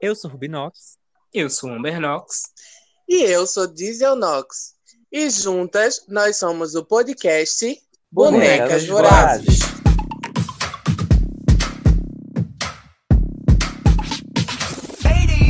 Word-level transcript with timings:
Eu 0.00 0.14
sou 0.14 0.30
Rubinox. 0.30 0.96
Eu 1.32 1.50
sou 1.50 1.70
Amber 1.70 2.00
Knox. 2.00 2.44
E 3.06 3.22
eu 3.22 3.46
sou 3.46 3.66
Diesel 3.66 4.16
Knox. 4.16 4.74
E 5.12 5.28
juntas 5.28 6.06
nós 6.08 6.38
somos 6.38 6.74
o 6.74 6.82
podcast 6.84 7.78
Bonecas, 8.10 8.86
Bonecas 8.86 8.86
Vorazes. 8.86 9.58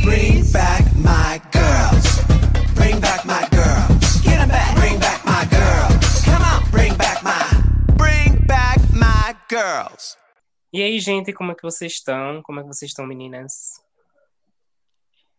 Bring 0.03 0.43
back 0.51 0.83
my 0.97 1.39
girls. 1.53 2.21
Bring 2.75 2.99
back 2.99 3.25
my 3.25 3.47
girls. 3.55 4.21
Get 4.21 4.41
'em 4.41 4.47
back. 4.49 4.75
Bring 4.75 4.99
back 4.99 5.23
my 5.25 5.45
girls. 5.49 6.25
Come 6.25 6.43
on. 6.43 6.69
Bring 6.71 6.97
back 6.97 7.23
my. 7.23 7.95
Bring 7.95 8.45
back 8.47 8.81
my 8.93 9.33
girls. 9.49 10.17
E 10.73 10.81
aí, 10.83 10.99
gente, 10.99 11.31
como 11.31 11.53
é 11.53 11.55
que 11.55 11.63
vocês 11.63 11.93
estão? 11.93 12.41
Como 12.43 12.59
é 12.59 12.63
que 12.63 12.67
vocês 12.67 12.91
estão, 12.91 13.05
meninas? 13.05 13.79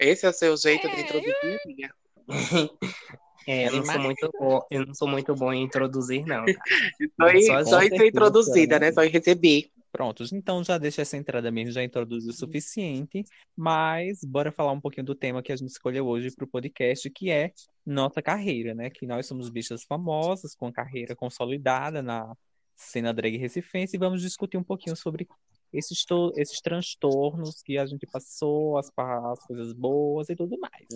Esse 0.03 0.27
é 0.27 0.29
o 0.29 0.33
seu 0.33 0.57
jeito 0.57 0.89
de 0.89 1.01
introduzir, 1.01 1.61
amiga? 1.65 1.95
É, 3.45 3.67
eu 3.67 3.73
não 3.73 3.85
sou 3.85 3.99
muito 3.99 4.31
bom, 4.39 4.61
eu 4.71 4.87
não 4.87 4.95
sou 4.95 5.09
muito 5.09 5.35
bom 5.35 5.53
em 5.53 5.65
introduzir, 5.65 6.25
não. 6.25 6.45
tá? 6.45 6.53
Só 7.21 7.29
em, 7.29 7.65
Só 7.65 7.81
ser 7.81 8.07
introduzida, 8.07 8.79
né? 8.79 8.87
né? 8.87 8.93
Só 8.93 9.03
em 9.03 9.09
receber. 9.09 9.69
Prontos, 9.91 10.33
então 10.33 10.65
já 10.65 10.79
deixa 10.79 11.03
essa 11.03 11.19
entrada 11.19 11.51
mesmo, 11.51 11.73
já 11.73 11.83
introduziu 11.83 12.31
o 12.31 12.35
suficiente, 12.35 13.25
mas 13.55 14.25
bora 14.25 14.51
falar 14.51 14.73
um 14.73 14.81
pouquinho 14.81 15.05
do 15.05 15.15
tema 15.15 15.43
que 15.43 15.53
a 15.53 15.57
gente 15.57 15.69
escolheu 15.69 16.07
hoje 16.07 16.31
para 16.31 16.47
o 16.47 16.49
podcast, 16.49 17.11
que 17.11 17.31
é 17.31 17.53
nossa 17.85 18.23
carreira, 18.23 18.75
né? 18.75 18.89
Que 18.89 19.07
nós 19.07 19.27
somos 19.27 19.51
bichas 19.51 19.83
famosas, 19.83 20.55
com 20.55 20.73
carreira 20.73 21.15
consolidada 21.15 22.01
na 22.01 22.35
cena 22.75 23.13
drag 23.13 23.37
recifense, 23.37 23.97
e 23.97 23.99
vamos 23.99 24.23
discutir 24.23 24.57
um 24.57 24.65
pouquinho 24.65 24.97
sobre 24.97 25.29
esses, 25.73 26.05
to- 26.05 26.33
esses 26.37 26.61
transtornos 26.61 27.63
que 27.63 27.79
a 27.79 27.87
gente 27.87 28.07
passou, 28.07 28.77
as, 28.79 28.91
as 28.97 29.39
coisas 29.47 29.73
boas 29.73 30.29
e 30.29 30.37
tudo 30.37 30.59
mais. 30.59 30.87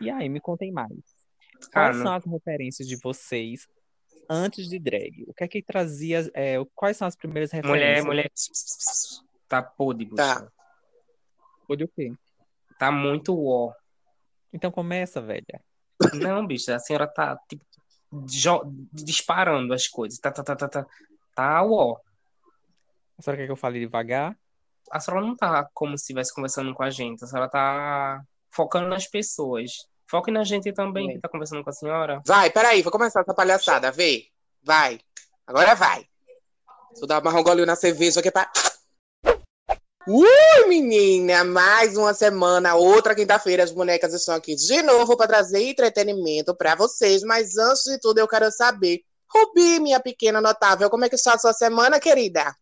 E 0.00 0.10
aí, 0.10 0.28
me 0.28 0.40
contem 0.40 0.70
mais. 0.72 0.92
Ah, 0.92 1.68
Quais 1.72 1.96
não- 1.96 2.04
são 2.04 2.14
as 2.14 2.24
referências 2.24 2.86
de 2.86 2.96
vocês 3.02 3.66
antes 4.28 4.68
de 4.68 4.78
drag? 4.78 5.24
O 5.26 5.34
que 5.34 5.44
é 5.44 5.48
que 5.48 5.62
trazia, 5.62 6.30
é, 6.34 6.56
quais 6.74 6.96
são 6.96 7.08
as 7.08 7.16
primeiras 7.16 7.50
referências? 7.50 8.04
Mulher, 8.04 8.28
mulher. 8.28 8.30
Tá 9.48 9.62
podre, 9.62 10.04
bicho. 10.04 10.16
Tá. 10.16 10.46
Foi 11.66 11.76
o 11.76 11.88
quê? 11.88 12.12
Tá 12.78 12.92
muito 12.92 13.36
ó. 13.44 13.72
Então 14.52 14.70
começa, 14.70 15.20
velha. 15.20 15.60
Não, 16.14 16.46
bicho, 16.46 16.72
a 16.72 16.78
senhora 16.78 17.06
tá, 17.08 17.36
tipo, 17.48 17.64
disparando 18.92 19.74
as 19.74 19.88
coisas. 19.88 20.18
Tá, 20.18 20.30
tá, 20.30 20.42
tá, 20.42 20.54
tá, 20.56 20.68
tá. 20.68 20.86
Tá 21.34 21.64
ó. 21.64 21.98
A 23.18 23.22
senhora 23.22 23.40
quer 23.40 23.46
que 23.46 23.52
eu 23.52 23.56
fale 23.56 23.80
devagar? 23.80 24.36
A 24.90 25.00
senhora 25.00 25.24
não 25.26 25.36
tá 25.36 25.68
como 25.74 25.96
se 25.98 26.02
estivesse 26.04 26.32
conversando 26.34 26.72
com 26.74 26.82
a 26.82 26.90
gente. 26.90 27.24
A 27.24 27.26
senhora 27.26 27.48
tá 27.50 28.22
focando 28.50 28.88
nas 28.88 29.06
pessoas. 29.06 29.72
Foque 30.10 30.30
na 30.30 30.44
gente 30.44 30.72
também 30.72 31.10
É. 31.10 31.14
que 31.14 31.20
tá 31.20 31.28
conversando 31.28 31.62
com 31.62 31.70
a 31.70 31.72
senhora. 31.72 32.22
Vai, 32.26 32.48
peraí, 32.50 32.80
vou 32.82 32.90
começar 32.92 33.20
essa 33.20 33.34
palhaçada, 33.34 33.90
vê? 33.90 34.26
Vai. 34.62 35.00
Agora 35.46 35.74
vai. 35.74 36.06
Vou 36.98 37.06
dar 37.06 37.20
uma 37.20 37.42
golinho 37.42 37.66
na 37.66 37.76
cerveja 37.76 38.20
aqui 38.20 38.30
pra. 38.30 38.50
Ui, 40.06 40.66
menina! 40.68 41.44
Mais 41.44 41.94
uma 41.96 42.14
semana, 42.14 42.74
outra 42.74 43.14
quinta-feira, 43.14 43.62
as 43.62 43.70
bonecas 43.70 44.14
estão 44.14 44.34
aqui 44.34 44.54
de 44.54 44.80
novo 44.82 45.14
para 45.18 45.26
trazer 45.26 45.62
entretenimento 45.68 46.54
para 46.56 46.74
vocês. 46.74 47.22
Mas 47.22 47.58
antes 47.58 47.82
de 47.84 47.98
tudo, 48.00 48.18
eu 48.18 48.26
quero 48.26 48.50
saber, 48.50 49.02
Rubi, 49.30 49.78
minha 49.80 50.00
pequena 50.00 50.40
notável, 50.40 50.88
como 50.88 51.04
é 51.04 51.10
que 51.10 51.14
está 51.16 51.34
a 51.34 51.38
sua 51.38 51.52
semana, 51.52 52.00
querida? 52.00 52.54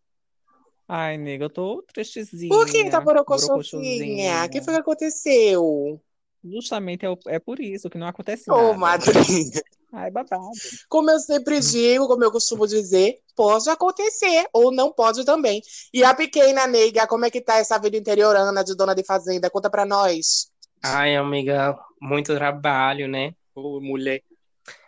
Ai, 0.89 1.17
nega, 1.19 1.45
eu 1.45 1.51
tô 1.51 1.83
tristezinha. 1.83 2.49
Por 2.49 2.67
que 2.67 2.91
tá 2.91 3.01
borocochosinha? 3.01 4.45
O 4.47 4.49
que 4.51 4.61
foi 4.63 4.75
que 4.75 4.81
aconteceu? 4.81 6.01
Justamente 6.45 7.05
é, 7.05 7.11
o- 7.11 7.19
é 7.27 7.39
por 7.39 7.61
isso 7.61 7.91
que 7.91 7.99
não 7.99 8.07
acontece 8.07 8.51
Ô, 8.51 8.53
nada. 8.53 8.81
madrinha. 8.81 9.63
Ai, 9.93 10.11
babado. 10.11 10.53
Como 10.89 11.11
eu 11.11 11.19
sempre 11.19 11.61
digo, 11.61 12.07
como 12.07 12.25
eu 12.25 12.31
costumo 12.33 12.67
dizer, 12.67 13.21
pode 13.35 13.69
acontecer 13.71 14.47
ou 14.53 14.73
não 14.73 14.93
pode 14.93 15.25
também. 15.25 15.63
E 15.93 16.05
a 16.05 16.15
pequena 16.15 16.67
nega, 16.67 17.07
como 17.07 17.25
é 17.25 17.31
que 17.31 17.41
tá 17.41 17.57
essa 17.59 17.79
vida 17.79 17.97
interiorana 17.97 18.63
de 18.65 18.75
dona 18.77 18.95
de 18.95 19.05
fazenda? 19.05 19.51
Conta 19.51 19.71
pra 19.71 19.85
nós. 19.85 20.51
Ai, 20.83 21.17
amiga, 21.17 21.77
muito 22.01 22.35
trabalho, 22.35 23.09
né? 23.09 23.35
Ô, 23.55 23.81
mulher. 23.81 24.23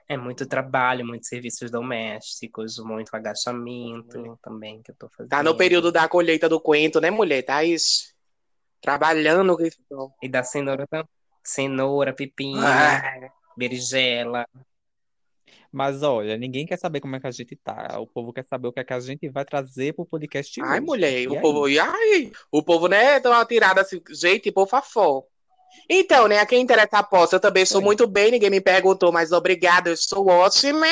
É 0.08 0.16
muito 0.16 0.46
trabalho, 0.46 1.04
muitos 1.06 1.28
serviços 1.28 1.70
domésticos, 1.70 2.78
muito 2.78 3.14
agachamento 3.14 4.38
também 4.42 4.80
que 4.82 4.90
eu 4.90 4.94
tô 4.96 5.08
fazendo. 5.10 5.28
Tá 5.28 5.42
no 5.42 5.54
período 5.54 5.92
da 5.92 6.08
colheita 6.08 6.48
do 6.48 6.58
coentro, 6.58 6.98
né, 7.00 7.10
mulher? 7.10 7.42
Tá 7.42 7.62
isso. 7.62 8.14
Trabalhando. 8.80 9.56
que- 9.56 9.70
E 10.22 10.28
da 10.28 10.42
cenoura 10.42 10.86
também. 10.86 11.08
Cenoura, 11.44 12.12
pepino, 12.14 12.62
Ah, 12.66 13.30
berinjela. 13.56 14.46
Mas 15.70 16.02
olha, 16.02 16.36
ninguém 16.38 16.64
quer 16.64 16.78
saber 16.78 17.00
como 17.00 17.14
é 17.16 17.20
que 17.20 17.26
a 17.26 17.30
gente 17.30 17.54
tá. 17.56 18.00
O 18.00 18.06
povo 18.06 18.32
quer 18.32 18.44
saber 18.46 18.68
o 18.68 18.72
que 18.72 18.80
é 18.80 18.84
que 18.84 18.92
a 18.94 19.00
gente 19.00 19.28
vai 19.28 19.44
trazer 19.44 19.92
pro 19.94 20.06
podcast 20.06 20.58
ai, 20.62 20.78
hoje. 20.78 20.86
mulher, 20.86 21.20
E 21.20 21.28
o 21.28 21.34
aí? 21.34 21.40
povo. 21.42 21.68
e 21.68 21.78
Ai, 21.78 22.32
o 22.50 22.62
povo, 22.62 22.88
né, 22.88 23.20
dá 23.20 23.30
uma 23.30 23.44
tirada 23.44 23.82
assim, 23.82 24.00
gente, 24.10 24.44
tipo 24.44 24.66
fafó. 24.66 25.22
Então, 25.88 26.28
né, 26.28 26.38
a 26.38 26.46
quem 26.46 26.60
interessa 26.60 26.96
a 26.96 27.00
aposta, 27.00 27.36
eu 27.36 27.40
também 27.40 27.62
estou 27.62 27.80
Oi. 27.80 27.84
muito 27.84 28.06
bem, 28.06 28.30
ninguém 28.30 28.50
me 28.50 28.60
perguntou, 28.60 29.10
mas 29.10 29.32
obrigada, 29.32 29.90
eu 29.90 29.94
estou 29.94 30.28
ótima. 30.28 30.86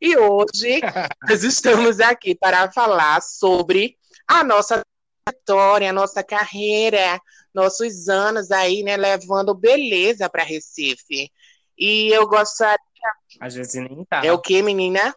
E 0.00 0.16
hoje 0.16 0.80
nós 1.28 1.42
estamos 1.42 2.00
aqui 2.00 2.34
para 2.34 2.70
falar 2.70 3.22
sobre 3.22 3.96
a 4.26 4.44
nossa 4.44 4.82
trajetória, 5.24 5.90
a 5.90 5.92
nossa 5.92 6.22
carreira, 6.22 7.20
nossos 7.54 8.08
anos 8.08 8.50
aí, 8.50 8.82
né, 8.82 8.96
levando 8.96 9.54
beleza 9.54 10.28
para 10.28 10.44
Recife. 10.44 11.30
E 11.78 12.08
eu 12.08 12.26
gostaria. 12.26 12.78
Às 13.40 13.54
vezes 13.54 13.74
nem 13.74 14.04
tá. 14.04 14.24
É 14.24 14.32
o 14.32 14.38
que, 14.38 14.62
menina? 14.62 15.14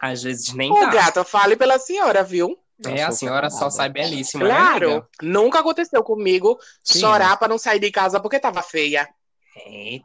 Às 0.00 0.22
vezes 0.22 0.54
nem 0.54 0.72
Ô, 0.72 0.76
tá. 0.76 0.90
gata, 0.90 1.24
fale 1.24 1.56
pela 1.56 1.78
senhora, 1.78 2.22
viu? 2.22 2.56
É, 2.86 3.02
a 3.02 3.10
senhora 3.12 3.50
só 3.50 3.68
sai 3.68 3.88
belíssima, 3.88 4.44
né, 4.44 4.50
Claro, 4.54 4.90
amiga? 4.90 5.08
nunca 5.22 5.58
aconteceu 5.60 6.02
comigo 6.02 6.58
Sim. 6.82 7.00
chorar 7.00 7.36
para 7.36 7.48
não 7.48 7.58
sair 7.58 7.78
de 7.78 7.90
casa 7.90 8.20
porque 8.20 8.38
tava 8.38 8.62
feia. 8.62 9.08
Eita, 9.66 10.04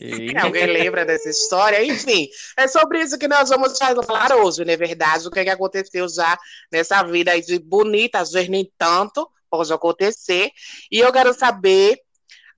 E- 0.00 0.36
Alguém 0.38 0.66
lembra 0.66 1.04
dessa 1.04 1.28
história? 1.28 1.82
Enfim, 1.84 2.28
é 2.56 2.66
sobre 2.66 3.00
isso 3.00 3.18
que 3.18 3.28
nós 3.28 3.48
vamos 3.48 3.78
falar 3.78 4.32
hoje, 4.34 4.64
não 4.64 4.72
é 4.72 4.76
verdade? 4.76 5.26
O 5.28 5.30
que, 5.30 5.40
é 5.40 5.44
que 5.44 5.50
aconteceu 5.50 6.08
já 6.08 6.36
nessa 6.70 7.02
vida 7.04 7.30
aí 7.32 7.40
de 7.40 7.58
bonita, 7.58 8.18
às 8.18 8.32
vezes 8.32 8.48
nem 8.48 8.70
tanto, 8.76 9.28
pode 9.50 9.72
acontecer. 9.72 10.50
E 10.90 10.98
eu 10.98 11.12
quero 11.12 11.32
saber 11.32 12.00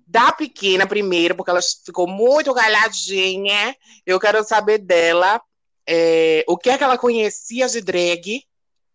da 0.07 0.33
pequena 0.33 0.87
primeiro, 0.87 1.35
porque 1.35 1.51
ela 1.51 1.61
ficou 1.85 2.07
muito 2.07 2.53
galhadinha. 2.55 3.77
Eu 4.07 4.19
quero 4.21 4.43
saber 4.45 4.79
dela 4.79 5.41
é, 5.87 6.45
o 6.49 6.57
que 6.57 6.71
é 6.71 6.79
que 6.79 6.85
ela 6.85 6.99
conhecia 6.99 7.67
de 7.69 7.81
drag. 7.81 8.43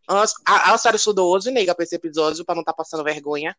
A, 0.10 0.74
a 0.74 0.78
senhora 0.78 0.96
estudou 0.96 1.32
hoje, 1.34 1.52
nega, 1.52 1.76
para 1.76 1.84
esse 1.84 1.96
episódio, 1.96 2.44
para 2.44 2.56
não 2.56 2.62
estar 2.62 2.74
passando 2.74 3.04
vergonha. 3.04 3.56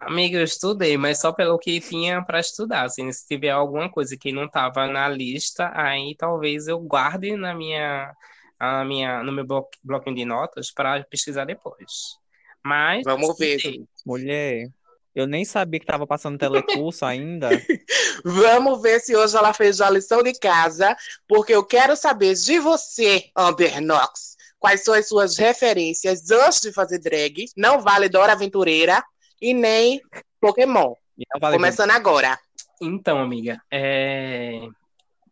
Amiga, 0.00 0.38
eu 0.38 0.44
estudei, 0.44 0.96
mas 0.96 1.20
só 1.20 1.32
pelo 1.32 1.58
que 1.58 1.80
tinha 1.80 2.22
para 2.22 2.40
estudar. 2.40 2.84
Assim, 2.84 3.12
se 3.12 3.26
tiver 3.26 3.50
alguma 3.50 3.90
coisa 3.90 4.16
que 4.16 4.32
não 4.32 4.44
estava 4.44 4.86
na 4.86 5.08
lista, 5.08 5.70
aí 5.74 6.14
talvez 6.16 6.68
eu 6.68 6.78
guarde 6.78 7.36
na 7.36 7.54
minha, 7.54 8.14
a 8.58 8.84
minha, 8.84 9.22
no 9.22 9.32
meu 9.32 9.44
blo- 9.44 9.68
bloquinho 9.82 10.16
de 10.16 10.24
notas 10.24 10.70
para 10.70 11.04
pesquisar 11.04 11.44
depois. 11.44 12.16
Mas 12.64 13.02
Vamos 13.04 13.36
ver. 13.36 13.56
estudei. 13.56 13.84
Mulher, 14.06 14.68
eu 15.14 15.26
nem 15.26 15.44
sabia 15.44 15.80
que 15.80 15.86
tava 15.86 16.06
passando 16.06 16.38
telecurso 16.38 17.04
ainda. 17.04 17.50
Vamos 18.24 18.80
ver 18.80 19.00
se 19.00 19.14
hoje 19.16 19.36
ela 19.36 19.52
fez 19.52 19.80
a 19.80 19.90
lição 19.90 20.22
de 20.22 20.32
casa, 20.32 20.96
porque 21.28 21.52
eu 21.52 21.64
quero 21.64 21.96
saber 21.96 22.34
de 22.34 22.58
você, 22.58 23.24
Amber 23.36 23.80
Knox, 23.82 24.36
quais 24.60 24.84
são 24.84 24.94
as 24.94 25.08
suas 25.08 25.38
referências 25.38 26.30
antes 26.30 26.60
de 26.60 26.72
fazer 26.72 27.00
drag. 27.00 27.46
Não 27.56 27.80
vale 27.80 28.08
Dora 28.08 28.32
Aventureira 28.32 29.02
e 29.40 29.52
nem 29.54 30.00
Pokémon. 30.40 30.94
Vale 31.40 31.56
Começando 31.56 31.90
agora. 31.90 32.38
Então, 32.80 33.18
amiga, 33.18 33.60
é, 33.70 34.68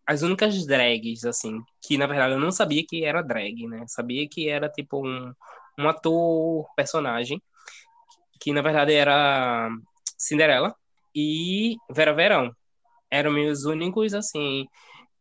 as 0.06 0.22
únicas 0.22 0.66
drags, 0.66 1.24
assim, 1.24 1.60
que 1.82 1.96
na 1.96 2.06
verdade 2.06 2.32
eu 2.32 2.40
não 2.40 2.50
sabia 2.50 2.84
que 2.86 3.04
era 3.04 3.22
drag, 3.22 3.66
né? 3.68 3.84
Sabia 3.86 4.26
que 4.28 4.48
era 4.48 4.68
tipo 4.68 5.06
um, 5.06 5.32
um 5.78 5.88
ator, 5.88 6.66
personagem, 6.74 7.40
que 8.40 8.52
na 8.52 8.62
verdade 8.62 8.94
era 8.94 9.70
Cinderela 10.16 10.74
e 11.14 11.76
Vera 11.90 12.14
Verão. 12.14 12.50
Eram 13.10 13.32
meus 13.32 13.64
únicos, 13.64 14.12
assim, 14.12 14.66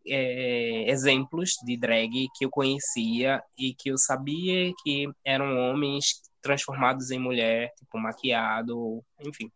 é, 0.08 0.90
exemplos 0.90 1.52
de 1.66 1.78
drag 1.78 2.28
que 2.36 2.46
eu 2.46 2.50
conhecia 2.50 3.42
e 3.58 3.74
que 3.74 3.90
eu 3.90 3.98
sabia 3.98 4.74
que 4.84 5.10
eram 5.26 5.58
homens 5.58 6.22
transformados 6.42 7.12
em 7.12 7.20
mulher, 7.20 7.74
tipo, 7.78 7.98
maquiado, 7.98 9.04
enfim. 9.22 9.52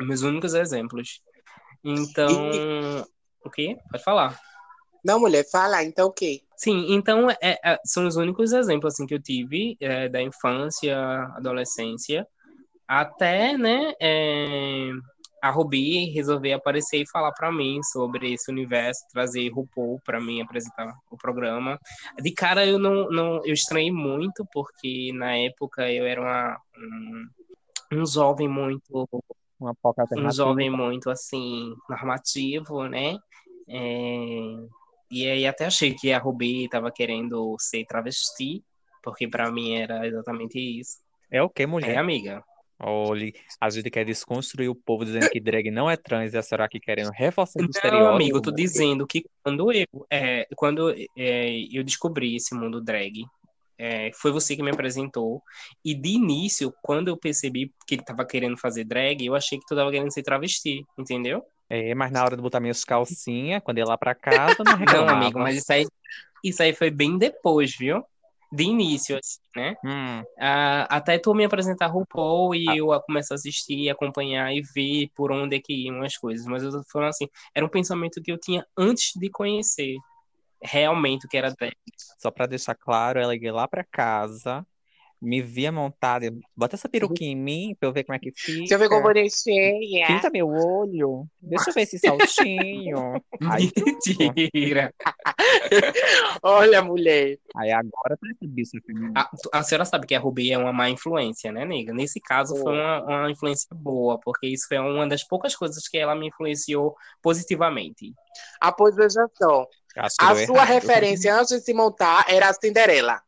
Meus 0.00 0.22
únicos 0.22 0.54
exemplos. 0.54 1.20
Então, 1.84 2.50
o 3.44 3.50
quê? 3.50 3.76
Pode 3.90 4.04
falar. 4.04 4.38
Não, 5.04 5.18
mulher, 5.18 5.44
fala, 5.50 5.82
então 5.82 6.06
o 6.06 6.12
quê? 6.12 6.42
Sim, 6.56 6.94
então 6.94 7.28
é, 7.28 7.58
é, 7.64 7.78
são 7.84 8.06
os 8.06 8.14
únicos 8.14 8.52
exemplos 8.52 8.94
assim, 8.94 9.04
que 9.04 9.14
eu 9.14 9.20
tive 9.20 9.76
é, 9.80 10.08
da 10.08 10.22
infância, 10.22 10.96
adolescência, 11.36 12.26
até, 12.86 13.58
né, 13.58 13.94
é, 14.00 14.90
a 15.42 15.50
Ruby 15.50 16.10
resolveu 16.12 16.56
aparecer 16.56 17.02
e 17.02 17.10
falar 17.10 17.32
para 17.32 17.50
mim 17.50 17.82
sobre 17.82 18.32
esse 18.32 18.48
universo, 18.48 19.02
trazer 19.12 19.48
RuPaul 19.48 20.00
para 20.04 20.20
mim 20.20 20.40
apresentar 20.40 20.94
o 21.10 21.16
programa. 21.16 21.80
De 22.20 22.32
cara 22.32 22.64
eu 22.64 22.78
não, 22.78 23.10
não 23.10 23.44
eu 23.44 23.52
estranhei 23.52 23.90
muito 23.90 24.46
porque 24.52 25.10
na 25.12 25.36
época 25.36 25.90
eu 25.90 26.06
era 26.06 26.20
uma, 26.20 26.60
um, 26.78 27.98
um 27.98 28.06
jovem 28.06 28.46
muito 28.46 29.08
Uma 29.58 29.74
poca 29.74 30.06
um 30.16 30.30
jovem 30.30 30.70
muito 30.70 31.10
assim 31.10 31.74
normativo, 31.90 32.86
né? 32.88 33.18
É, 33.68 34.54
E 35.10 35.26
aí 35.28 35.44
até 35.44 35.66
achei 35.66 35.92
que 35.92 36.12
a 36.12 36.18
Ruby 36.20 36.66
estava 36.66 36.92
querendo 36.92 37.56
ser 37.58 37.84
travesti, 37.84 38.62
porque 39.02 39.26
para 39.26 39.50
mim 39.50 39.74
era 39.74 40.06
exatamente 40.06 40.60
isso. 40.60 40.98
É 41.32 41.42
o 41.42 41.50
que, 41.50 41.64
É, 41.64 41.66
mulher? 41.66 41.98
amiga. 41.98 42.44
Olha, 42.84 43.32
a 43.60 43.70
gente 43.70 43.90
quer 43.90 44.04
desconstruir 44.04 44.68
o 44.68 44.74
povo 44.74 45.04
dizendo 45.04 45.28
que 45.28 45.40
drag 45.40 45.70
não 45.70 45.88
é 45.90 45.96
trans 45.96 46.34
e 46.34 46.38
a 46.38 46.42
senhora 46.42 46.64
aqui 46.64 46.80
querendo 46.80 47.10
reforçar 47.12 47.60
o 47.60 47.70
Não, 47.70 47.70
estereótipo. 47.70 48.16
amigo, 48.16 48.38
eu 48.38 48.42
tô 48.42 48.50
dizendo 48.50 49.06
que 49.06 49.24
quando 49.42 49.70
eu, 49.72 49.86
é, 50.10 50.46
quando 50.56 50.90
é, 51.16 51.50
eu 51.70 51.84
descobri 51.84 52.36
esse 52.36 52.54
mundo 52.54 52.80
drag, 52.80 53.24
é, 53.78 54.10
foi 54.14 54.32
você 54.32 54.56
que 54.56 54.62
me 54.62 54.70
apresentou. 54.70 55.42
E 55.84 55.94
de 55.94 56.10
início, 56.10 56.72
quando 56.82 57.08
eu 57.08 57.16
percebi 57.16 57.72
que 57.86 57.94
ele 57.94 58.04
tava 58.04 58.26
querendo 58.26 58.56
fazer 58.56 58.84
drag, 58.84 59.24
eu 59.24 59.34
achei 59.34 59.58
que 59.58 59.66
tu 59.66 59.76
tava 59.76 59.90
querendo 59.90 60.12
ser 60.12 60.22
travesti, 60.22 60.84
entendeu? 60.98 61.42
É, 61.68 61.94
mas 61.94 62.12
na 62.12 62.22
hora 62.24 62.36
de 62.36 62.42
botar 62.42 62.60
minhas 62.60 62.84
calcinhas, 62.84 63.62
quando 63.64 63.78
eu 63.78 63.82
ia 63.84 63.88
lá 63.88 63.96
pra 63.98 64.14
casa, 64.14 64.64
não 64.64 64.74
Não, 64.86 65.08
reclamava. 65.08 65.08
amigo, 65.08 65.40
mas 65.40 65.58
isso 65.58 65.72
aí, 65.72 65.86
isso 66.44 66.62
aí 66.62 66.72
foi 66.74 66.90
bem 66.90 67.18
depois, 67.18 67.76
viu? 67.76 68.04
De 68.52 68.64
início, 68.64 69.18
assim, 69.18 69.40
né? 69.56 69.74
Hum, 69.84 70.22
Ah, 70.38 70.84
até 70.90 71.18
tu 71.18 71.34
me 71.34 71.44
apresentar 71.44 71.86
RuPaul 71.88 72.54
e 72.54 72.78
eu 72.78 72.88
começar 73.02 73.34
a 73.34 73.36
assistir, 73.36 73.88
acompanhar 73.90 74.52
e 74.52 74.62
ver 74.74 75.10
por 75.14 75.32
onde 75.32 75.56
é 75.56 75.60
que 75.60 75.72
iam 75.86 76.02
as 76.02 76.16
coisas. 76.16 76.46
Mas 76.46 76.62
eu 76.62 76.70
tô 76.70 76.82
falando 76.92 77.08
assim, 77.10 77.28
era 77.54 77.64
um 77.64 77.68
pensamento 77.68 78.22
que 78.22 78.32
eu 78.32 78.38
tinha 78.38 78.64
antes 78.76 79.12
de 79.16 79.30
conhecer 79.30 79.96
realmente 80.62 81.26
o 81.26 81.28
que 81.28 81.36
era 81.36 81.50
drag. 81.52 81.72
só 82.18 82.30
pra 82.30 82.46
deixar 82.46 82.74
claro, 82.74 83.18
ela 83.18 83.34
ia 83.36 83.52
lá 83.52 83.66
pra 83.68 83.84
casa, 83.84 84.66
me 85.22 85.40
via 85.40 85.70
montada, 85.70 86.34
bota 86.56 86.74
essa 86.74 86.88
peruquinha 86.88 87.30
em 87.30 87.36
mim 87.36 87.76
pra 87.78 87.88
eu 87.88 87.92
ver 87.92 88.02
como 88.02 88.16
é 88.16 88.18
que 88.18 88.32
fica. 88.34 88.58
Deixa 88.58 88.74
eu 88.74 88.78
ver 88.80 88.88
como 88.88 89.02
bonitinha. 89.04 90.06
Pinta 90.08 90.28
meu 90.30 90.48
olho. 90.48 91.26
Deixa 91.40 91.70
eu 91.70 91.74
ver 91.74 91.82
esse 91.82 91.96
saltinho. 91.98 93.22
Aí, 93.48 93.70
Mentira! 93.86 94.92
Olha, 96.42 96.82
mulher. 96.82 97.38
aí 97.56 97.70
agora 97.70 98.16
tá 98.16 98.26
esse 98.32 98.46
bicho 98.46 98.72
feminino. 98.84 99.12
A, 99.16 99.30
a 99.52 99.62
senhora 99.62 99.84
sabe 99.84 100.06
que 100.06 100.14
a 100.14 100.18
Ruby 100.18 100.52
é 100.52 100.58
uma 100.58 100.72
má 100.72 100.90
influência, 100.90 101.52
né, 101.52 101.64
nega? 101.64 101.92
Nesse 101.92 102.20
caso 102.20 102.56
foi 102.56 102.72
uma, 102.72 103.02
uma 103.04 103.30
influência 103.30 103.68
boa, 103.74 104.18
porque 104.18 104.46
isso 104.48 104.66
foi 104.68 104.78
uma 104.78 105.06
das 105.08 105.22
poucas 105.22 105.54
coisas 105.54 105.86
que 105.88 105.98
ela 105.98 106.14
me 106.14 106.28
influenciou 106.28 106.96
positivamente. 107.22 108.12
Ah, 108.60 108.72
pois 108.72 108.96
veja 108.96 109.26
só. 109.34 109.66
Acho 109.96 110.16
que 110.16 110.24
A 110.24 110.46
sua 110.46 110.56
errado. 110.56 110.68
referência 110.68 111.34
antes 111.34 111.50
de 111.50 111.60
se 111.60 111.74
montar 111.74 112.24
era 112.28 112.48
a 112.48 112.54
Cinderela. 112.54 113.20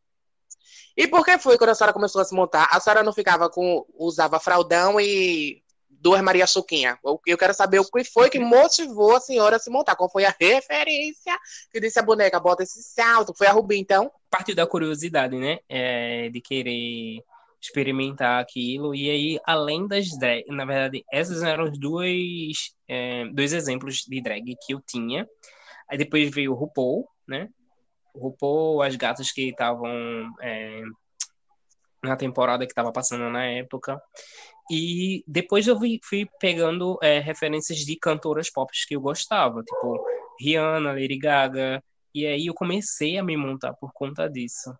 E 0.96 1.08
por 1.08 1.24
que 1.24 1.38
foi 1.38 1.58
quando 1.58 1.70
a 1.70 1.74
senhora 1.74 1.92
começou 1.92 2.20
a 2.20 2.24
se 2.24 2.34
montar? 2.34 2.68
A 2.70 2.78
senhora 2.80 3.02
não 3.02 3.12
ficava 3.12 3.50
com. 3.50 3.84
usava 3.98 4.38
fraldão 4.38 5.00
e 5.00 5.62
duas 5.88 6.20
Maria 6.20 6.46
Suquinha. 6.46 6.98
Eu 7.04 7.20
eu 7.26 7.38
quero 7.38 7.54
saber 7.54 7.80
o 7.80 7.84
que 7.84 8.04
foi 8.04 8.28
que 8.28 8.38
motivou 8.38 9.16
a 9.16 9.20
senhora 9.20 9.56
a 9.56 9.58
se 9.58 9.70
montar. 9.70 9.96
Qual 9.96 10.10
foi 10.10 10.24
a 10.24 10.34
referência 10.38 11.36
que 11.72 11.80
disse 11.80 11.98
a 11.98 12.02
boneca, 12.02 12.38
bota 12.38 12.62
esse 12.62 12.82
salto? 12.82 13.34
Foi 13.36 13.46
a 13.46 13.52
Rubi, 13.52 13.78
então? 13.78 14.10
Partiu 14.30 14.54
da 14.54 14.66
curiosidade, 14.66 15.36
né? 15.36 15.58
É, 15.68 16.28
de 16.28 16.40
querer 16.40 17.22
experimentar 17.60 18.40
aquilo. 18.40 18.94
E 18.94 19.10
aí, 19.10 19.40
além 19.44 19.88
das 19.88 20.10
drag, 20.18 20.44
na 20.48 20.64
verdade, 20.64 21.04
essas 21.10 21.42
eram 21.42 21.64
os 21.64 21.78
dois, 21.78 22.74
é, 22.86 23.24
dois 23.32 23.52
exemplos 23.52 24.04
de 24.06 24.22
drag 24.22 24.54
que 24.64 24.74
eu 24.74 24.80
tinha. 24.86 25.26
Aí 25.90 25.96
depois 25.96 26.30
veio 26.30 26.52
o 26.52 26.54
RuPaul, 26.54 27.08
né? 27.26 27.48
O 28.14 28.28
RuPaul, 28.28 28.82
as 28.82 28.96
gatas 28.96 29.32
que 29.32 29.48
estavam 29.48 29.90
é, 30.40 30.82
na 32.02 32.16
temporada 32.16 32.64
que 32.64 32.72
estava 32.72 32.92
passando 32.92 33.28
na 33.28 33.44
época. 33.44 34.00
E 34.70 35.24
depois 35.26 35.66
eu 35.66 35.76
fui, 35.78 36.00
fui 36.02 36.26
pegando 36.38 36.98
é, 37.02 37.18
referências 37.18 37.78
de 37.78 37.96
cantoras 37.96 38.50
pop 38.50 38.70
que 38.86 38.96
eu 38.96 39.00
gostava, 39.00 39.62
tipo 39.62 40.06
Rihanna, 40.40 40.92
Lady 40.92 41.18
Gaga. 41.18 41.82
E 42.14 42.26
aí 42.26 42.46
eu 42.46 42.54
comecei 42.54 43.18
a 43.18 43.24
me 43.24 43.36
montar 43.36 43.74
por 43.74 43.92
conta 43.92 44.28
disso. 44.28 44.72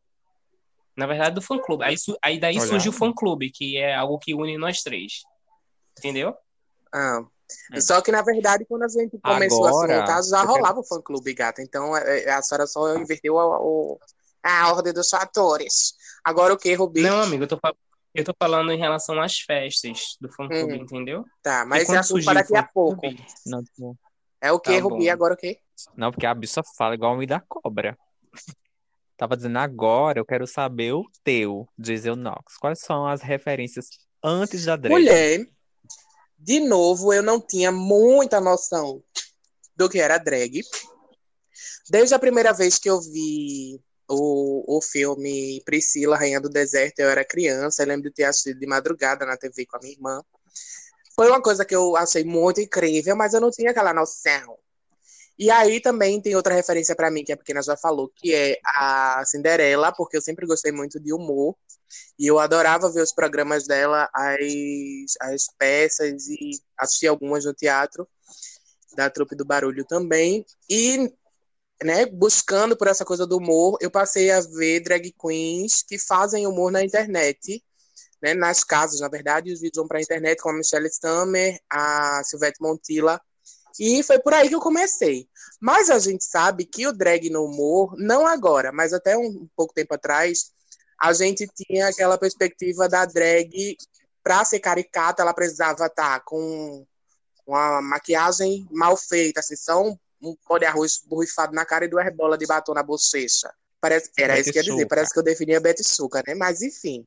Na 0.97 1.07
verdade, 1.07 1.35
do 1.35 1.43
fã-clube. 1.43 1.85
Aí, 1.85 1.97
aí 2.23 2.39
daí 2.39 2.57
Olha. 2.57 2.67
surge 2.67 2.89
o 2.89 2.93
fã-clube, 2.93 3.51
que 3.51 3.77
é 3.77 3.95
algo 3.95 4.19
que 4.19 4.35
une 4.35 4.57
nós 4.57 4.83
três. 4.83 5.23
Entendeu? 5.99 6.35
Ah. 6.93 7.25
É. 7.73 7.81
Só 7.81 8.01
que, 8.01 8.11
na 8.11 8.23
verdade, 8.23 8.65
quando 8.67 8.85
a 8.85 8.89
gente 8.89 9.19
começou 9.19 9.67
a 9.67 9.69
se 9.71 9.75
Agora, 9.77 10.01
montar, 10.01 10.23
já 10.23 10.37
eu 10.39 10.41
quero- 10.41 10.53
rolava 10.53 10.81
o 10.81 10.85
fã-clube, 10.85 11.35
gata. 11.35 11.63
Então, 11.63 11.97
é- 11.97 12.25
é- 12.25 12.31
a 12.33 12.43
senhora 12.43 12.67
só 12.67 12.97
inverteu 12.97 13.39
a, 13.39 13.59
a 14.43 14.73
ordem 14.73 14.93
dos 14.93 15.09
fatores. 15.09 15.95
Agora 16.25 16.55
o 16.55 16.57
que, 16.59 16.73
Rubi? 16.75 17.03
Não, 17.03 17.21
amigo, 17.23 17.45
eu 17.45 17.49
tô, 17.49 17.59
eu 18.15 18.25
tô 18.25 18.35
falando 18.39 18.71
em 18.73 18.79
relação 18.79 19.21
às 19.21 19.39
festas 19.39 20.17
do 20.21 20.29
fã-clube, 20.33 20.73
Uhum. 20.75 20.83
entendeu? 20.83 21.25
Tá, 21.43 21.65
mas 21.67 21.85
quando 21.87 21.99
assunto 21.99 22.25
para 22.25 22.35
daqui 22.41 22.57
a 22.57 22.63
pouco. 22.63 23.01
Não, 23.47 23.63
não, 23.79 23.97
É 24.41 24.53
o 24.53 24.59
que, 24.61 24.77
Tá 24.77 24.83
Rubi? 24.83 25.09
Agora 25.11 25.35
o 25.35 25.37
quê? 25.37 25.59
não, 25.97 26.11
porque 26.11 26.27
a 26.27 26.35
bicha 26.35 26.63
fala 26.79 26.95
igual 26.95 27.13
o 27.13 27.15
homem 27.17 27.27
da 27.27 27.41
cobra. 27.41 27.97
Tava 29.17 29.37
dizendo 29.37 29.59
agora, 29.59 30.19
eu 30.19 30.25
quero 30.25 30.47
saber 30.47 30.93
o 30.93 31.05
teu, 31.23 31.69
diz 31.79 32.05
eu 32.05 32.17
Nox. 32.17 32.57
Quais 32.59 32.81
são 32.81 33.07
as 33.07 33.23
referências 33.23 33.87
antes 34.23 34.65
da 34.65 34.75
drag? 34.77 34.93
Mulher, 34.93 35.47
de 36.45 36.61
novo, 36.61 37.11
eu 37.11 37.23
não 37.23 37.41
tinha 37.41 37.73
muita 37.73 38.39
noção 38.39 39.03
do 39.75 39.89
que 39.89 39.99
era 39.99 40.19
drag. 40.19 40.61
Desde 41.89 42.15
a 42.15 42.19
primeira 42.19 42.53
vez 42.53 42.77
que 42.79 42.91
eu 42.91 43.01
vi 43.01 43.81
o, 44.07 44.77
o 44.77 44.83
filme 44.83 45.63
Priscila, 45.65 46.19
Rainha 46.19 46.39
do 46.39 46.51
Deserto, 46.51 47.01
eu 47.01 47.09
era 47.09 47.25
criança, 47.25 47.83
eu 47.83 47.87
lembro 47.87 48.11
de 48.11 48.15
ter 48.15 48.25
assistido 48.25 48.61
de 48.61 48.67
madrugada 48.67 49.25
na 49.25 49.39
TV 49.39 49.65
com 49.65 49.79
a 49.79 49.81
minha 49.81 49.95
irmã. 49.95 50.23
Foi 51.17 51.29
uma 51.29 51.41
coisa 51.41 51.65
que 51.65 51.75
eu 51.75 51.97
achei 51.97 52.25
muito 52.25 52.61
incrível, 52.61 53.17
mas 53.17 53.33
eu 53.33 53.41
não 53.41 53.51
tinha 53.51 53.71
aquela 53.71 53.95
noção. 53.95 54.59
E 55.39 55.51
aí 55.51 55.81
também 55.81 56.21
tem 56.21 56.37
outra 56.37 56.55
referência 56.55 56.95
para 56.95 57.11
mim, 57.11 57.25
que 57.25 57.33
a 57.33 57.39
pequena 57.39 57.63
já 57.63 57.75
falou, 57.75 58.13
que 58.15 58.35
é 58.35 58.59
a 58.63 59.25
Cinderela, 59.25 59.93
porque 59.93 60.19
eu 60.19 60.21
sempre 60.21 60.47
gostei 60.47 60.73
muito 60.73 61.01
de 61.01 61.11
humor. 61.11 61.57
E 62.19 62.27
eu 62.27 62.39
adorava 62.39 62.91
ver 62.91 63.03
os 63.03 63.13
programas 63.13 63.67
dela, 63.67 64.09
as, 64.15 65.15
as 65.21 65.47
peças 65.59 66.29
e 66.29 66.61
assistir 66.79 67.09
algumas 67.09 67.45
no 67.45 67.53
teatro, 67.53 68.09
da 68.97 69.11
Trupe 69.11 69.35
do 69.35 69.45
Barulho 69.45 69.85
também. 69.85 70.45
E, 70.71 71.13
né, 71.83 72.07
buscando 72.07 72.77
por 72.77 72.87
essa 72.87 73.05
coisa 73.05 73.27
do 73.27 73.39
humor, 73.39 73.77
eu 73.81 73.91
passei 73.91 74.31
a 74.31 74.41
ver 74.41 74.81
drag 74.81 75.13
queens 75.13 75.83
que 75.83 75.99
fazem 75.99 76.47
humor 76.47 76.71
na 76.71 76.85
internet, 76.85 77.63
né, 78.23 78.33
nas 78.33 78.65
casas, 78.65 79.01
na 79.01 79.09
verdade, 79.09 79.53
os 79.53 79.61
vídeos 79.61 79.77
vão 79.77 79.89
para 79.89 79.99
a 79.99 80.03
internet 80.03 80.41
com 80.41 80.49
a 80.49 80.55
Michelle 80.55 80.87
Stammer, 80.89 81.59
a 81.71 82.23
Silvete 82.25 82.61
Montilla. 82.61 83.21
E 83.79 84.03
foi 84.03 84.19
por 84.21 84.33
aí 84.33 84.49
que 84.49 84.55
eu 84.55 84.61
comecei. 84.61 85.29
Mas 85.61 85.91
a 85.91 85.99
gente 85.99 86.25
sabe 86.25 86.65
que 86.65 86.87
o 86.87 86.93
drag 86.93 87.29
no 87.29 87.45
humor, 87.45 87.95
não 87.99 88.27
agora, 88.27 88.73
mas 88.73 88.93
até 88.93 89.17
um 89.17 89.49
pouco 89.57 89.75
tempo 89.75 89.95
atrás, 89.95 90.53
a 91.05 91.13
gente 91.13 91.47
tinha 91.55 91.89
aquela 91.89 92.17
perspectiva 92.17 92.89
da 92.89 93.05
drag 93.05 93.77
para 94.23 94.45
ser 94.45 94.59
caricata, 94.59 95.23
ela 95.23 95.35
precisava 95.35 95.85
estar 95.85 96.21
com 96.21 96.87
uma 97.47 97.83
maquiagem 97.83 98.67
mal 98.71 98.97
feita, 98.97 99.41
assim, 99.41 99.55
só 99.55 99.83
um, 99.83 99.97
pó 100.47 100.57
de 100.57 100.65
arroz 100.65 101.03
borrifado 101.07 101.55
na 101.55 101.67
cara 101.67 101.85
e 101.85 101.89
duas 101.89 102.11
bolas 102.17 102.39
de 102.39 102.47
batom 102.47 102.73
na 102.73 102.83
bochecha. 102.83 103.53
Parece, 103.83 104.11
era 104.19 104.41
isso 104.41 104.51
que 104.51 104.59
eu 104.59 104.63
ia 104.63 104.71
dizer, 104.71 104.87
parece 104.87 105.13
que 105.13 105.19
eu 105.19 105.23
definia 105.23 105.61
Betty 105.61 105.87
Suca, 105.87 106.23
né? 106.27 106.35
Mas 106.35 106.63
enfim, 106.63 107.05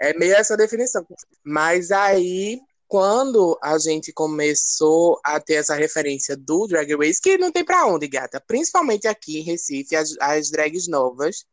é 0.00 0.16
meio 0.16 0.34
essa 0.36 0.56
definição. 0.56 1.04
Mas 1.42 1.90
aí, 1.90 2.60
quando 2.86 3.58
a 3.60 3.76
gente 3.78 4.12
começou 4.12 5.20
a 5.24 5.40
ter 5.40 5.54
essa 5.54 5.74
referência 5.74 6.36
do 6.36 6.68
Drag 6.68 6.94
Race, 6.94 7.20
que 7.20 7.36
não 7.36 7.50
tem 7.50 7.64
pra 7.64 7.84
onde, 7.84 8.06
gata, 8.06 8.40
principalmente 8.46 9.08
aqui 9.08 9.40
em 9.40 9.42
Recife, 9.42 9.96
as, 9.96 10.14
as 10.20 10.50
drags 10.50 10.86
novas, 10.86 11.44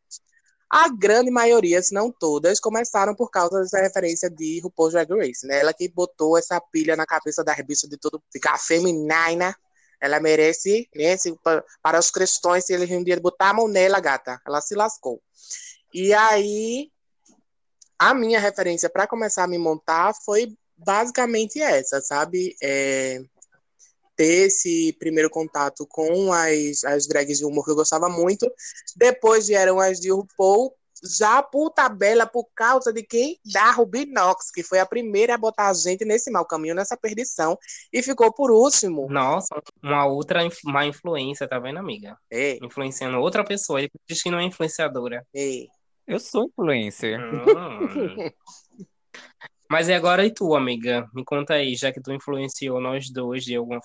a 0.70 0.88
grande 0.88 1.30
maioria, 1.30 1.82
se 1.82 1.94
não 1.94 2.12
todas, 2.12 2.60
começaram 2.60 3.14
por 3.14 3.30
causa 3.30 3.60
dessa 3.62 3.80
referência 3.80 4.28
de 4.28 4.60
RuPaul's 4.60 4.92
Drag 4.92 5.10
Race, 5.10 5.46
né? 5.46 5.60
Ela 5.60 5.72
que 5.72 5.88
botou 5.88 6.36
essa 6.36 6.60
pilha 6.60 6.94
na 6.94 7.06
cabeça 7.06 7.42
das 7.42 7.56
bichas 7.64 7.88
de 7.88 7.96
tudo 7.96 8.22
ficar 8.30 8.58
feminina. 8.58 9.54
Ela 10.00 10.20
merece, 10.20 10.88
né? 10.94 11.16
se- 11.16 11.36
pa- 11.42 11.64
para 11.82 11.98
os 11.98 12.10
cristãos, 12.10 12.64
se 12.64 12.72
eles 12.74 12.90
um 12.90 13.02
dia 13.02 13.18
botar 13.18 13.50
a 13.50 13.54
mão 13.54 13.66
nela, 13.66 13.98
gata, 13.98 14.40
ela 14.46 14.60
se 14.60 14.74
lascou. 14.74 15.20
E 15.92 16.12
aí, 16.12 16.90
a 17.98 18.14
minha 18.14 18.38
referência 18.38 18.88
para 18.90 19.06
começar 19.06 19.44
a 19.44 19.48
me 19.48 19.58
montar 19.58 20.12
foi 20.24 20.54
basicamente 20.76 21.60
essa, 21.60 22.00
sabe? 22.00 22.54
É, 22.62 23.20
ter 24.18 24.48
esse 24.48 24.92
primeiro 24.98 25.30
contato 25.30 25.86
com 25.86 26.32
as, 26.32 26.84
as 26.84 27.06
drags 27.06 27.38
de 27.38 27.44
humor 27.46 27.64
que 27.64 27.70
eu 27.70 27.76
gostava 27.76 28.08
muito. 28.08 28.50
Depois 28.96 29.46
vieram 29.46 29.78
as 29.80 29.98
de 30.00 30.10
RuPaul 30.10 30.74
já 31.16 31.40
por 31.40 31.70
tabela, 31.70 32.26
por 32.26 32.48
causa 32.56 32.92
de 32.92 33.04
quem? 33.04 33.38
Da 33.54 33.70
Rubinox, 33.70 34.50
que 34.50 34.64
foi 34.64 34.80
a 34.80 34.84
primeira 34.86 35.36
a 35.36 35.38
botar 35.38 35.68
a 35.68 35.72
gente 35.72 36.04
nesse 36.04 36.28
mau 36.28 36.44
caminho, 36.44 36.74
nessa 36.74 36.96
perdição, 36.96 37.56
e 37.92 38.02
ficou 38.02 38.32
por 38.32 38.50
último. 38.50 39.06
Nossa, 39.08 39.62
uma 39.80 40.04
outra 40.06 40.44
inf- 40.44 40.64
má 40.64 40.84
influência, 40.84 41.46
tá 41.46 41.60
vendo, 41.60 41.78
amiga? 41.78 42.18
Ei, 42.28 42.58
Influenciando 42.60 43.16
outra 43.20 43.44
pessoa. 43.44 43.78
Ele 43.78 43.88
diz 44.08 44.20
que 44.20 44.28
não 44.30 44.40
é 44.40 44.44
influenciadora. 44.44 45.24
ei. 45.32 45.68
Eu 46.04 46.18
sou 46.18 46.46
influencer. 46.46 47.20
Hum. 47.20 48.30
Mas 49.70 49.88
e 49.88 49.92
agora 49.92 50.24
e 50.24 50.32
tu, 50.32 50.54
amiga? 50.54 51.08
Me 51.12 51.24
conta 51.24 51.54
aí, 51.54 51.74
já 51.76 51.92
que 51.92 52.00
tu 52.00 52.12
influenciou 52.12 52.80
nós 52.80 53.10
dois, 53.10 53.44
de 53.44 53.54
alguma, 53.56 53.80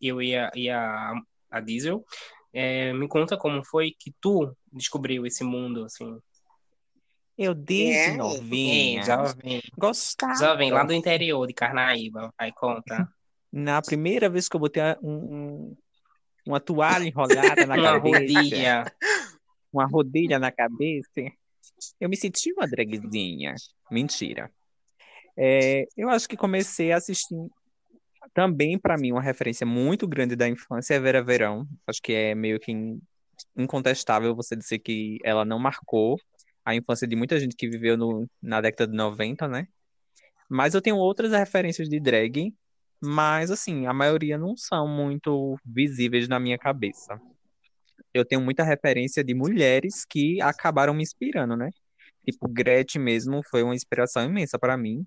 eu 0.00 0.22
e 0.22 0.34
a, 0.34 0.50
e 0.54 0.70
a, 0.70 1.12
a 1.50 1.60
Diesel, 1.60 2.04
é, 2.52 2.92
me 2.94 3.06
conta 3.06 3.36
como 3.36 3.62
foi 3.64 3.92
que 3.98 4.14
tu 4.20 4.50
descobriu 4.72 5.26
esse 5.26 5.44
mundo, 5.44 5.84
assim. 5.84 6.18
Eu 7.36 7.54
desde 7.54 8.12
É, 8.12 8.16
novinha 8.16 9.02
já 9.02 9.16
vem, 9.34 9.60
gostava. 9.76 10.34
já 10.40 10.54
vem 10.54 10.70
lá 10.72 10.84
do 10.84 10.94
interior 10.94 11.46
de 11.46 11.52
Carnaíba, 11.52 12.32
vai 12.38 12.50
conta. 12.52 13.06
Na 13.52 13.82
primeira 13.82 14.30
vez 14.30 14.48
que 14.48 14.56
eu 14.56 14.60
botei 14.60 14.82
um, 15.02 15.10
um- 15.12 15.76
uma 16.46 16.60
toalha 16.60 17.04
enrolada 17.06 17.66
na 17.66 17.74
Uma 17.76 17.82
cabeça, 17.82 18.00
rodilha. 18.00 18.92
uma 19.70 19.84
rodilha 19.86 20.38
na 20.38 20.50
cabeça, 20.50 21.10
eu 22.00 22.08
me 22.08 22.16
senti 22.16 22.52
uma 22.54 22.66
dragzinha. 22.66 23.54
Mentira. 23.90 24.50
É, 25.36 25.86
eu 25.96 26.08
acho 26.08 26.28
que 26.28 26.36
comecei 26.36 26.92
a 26.92 26.96
assistir 26.96 27.36
também 28.34 28.78
para 28.78 28.96
mim 28.98 29.12
uma 29.12 29.22
referência 29.22 29.66
muito 29.66 30.06
grande 30.08 30.36
da 30.36 30.48
infância 30.48 30.94
é 30.94 31.00
Vera 31.00 31.22
Verão. 31.22 31.66
Acho 31.86 32.00
que 32.02 32.12
é 32.12 32.34
meio 32.34 32.58
que 32.60 32.72
in- 32.72 33.00
incontestável 33.56 34.34
você 34.34 34.56
dizer 34.56 34.78
que 34.80 35.18
ela 35.24 35.44
não 35.44 35.58
marcou 35.58 36.18
a 36.64 36.74
infância 36.74 37.06
de 37.06 37.16
muita 37.16 37.38
gente 37.40 37.56
que 37.56 37.68
viveu 37.68 37.96
no- 37.96 38.28
na 38.42 38.60
década 38.60 38.90
de 38.90 38.96
90, 38.96 39.48
né? 39.48 39.66
Mas 40.50 40.74
eu 40.74 40.82
tenho 40.82 40.96
outras 40.96 41.32
referências 41.32 41.88
de 41.88 42.00
drag, 42.00 42.54
mas 43.02 43.50
assim, 43.50 43.86
a 43.86 43.92
maioria 43.94 44.38
não 44.38 44.56
são 44.56 44.88
muito 44.88 45.58
visíveis 45.64 46.28
na 46.28 46.40
minha 46.40 46.58
cabeça. 46.58 47.20
Eu 48.14 48.24
tenho 48.24 48.40
muita 48.40 48.64
referência 48.64 49.22
de 49.24 49.34
mulheres 49.34 50.04
que 50.04 50.40
acabaram 50.40 50.94
me 50.94 51.02
inspirando, 51.02 51.56
né? 51.56 51.70
Tipo, 52.24 52.48
Gretchen 52.48 53.02
mesmo 53.02 53.42
foi 53.50 53.62
uma 53.62 53.74
inspiração 53.74 54.24
imensa 54.24 54.58
para 54.58 54.76
mim. 54.76 55.06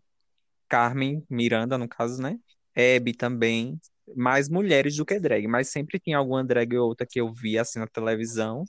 Carmen 0.69 1.23
Miranda, 1.29 1.77
no 1.77 1.88
caso, 1.88 2.21
né? 2.21 2.38
Hebe 2.75 3.13
também. 3.13 3.79
Mais 4.15 4.49
mulheres 4.49 4.95
do 4.95 5.05
que 5.05 5.19
drag, 5.19 5.47
mas 5.47 5.69
sempre 5.69 5.99
tinha 5.99 6.17
alguma 6.17 6.43
drag 6.43 6.75
ou 6.77 6.88
outra 6.88 7.05
que 7.09 7.19
eu 7.21 7.31
via 7.33 7.61
assim 7.61 7.79
na 7.79 7.88
televisão. 7.88 8.63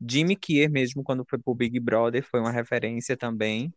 Jimmy 0.00 0.36
Kier 0.36 0.70
mesmo, 0.70 1.02
quando 1.02 1.24
foi 1.28 1.38
pro 1.38 1.54
Big 1.54 1.78
Brother, 1.80 2.24
foi 2.24 2.40
uma 2.40 2.52
referência 2.52 3.16
também. 3.16 3.72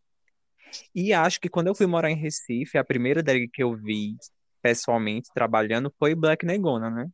E 0.94 1.12
acho 1.12 1.40
que 1.40 1.48
quando 1.48 1.68
eu 1.68 1.74
fui 1.74 1.86
morar 1.86 2.10
em 2.10 2.16
Recife, 2.16 2.78
a 2.78 2.84
primeira 2.84 3.22
drag 3.22 3.48
que 3.48 3.62
eu 3.62 3.76
vi 3.76 4.16
pessoalmente 4.62 5.28
trabalhando 5.34 5.92
foi 5.98 6.14
Black 6.14 6.44
Negona, 6.46 6.90
né? 6.90 7.06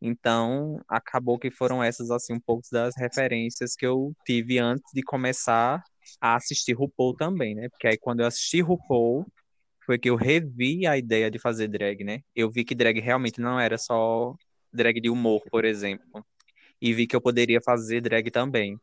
Então, 0.00 0.80
acabou 0.88 1.38
que 1.38 1.50
foram 1.50 1.82
essas 1.82 2.10
assim 2.10 2.34
um 2.34 2.40
pouco 2.40 2.62
das 2.70 2.94
referências 2.96 3.74
que 3.74 3.86
eu 3.86 4.14
tive 4.24 4.58
antes 4.58 4.84
de 4.94 5.02
começar 5.02 5.82
a 6.20 6.36
assistir 6.36 6.74
RuPaul 6.74 7.16
também, 7.16 7.54
né? 7.54 7.68
Porque 7.70 7.88
aí 7.88 7.98
quando 7.98 8.20
eu 8.20 8.26
assisti 8.26 8.60
RuPaul, 8.60 9.26
foi 9.88 9.98
que 9.98 10.10
eu 10.10 10.16
revi 10.16 10.86
a 10.86 10.98
ideia 10.98 11.30
de 11.30 11.38
fazer 11.38 11.66
drag, 11.66 12.04
né? 12.04 12.20
Eu 12.36 12.50
vi 12.50 12.62
que 12.62 12.74
drag 12.74 13.00
realmente 13.00 13.40
não 13.40 13.58
era 13.58 13.78
só 13.78 14.34
drag 14.70 15.00
de 15.00 15.08
humor, 15.08 15.40
por 15.50 15.64
exemplo. 15.64 16.22
E 16.78 16.92
vi 16.92 17.06
que 17.06 17.16
eu 17.16 17.22
poderia 17.22 17.58
fazer 17.62 18.02
drag 18.02 18.30
também. 18.30 18.78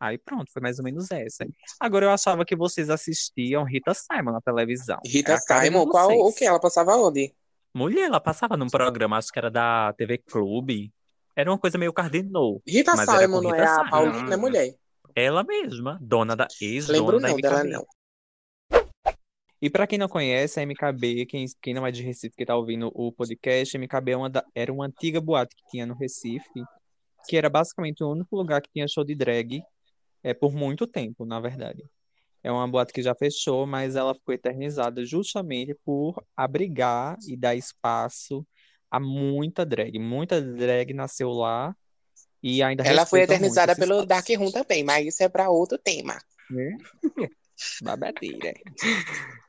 Aí 0.00 0.18
pronto, 0.18 0.50
foi 0.52 0.60
mais 0.60 0.80
ou 0.80 0.84
menos 0.84 1.08
essa. 1.12 1.46
Agora 1.78 2.06
eu 2.06 2.10
achava 2.10 2.44
que 2.44 2.56
vocês 2.56 2.90
assistiam 2.90 3.62
Rita 3.62 3.94
Simon 3.94 4.32
na 4.32 4.40
televisão. 4.40 4.98
Rita 5.06 5.34
É 5.34 5.38
Simon, 5.38 5.86
qual 5.86 6.10
o 6.10 6.32
que? 6.32 6.44
Ela 6.44 6.58
passava 6.58 6.96
onde? 6.96 7.32
Mulher, 7.72 8.06
ela 8.06 8.20
passava 8.20 8.56
num 8.56 8.68
programa, 8.68 9.16
acho 9.16 9.32
que 9.32 9.38
era 9.38 9.52
da 9.52 9.92
TV 9.92 10.18
Clube. 10.18 10.92
Era 11.36 11.48
uma 11.48 11.58
coisa 11.58 11.78
meio 11.78 11.92
cardinal. 11.92 12.60
Rita 12.66 12.96
Simon 12.96 13.40
não 13.40 13.54
é 13.54 13.64
a. 13.64 13.88
Paulina, 13.88 14.34
é 14.34 14.36
mulher. 14.36 14.74
Ela 15.14 15.44
mesma, 15.44 15.96
dona 16.02 16.34
da 16.34 16.48
Lembro 16.60 16.74
ex-dona 16.74 17.20
da 17.20 17.28
não 17.28 17.36
dela, 17.36 17.62
não. 17.62 17.86
E 19.64 19.70
para 19.70 19.86
quem 19.86 19.96
não 19.98 20.08
conhece, 20.08 20.60
a 20.60 20.62
MKB, 20.62 21.24
quem, 21.24 21.46
quem 21.62 21.72
não 21.72 21.86
é 21.86 21.90
de 21.90 22.02
Recife, 22.02 22.36
que 22.36 22.44
tá 22.44 22.54
ouvindo 22.54 22.90
o 22.94 23.10
podcast, 23.10 23.74
a 23.74 23.80
MKB 23.80 24.12
é 24.12 24.16
uma 24.18 24.28
da- 24.28 24.44
era 24.54 24.70
uma 24.70 24.84
antiga 24.84 25.22
boate 25.22 25.56
que 25.56 25.62
tinha 25.70 25.86
no 25.86 25.94
Recife, 25.94 26.62
que 27.26 27.34
era 27.34 27.48
basicamente 27.48 28.04
o 28.04 28.10
único 28.10 28.36
lugar 28.36 28.60
que 28.60 28.68
tinha 28.70 28.86
show 28.86 29.02
de 29.02 29.14
drag 29.14 29.62
é, 30.22 30.34
por 30.34 30.52
muito 30.52 30.86
tempo, 30.86 31.24
na 31.24 31.40
verdade. 31.40 31.82
É 32.42 32.52
uma 32.52 32.68
boate 32.68 32.92
que 32.92 33.00
já 33.00 33.14
fechou, 33.14 33.64
mas 33.66 33.96
ela 33.96 34.14
ficou 34.14 34.34
eternizada 34.34 35.02
justamente 35.02 35.74
por 35.82 36.22
abrigar 36.36 37.16
e 37.26 37.34
dar 37.34 37.54
espaço 37.54 38.46
a 38.90 39.00
muita 39.00 39.64
drag. 39.64 39.98
Muita 39.98 40.42
drag 40.42 40.92
nasceu 40.92 41.30
lá 41.30 41.74
e 42.42 42.62
ainda 42.62 42.84
Ela 42.86 43.06
foi 43.06 43.22
eternizada 43.22 43.74
pelo 43.74 44.02
espaço. 44.02 44.06
Dark 44.08 44.28
Room 44.28 44.50
também, 44.50 44.84
mas 44.84 45.06
isso 45.06 45.22
é 45.22 45.28
para 45.30 45.48
outro 45.48 45.78
tema. 45.78 46.18
né? 46.50 46.76
Babadeira. 47.82 48.52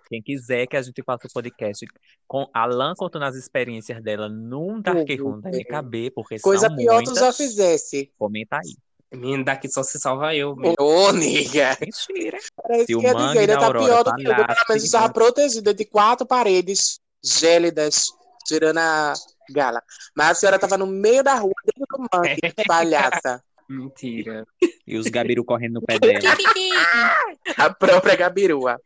Quem 0.08 0.22
quiser 0.22 0.68
que 0.68 0.78
a 0.78 0.82
gente 0.82 1.02
faça 1.04 1.28
o 1.28 1.32
podcast 1.34 1.86
com 2.28 2.48
Alan 2.54 2.94
contando 2.96 3.24
as 3.26 3.36
experiências 3.36 4.02
dela 4.02 4.30
num 4.30 4.82
Dark. 4.82 5.08
Room 5.20 5.40
da 5.42 5.50
MKB, 5.50 6.12
porque 6.12 6.40
Coisa 6.40 6.68
são 6.68 6.76
pior 6.76 7.02
tu 7.02 7.08
muitas, 7.08 7.20
já 7.20 7.34
fizesse. 7.34 8.12
comenta 8.18 8.58
aí. 8.58 8.76
Menino, 9.14 9.46
daqui 9.46 9.70
só 9.70 9.82
se 9.84 10.00
salva 10.00 10.36
eu. 10.36 10.56
menino. 10.56 10.76
Ô, 10.80 11.12
nega. 11.12 11.78
Mentira. 11.80 12.38
Era 12.66 12.78
isso 12.78 12.86
Se 12.88 12.96
o 12.96 13.00
que 13.00 13.06
eu 13.06 13.10
ia 13.10 13.14
Mangue 13.14 13.28
dizer, 13.28 13.40
ainda 13.40 13.60
tá 13.60 13.66
Aurora 13.68 13.86
pior 13.86 14.04
do 14.04 14.16
que 14.16 14.24
eu. 14.28 14.36
Pelo 14.36 14.48
menos 14.70 14.84
estava 14.84 15.14
protegida 15.14 15.74
de 15.74 15.86
quatro 15.86 16.26
paredes 16.26 17.00
gélidas, 17.24 18.04
tirando 18.46 18.78
a 18.80 19.14
gala. 19.52 19.82
Mas 20.16 20.30
a 20.32 20.36
senhora 20.36 20.60
tava 20.60 20.78
no 20.78 20.88
meio 20.88 21.24
da 21.24 21.36
rua, 21.36 21.54
dentro 21.66 21.86
do 21.98 22.08
mangue, 22.14 22.38
palhaça. 22.68 23.42
Mentira. 23.68 24.46
E 24.86 24.98
os 24.98 25.08
Gabiru 25.08 25.44
correndo 25.44 25.76
no 25.76 25.82
pé 25.82 25.98
dela. 25.98 26.20
A 27.58 27.74
própria 27.74 28.16
Gabirua. 28.16 28.80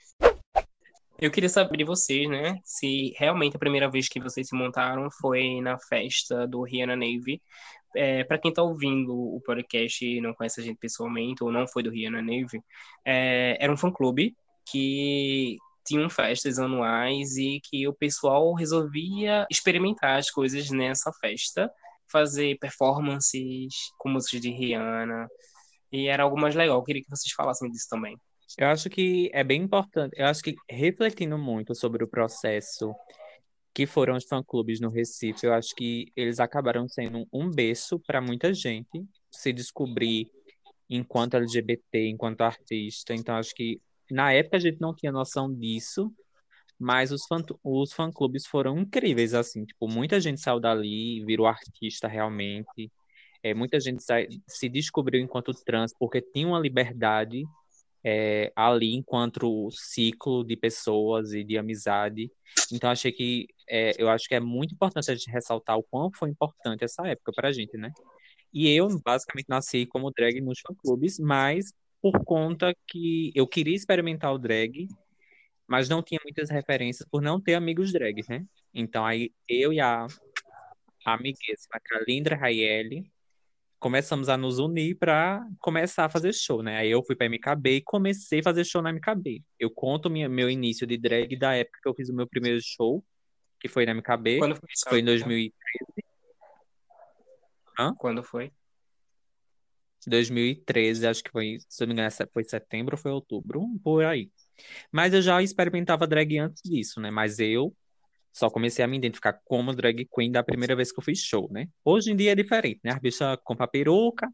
Eu 1.21 1.29
queria 1.29 1.49
saber 1.49 1.77
de 1.77 1.83
vocês, 1.83 2.29
né? 2.29 2.59
Se 2.63 3.13
realmente 3.17 3.55
a 3.55 3.59
primeira 3.59 3.89
vez 3.89 4.07
que 4.07 4.21
vocês 4.21 4.47
se 4.47 4.55
montaram 4.55 5.09
foi 5.11 5.59
na 5.61 5.77
festa 5.77 6.47
do 6.47 6.63
Rihanna 6.63 6.95
Navy. 6.95 7.41
É, 7.95 8.23
para 8.23 8.37
quem 8.37 8.53
tá 8.53 8.63
ouvindo 8.63 9.13
o 9.13 9.41
podcast 9.41 10.05
e 10.05 10.21
não 10.21 10.33
conhece 10.33 10.61
a 10.61 10.63
gente 10.63 10.77
pessoalmente, 10.77 11.43
ou 11.43 11.51
não 11.51 11.67
foi 11.67 11.83
do 11.83 11.89
Rihanna 11.89 12.21
Navy, 12.21 12.63
é, 13.03 13.57
era 13.59 13.73
um 13.73 13.75
fã-clube 13.75 14.33
que 14.65 15.57
tinham 15.85 16.09
festas 16.09 16.57
anuais 16.57 17.35
e 17.35 17.59
que 17.63 17.87
o 17.87 17.93
pessoal 17.93 18.53
resolvia 18.53 19.45
experimentar 19.51 20.19
as 20.19 20.31
coisas 20.31 20.69
nessa 20.69 21.11
festa, 21.13 21.69
fazer 22.09 22.57
performances 22.59 23.73
com 23.97 24.09
músicas 24.09 24.39
de 24.41 24.51
Rihanna, 24.51 25.27
e 25.91 26.07
era 26.07 26.23
algo 26.23 26.39
mais 26.39 26.55
legal. 26.55 26.77
Eu 26.77 26.83
queria 26.83 27.01
que 27.01 27.09
vocês 27.09 27.33
falassem 27.33 27.69
disso 27.71 27.87
também. 27.89 28.17
Eu 28.57 28.67
acho 28.67 28.89
que 28.89 29.29
é 29.33 29.43
bem 29.43 29.61
importante. 29.63 30.13
Eu 30.17 30.25
acho 30.25 30.41
que 30.41 30.55
refletindo 30.69 31.37
muito 31.37 31.75
sobre 31.75 32.03
o 32.03 32.07
processo 32.07 32.93
que 33.73 33.85
foram 33.85 34.15
os 34.15 34.25
fã-clubes 34.25 34.81
no 34.81 34.89
Recife, 34.89 35.45
eu 35.45 35.53
acho 35.53 35.73
que 35.75 36.11
eles 36.15 36.39
acabaram 36.39 36.87
sendo 36.89 37.27
um 37.31 37.49
berço 37.49 37.99
para 37.99 38.19
muita 38.19 38.53
gente 38.53 39.05
se 39.31 39.53
descobrir 39.53 40.29
enquanto 40.89 41.35
LGBT, 41.35 42.07
enquanto 42.09 42.41
artista. 42.41 43.13
Então, 43.13 43.35
acho 43.35 43.53
que 43.53 43.79
na 44.09 44.33
época 44.33 44.57
a 44.57 44.59
gente 44.59 44.81
não 44.81 44.93
tinha 44.93 45.11
noção 45.11 45.53
disso, 45.53 46.11
mas 46.79 47.11
os 47.11 47.25
fã, 47.27 47.43
os 47.63 47.93
fã-clubes 47.93 48.47
foram 48.47 48.77
incríveis, 48.79 49.33
assim. 49.33 49.65
Tipo, 49.65 49.87
muita 49.87 50.19
gente 50.19 50.41
saiu 50.41 50.59
dali, 50.59 51.23
virou 51.25 51.45
artista 51.45 52.07
realmente. 52.07 52.91
É, 53.43 53.53
muita 53.53 53.79
gente 53.79 54.03
sai- 54.03 54.27
se 54.47 54.67
descobriu 54.67 55.21
enquanto 55.21 55.53
trans 55.53 55.93
porque 55.97 56.21
tinha 56.21 56.47
uma 56.47 56.59
liberdade 56.59 57.45
é, 58.03 58.51
ali 58.55 58.95
enquanto 58.95 59.69
ciclo 59.71 60.43
de 60.43 60.55
pessoas 60.55 61.33
e 61.33 61.43
de 61.43 61.57
amizade. 61.57 62.31
Então 62.71 62.89
achei 62.89 63.11
que 63.11 63.47
é, 63.67 63.91
eu 63.97 64.09
acho 64.09 64.27
que 64.27 64.35
é 64.35 64.39
muito 64.39 64.73
importante 64.73 65.11
a 65.11 65.15
gente 65.15 65.29
ressaltar 65.29 65.77
o 65.77 65.83
quão 65.83 66.11
foi 66.11 66.29
importante 66.29 66.83
essa 66.83 67.07
época 67.07 67.31
pra 67.33 67.51
gente, 67.51 67.77
né? 67.77 67.91
E 68.53 68.69
eu 68.69 68.87
basicamente 69.03 69.47
nasci 69.47 69.85
como 69.85 70.11
drag 70.11 70.41
nos 70.41 70.59
fã-clubes, 70.59 71.19
mas 71.19 71.71
por 72.01 72.23
conta 72.23 72.73
que 72.87 73.31
eu 73.35 73.47
queria 73.47 73.75
experimentar 73.75 74.33
o 74.33 74.39
drag, 74.39 74.87
mas 75.67 75.87
não 75.89 76.01
tinha 76.01 76.19
muitas 76.23 76.49
referências 76.49 77.07
por 77.09 77.21
não 77.21 77.39
ter 77.39 77.53
amigos 77.53 77.91
drag, 77.91 78.23
né? 78.27 78.45
Então 78.73 79.05
aí 79.05 79.31
eu 79.47 79.71
e 79.73 79.79
a, 79.79 80.07
a 81.05 81.13
amiguíssima 81.13 81.79
Kalindra 81.83 82.35
começamos 83.79 84.27
a 84.29 84.37
nos 84.37 84.59
unir 84.59 84.95
para 84.95 85.45
começar 85.59 86.05
a 86.05 86.09
fazer 86.09 86.33
show, 86.33 86.61
né? 86.61 86.77
Aí 86.77 86.91
eu 86.91 87.03
fui 87.03 87.15
para 87.15 87.27
MKB 87.27 87.77
e 87.77 87.81
comecei 87.81 88.41
a 88.41 88.43
fazer 88.43 88.65
show 88.65 88.81
na 88.81 88.91
MKB. 88.91 89.43
Eu 89.57 89.71
conto 89.71 90.09
minha, 90.09 90.27
meu 90.27 90.49
início 90.49 90.85
de 90.85 90.97
drag 90.97 91.37
da 91.37 91.55
época 91.55 91.79
que 91.81 91.89
eu 91.89 91.95
fiz 91.95 92.09
o 92.09 92.13
meu 92.13 92.27
primeiro 92.27 92.59
show, 92.61 93.03
que 93.59 93.67
foi 93.67 93.85
na 93.85 93.93
MKB, 93.93 94.39
Quando 94.39 94.55
foi? 94.55 94.69
foi 94.89 94.99
em 94.99 95.05
2000 95.05 95.53
Quando 97.97 98.21
foi? 98.21 98.51
2013, 100.05 101.07
acho 101.07 101.23
que 101.23 101.31
foi, 101.31 101.57
se 101.67 101.83
eu 101.83 101.87
não 101.87 101.95
me 101.95 102.01
engano, 102.01 102.29
foi 102.33 102.43
setembro 102.43 102.95
ou 102.95 103.01
foi 103.01 103.11
outubro, 103.11 103.65
por 103.83 104.03
aí. 104.03 104.31
Mas 104.91 105.13
eu 105.13 105.21
já 105.21 105.41
experimentava 105.41 106.07
drag 106.07 106.37
antes 106.37 106.61
disso, 106.63 106.99
né? 106.99 107.11
Mas 107.11 107.39
eu 107.39 107.73
só 108.31 108.49
comecei 108.49 108.83
a 108.83 108.87
me 108.87 108.97
identificar 108.97 109.33
como 109.43 109.73
drag 109.73 110.07
queen 110.13 110.31
da 110.31 110.43
primeira 110.43 110.75
vez 110.75 110.91
que 110.91 110.99
eu 110.99 111.03
fiz 111.03 111.19
show, 111.19 111.49
né? 111.51 111.67
Hoje 111.83 112.11
em 112.11 112.15
dia 112.15 112.31
é 112.31 112.35
diferente, 112.35 112.79
né? 112.83 112.91
As 112.91 112.99
bichas 112.99 113.37
compram 113.43 113.67
peruca, 113.67 114.29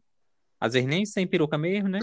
às 0.60 0.74
vezes 0.74 0.88
nem 0.88 1.04
sem 1.04 1.26
peruca 1.26 1.58
mesmo, 1.58 1.88
né? 1.88 2.00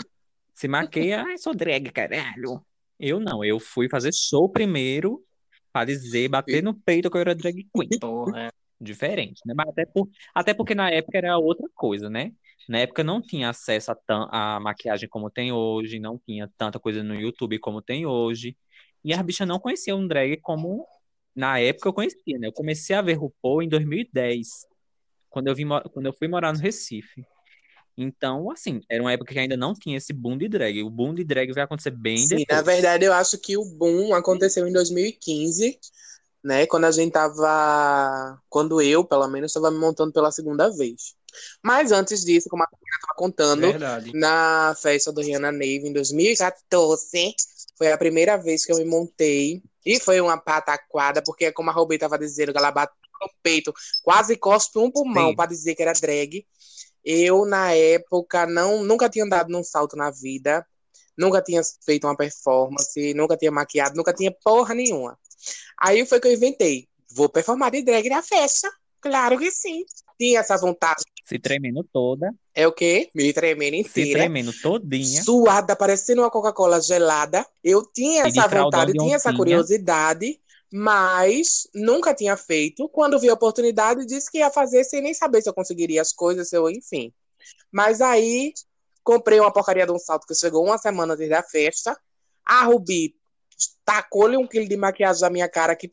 Se 0.53 0.67
maqueia, 0.67 1.23
ai, 1.27 1.37
sou 1.37 1.53
drag, 1.53 1.91
caralho. 1.91 2.63
Eu 2.99 3.19
não, 3.19 3.43
eu 3.43 3.59
fui 3.59 3.89
fazer 3.89 4.13
show 4.13 4.49
primeiro 4.49 5.23
pra 5.71 5.85
dizer, 5.85 6.27
bater 6.29 6.61
no 6.61 6.73
peito 6.73 7.09
que 7.09 7.17
eu 7.17 7.21
era 7.21 7.35
drag 7.35 7.67
queen. 7.73 7.99
Porra. 7.99 8.51
Diferente, 8.79 9.41
né? 9.45 9.53
Mas 9.55 9.69
até, 9.69 9.85
por, 9.85 10.09
até 10.35 10.53
porque 10.53 10.75
na 10.75 10.89
época 10.89 11.17
era 11.17 11.37
outra 11.37 11.67
coisa, 11.73 12.09
né? 12.09 12.33
Na 12.67 12.79
época 12.79 13.03
não 13.03 13.21
tinha 13.21 13.49
acesso 13.49 13.91
a, 13.91 14.55
a 14.55 14.59
maquiagem 14.59 15.07
como 15.07 15.29
tem 15.29 15.51
hoje, 15.51 15.99
não 15.99 16.17
tinha 16.17 16.51
tanta 16.57 16.79
coisa 16.79 17.01
no 17.03 17.15
YouTube 17.15 17.59
como 17.59 17.81
tem 17.81 18.05
hoje. 18.05 18.57
E 19.03 19.13
as 19.13 19.21
bichas 19.21 19.47
não 19.47 19.59
conheciam 19.59 20.05
drag 20.05 20.37
como 20.41 20.85
na 21.35 21.59
época 21.59 21.89
eu 21.89 21.93
conhecia, 21.93 22.37
né? 22.37 22.47
Eu 22.47 22.53
comecei 22.53 22.95
a 22.95 23.01
ver 23.01 23.13
RuPaul 23.13 23.63
em 23.63 23.69
2010, 23.69 24.47
quando 25.29 25.47
eu 25.47 25.55
vim, 25.55 25.67
quando 25.91 26.05
eu 26.05 26.13
fui 26.13 26.27
morar 26.27 26.53
no 26.53 26.59
Recife. 26.59 27.25
Então, 27.97 28.49
assim, 28.49 28.81
era 28.89 29.03
uma 29.03 29.11
época 29.11 29.33
que 29.33 29.39
ainda 29.39 29.55
não 29.55 29.73
tinha 29.73 29.97
esse 29.97 30.11
boom 30.11 30.37
de 30.37 30.47
drag. 30.47 30.81
O 30.81 30.89
boom 30.89 31.13
de 31.13 31.23
drag 31.23 31.51
vai 31.53 31.63
acontecer 31.63 31.91
bem 31.91 32.17
Sim, 32.17 32.37
depois. 32.37 32.47
na 32.49 32.61
verdade, 32.61 33.05
eu 33.05 33.13
acho 33.13 33.37
que 33.37 33.55
o 33.55 33.65
boom 33.65 34.13
aconteceu 34.13 34.67
em 34.67 34.73
2015, 34.73 35.79
né? 36.43 36.65
Quando 36.65 36.85
a 36.85 36.91
gente 36.91 37.11
tava. 37.11 38.39
Quando 38.49 38.81
eu, 38.81 39.03
pelo 39.03 39.27
menos, 39.27 39.51
estava 39.51 39.69
me 39.69 39.77
montando 39.77 40.11
pela 40.11 40.31
segunda 40.31 40.69
vez. 40.69 41.15
Mas 41.61 41.91
antes 41.91 42.23
disso, 42.23 42.49
como 42.49 42.63
a 42.63 42.67
Camila 42.67 42.95
estava 42.95 43.13
contando, 43.15 43.61
Verdade. 43.61 44.11
na 44.13 44.75
festa 44.81 45.11
do 45.11 45.21
Rihanna 45.21 45.51
Neve 45.51 45.87
em 45.87 45.93
2014, 45.93 47.35
foi 47.77 47.91
a 47.91 47.97
primeira 47.97 48.37
vez 48.37 48.65
que 48.65 48.71
eu 48.71 48.77
me 48.77 48.85
montei. 48.85 49.61
E 49.85 49.99
foi 49.99 50.21
uma 50.21 50.37
pataquada, 50.37 51.21
porque, 51.21 51.51
como 51.51 51.69
a 51.69 51.73
Robê 51.73 51.95
estava 51.95 52.17
dizendo, 52.17 52.53
ela 52.55 52.71
bateu 52.71 52.95
no 53.21 53.29
peito, 53.41 53.73
quase 54.01 54.37
cospe 54.37 54.79
um 54.79 54.89
pulmão 54.89 55.35
para 55.35 55.49
dizer 55.49 55.75
que 55.75 55.81
era 55.81 55.93
drag. 55.93 56.45
Eu, 57.03 57.45
na 57.45 57.73
época, 57.73 58.45
não, 58.45 58.83
nunca 58.83 59.09
tinha 59.09 59.25
andado 59.25 59.49
num 59.49 59.63
salto 59.63 59.97
na 59.97 60.09
vida, 60.09 60.65
nunca 61.17 61.41
tinha 61.41 61.61
feito 61.85 62.07
uma 62.07 62.15
performance, 62.15 63.13
nunca 63.13 63.35
tinha 63.35 63.51
maquiado, 63.51 63.95
nunca 63.95 64.13
tinha 64.13 64.31
porra 64.43 64.73
nenhuma. 64.73 65.19
Aí 65.77 66.05
foi 66.05 66.19
que 66.19 66.27
eu 66.27 66.33
inventei. 66.33 66.87
Vou 67.11 67.27
performar 67.27 67.71
de 67.71 67.81
drag 67.81 68.07
na 68.09 68.23
festa. 68.23 68.71
Claro 69.01 69.37
que 69.37 69.51
sim. 69.51 69.83
Tinha 70.17 70.39
essa 70.39 70.57
vontade. 70.57 71.03
Se 71.25 71.39
tremendo 71.39 71.83
toda, 71.83 72.33
É 72.53 72.67
o 72.67 72.71
quê? 72.71 73.09
Me 73.15 73.31
tremendo 73.31 73.75
se 73.75 74.01
inteira. 74.01 74.19
tremendo 74.19 74.51
todinha. 74.61 75.23
Suada, 75.23 75.75
parecendo 75.75 76.21
uma 76.21 76.29
Coca-Cola 76.29 76.81
gelada. 76.81 77.45
Eu 77.63 77.85
tinha 77.85 78.23
essa 78.23 78.47
vontade, 78.47 78.91
de 78.91 78.99
tinha 78.99 79.15
essa 79.15 79.33
curiosidade, 79.33 80.39
mas 80.71 81.67
nunca 81.73 82.13
tinha 82.13 82.35
feito. 82.35 82.89
Quando 82.89 83.19
vi 83.19 83.29
a 83.29 83.33
oportunidade, 83.33 84.05
disse 84.05 84.29
que 84.29 84.39
ia 84.39 84.51
fazer 84.51 84.83
sem 84.83 85.01
nem 85.01 85.13
saber 85.13 85.41
se 85.41 85.49
eu 85.49 85.53
conseguiria 85.53 86.01
as 86.01 86.11
coisas, 86.11 86.49
se 86.49 86.57
eu, 86.57 86.69
enfim. 86.69 87.13
Mas 87.71 88.01
aí 88.01 88.53
comprei 89.03 89.39
uma 89.39 89.51
porcaria 89.51 89.85
de 89.85 89.91
um 89.91 89.99
salto 89.99 90.27
que 90.27 90.35
chegou 90.35 90.65
uma 90.65 90.77
semana 90.77 91.13
antes 91.13 91.29
da 91.29 91.41
festa. 91.41 91.97
A 92.45 92.63
Rubi 92.65 93.15
tacou-lhe 93.85 94.37
um 94.37 94.47
quilo 94.47 94.67
de 94.67 94.77
maquiagem 94.77 95.21
na 95.21 95.29
minha 95.29 95.49
cara, 95.49 95.75
que 95.75 95.89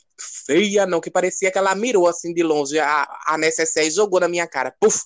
feia, 0.47 0.87
não, 0.87 1.01
que 1.01 1.11
parecia 1.11 1.51
que 1.51 1.59
ela 1.59 1.75
mirou 1.75 2.07
assim 2.09 2.33
de 2.35 2.43
longe 2.43 2.79
a, 2.79 3.07
a 3.27 3.37
necessaire 3.39 3.89
e 3.89 3.93
jogou 3.93 4.21
na 4.21 4.29
minha 4.29 4.47
cara. 4.47 4.75
Puf! 4.81 5.01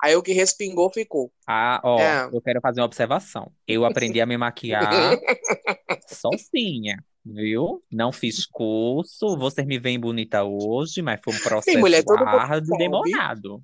Aí 0.00 0.14
o 0.14 0.22
que 0.22 0.32
respingou 0.32 0.92
ficou. 0.92 1.32
Ah, 1.46 1.80
ó, 1.82 1.98
É. 1.98 2.28
eu 2.32 2.40
quero 2.40 2.60
fazer 2.60 2.80
uma 2.80 2.86
observação. 2.86 3.50
Eu 3.66 3.84
aprendi 3.84 4.20
a 4.20 4.26
me 4.26 4.36
maquiar 4.36 4.88
sozinha, 6.06 7.02
viu? 7.24 7.82
Não 7.90 8.12
fiz 8.12 8.46
curso, 8.46 9.36
vocês 9.36 9.66
me 9.66 9.78
veem 9.78 9.98
bonita 9.98 10.44
hoje, 10.44 11.02
mas 11.02 11.20
foi 11.22 11.34
um 11.34 11.38
processo 11.40 11.78
mulher, 11.78 12.04
todo 12.04 12.18
mundo 12.20 12.28
árduo, 12.28 12.66
sabe. 12.68 12.78
demorado. 12.78 13.60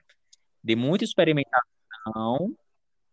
De 0.62 0.74
muita 0.74 1.04
experimentação 1.04 2.52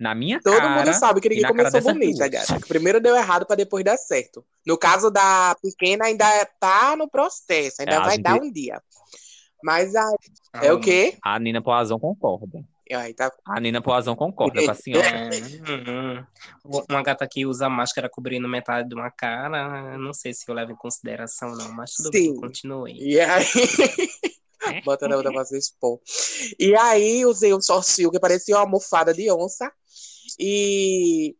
na 0.01 0.15
minha 0.15 0.39
Todo 0.41 0.57
cara 0.57 0.69
mundo 0.83 0.93
sabe 0.95 1.21
que 1.21 1.29
ninguém 1.29 1.45
começou 1.45 1.79
bonita, 1.81 2.17
duas. 2.17 2.29
gata. 2.29 2.59
Que 2.59 2.67
Primeiro 2.67 2.99
deu 2.99 3.15
errado 3.15 3.45
pra 3.45 3.55
depois 3.55 3.85
dar 3.85 3.97
certo. 3.97 4.43
No 4.65 4.77
caso 4.77 5.11
da 5.11 5.55
pequena, 5.61 6.05
ainda 6.05 6.25
tá 6.59 6.95
no 6.97 7.07
processo, 7.07 7.77
ainda 7.81 7.93
É, 7.93 7.95
a 7.97 7.99
vai 8.01 8.11
gente- 8.15 8.23
dar 8.23 8.35
um 8.41 8.51
dia. 8.51 8.81
Mas 9.63 9.95
aí, 9.95 10.15
é 10.63 10.73
o 10.73 10.79
quê? 10.79 11.17
A 11.23 11.37
Nina 11.37 11.61
Poazão 11.61 11.99
concorda. 11.99 12.63
Aí 12.93 13.13
tá... 13.13 13.31
A 13.45 13.59
Nina 13.59 13.81
Poazão 13.81 14.15
concorda 14.17 14.61
com 14.65 14.71
a 14.71 14.73
senhora. 14.73 15.07
É, 15.07 15.29
hum, 15.69 16.25
uma 16.89 17.01
gata 17.03 17.25
que 17.25 17.45
usa 17.45 17.69
máscara 17.69 18.09
cobrindo 18.09 18.49
metade 18.49 18.89
de 18.89 18.95
uma 18.95 19.09
cara, 19.11 19.97
não 19.97 20.13
sei 20.13 20.33
se 20.33 20.43
eu 20.49 20.53
levo 20.55 20.71
em 20.73 20.75
consideração, 20.75 21.51
não, 21.55 21.71
mas 21.71 21.91
tudo 21.91 22.09
Sim. 22.11 22.33
bem, 22.33 22.41
continue. 22.41 22.97
E 22.99 23.19
aí. 23.19 23.45
Bota 24.85 25.07
na 25.07 25.15
outra 25.17 25.31
pra 25.31 25.43
você 25.43 25.57
expor. 25.57 25.99
E 26.59 26.75
aí 26.75 27.25
usei 27.25 27.53
um 27.53 27.61
sorcio 27.61 28.11
que 28.11 28.19
parecia 28.19 28.55
uma 28.55 28.61
almofada 28.61 29.13
de 29.13 29.31
onça. 29.31 29.71
E 30.39 31.35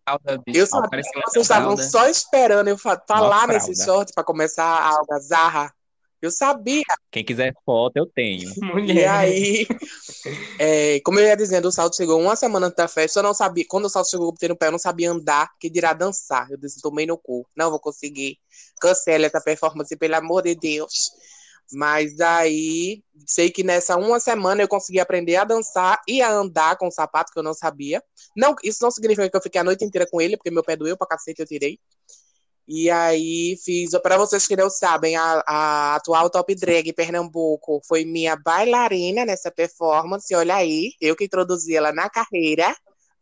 bicho, 0.46 0.60
eu 0.60 0.66
sabia 0.68 1.02
que 1.02 1.22
vocês 1.30 1.44
estavam 1.46 1.78
só 1.78 2.08
esperando 2.10 2.68
eu 2.68 2.78
fa- 2.78 3.02
falar 3.08 3.48
nesse 3.48 3.74
short 3.84 4.12
pra 4.14 4.24
começar 4.24 4.66
a 4.66 4.98
algazarra. 4.98 5.74
Eu 6.22 6.30
sabia. 6.30 6.84
Quem 7.10 7.26
quiser 7.26 7.52
foto, 7.66 7.98
eu 7.98 8.06
tenho. 8.06 8.52
E 8.58 8.62
Mulher. 8.64 9.08
aí, 9.10 9.68
é, 10.60 11.00
como 11.04 11.20
eu 11.20 11.26
ia 11.26 11.36
dizendo, 11.36 11.68
o 11.68 11.72
salto 11.72 11.96
chegou 11.96 12.22
uma 12.22 12.36
semana 12.36 12.68
antes 12.68 12.78
da 12.78 12.88
festa, 12.88 13.20
eu 13.20 13.24
não 13.24 13.34
sabia. 13.34 13.66
Quando 13.68 13.86
o 13.86 13.90
salto 13.90 14.10
chegou, 14.10 14.32
no 14.50 14.56
pé, 14.56 14.68
eu 14.68 14.72
não 14.72 14.78
sabia 14.78 15.10
andar, 15.12 15.50
que 15.60 15.68
dirá 15.70 15.94
dançar. 15.94 16.50
Eu 16.52 16.58
disse, 16.58 16.80
tomei 16.80 17.08
no 17.08 17.18
cu. 17.18 17.48
Não 17.56 17.72
vou 17.72 17.80
conseguir. 17.80 18.38
Cancela 18.80 19.26
essa 19.26 19.42
performance, 19.42 19.96
pelo 19.96 20.16
amor 20.16 20.44
de 20.44 20.54
Deus. 20.54 21.12
Mas 21.72 22.20
aí, 22.20 23.04
sei 23.26 23.50
que 23.50 23.64
nessa 23.64 23.98
uma 23.98 24.20
semana 24.20 24.62
eu 24.62 24.68
consegui 24.68 25.00
aprender 25.00 25.38
a 25.38 25.44
dançar 25.44 26.02
e 26.08 26.22
a 26.22 26.32
andar 26.32 26.78
com 26.78 26.88
o 26.88 26.92
sapato 26.92 27.32
que 27.32 27.40
eu 27.40 27.44
não 27.44 27.54
sabia. 27.54 28.04
Não, 28.36 28.56
isso 28.64 28.80
não 28.82 28.92
significa 28.92 29.30
que 29.30 29.38
eu 29.38 29.42
fiquei 29.42 29.62
a 29.62 29.64
noite 29.64 29.86
inteira 29.86 30.08
com 30.10 30.22
ele, 30.22 30.38
porque 30.38 30.52
meu 30.52 30.64
pé 30.64 30.76
doeu 30.76 30.98
pra 30.98 31.08
cacete, 31.08 31.40
eu 31.40 31.46
tirei. 31.46 31.80
E 32.68 32.90
aí 32.90 33.58
fiz, 33.64 33.92
para 34.02 34.18
vocês 34.18 34.48
que 34.48 34.56
não 34.56 34.70
sabem, 34.70 35.16
a, 35.16 35.44
a 35.46 35.96
atual 35.96 36.30
top 36.30 36.56
drag 36.56 36.94
Pernambuco 36.94 37.82
foi 37.86 38.06
minha 38.06 38.36
bailarina 38.36 39.26
nessa 39.26 39.52
performance. 39.52 40.34
Olha 40.36 40.56
aí, 40.56 40.94
eu 41.02 41.16
que 41.16 41.26
introduzi 41.26 41.76
ela 41.76 41.92
na 41.92 42.10
carreira, 42.10 42.74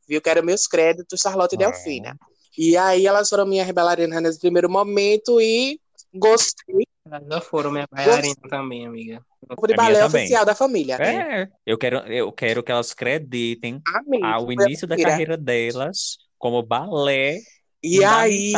viu? 0.08 0.22
Quero 0.22 0.44
meus 0.44 0.68
créditos, 0.68 1.22
Charlotte 1.22 1.56
Ah. 1.56 1.58
Delfina. 1.58 2.18
E 2.58 2.76
aí 2.76 3.08
elas 3.08 3.30
foram 3.30 3.46
minhas 3.46 3.70
bailarinas 3.72 4.22
nesse 4.22 4.40
primeiro 4.40 4.70
momento 4.70 5.40
e 5.40 5.80
gostei 6.14 6.86
Elas 7.12 7.28
já 7.28 7.42
foram 7.42 7.72
minha 7.72 7.88
bailarina 7.92 8.36
também, 8.50 8.86
amiga. 8.86 9.26
de 9.42 9.56
minha 9.68 9.76
balé 9.76 10.00
também. 10.00 10.22
oficial 10.22 10.46
da 10.46 10.54
família. 10.54 10.96
É, 10.96 11.48
eu 11.66 11.78
quero, 11.78 11.98
eu 12.12 12.32
quero 12.32 12.62
que 12.62 12.72
elas 12.72 12.92
acreditem 12.92 13.82
Amém. 13.88 14.24
ao 14.24 14.52
início 14.52 14.88
da 14.88 14.96
carreira 14.96 15.36
delas 15.36 16.18
como 16.38 16.62
balé 16.62 17.40
E 17.82 18.04
aí, 18.04 18.54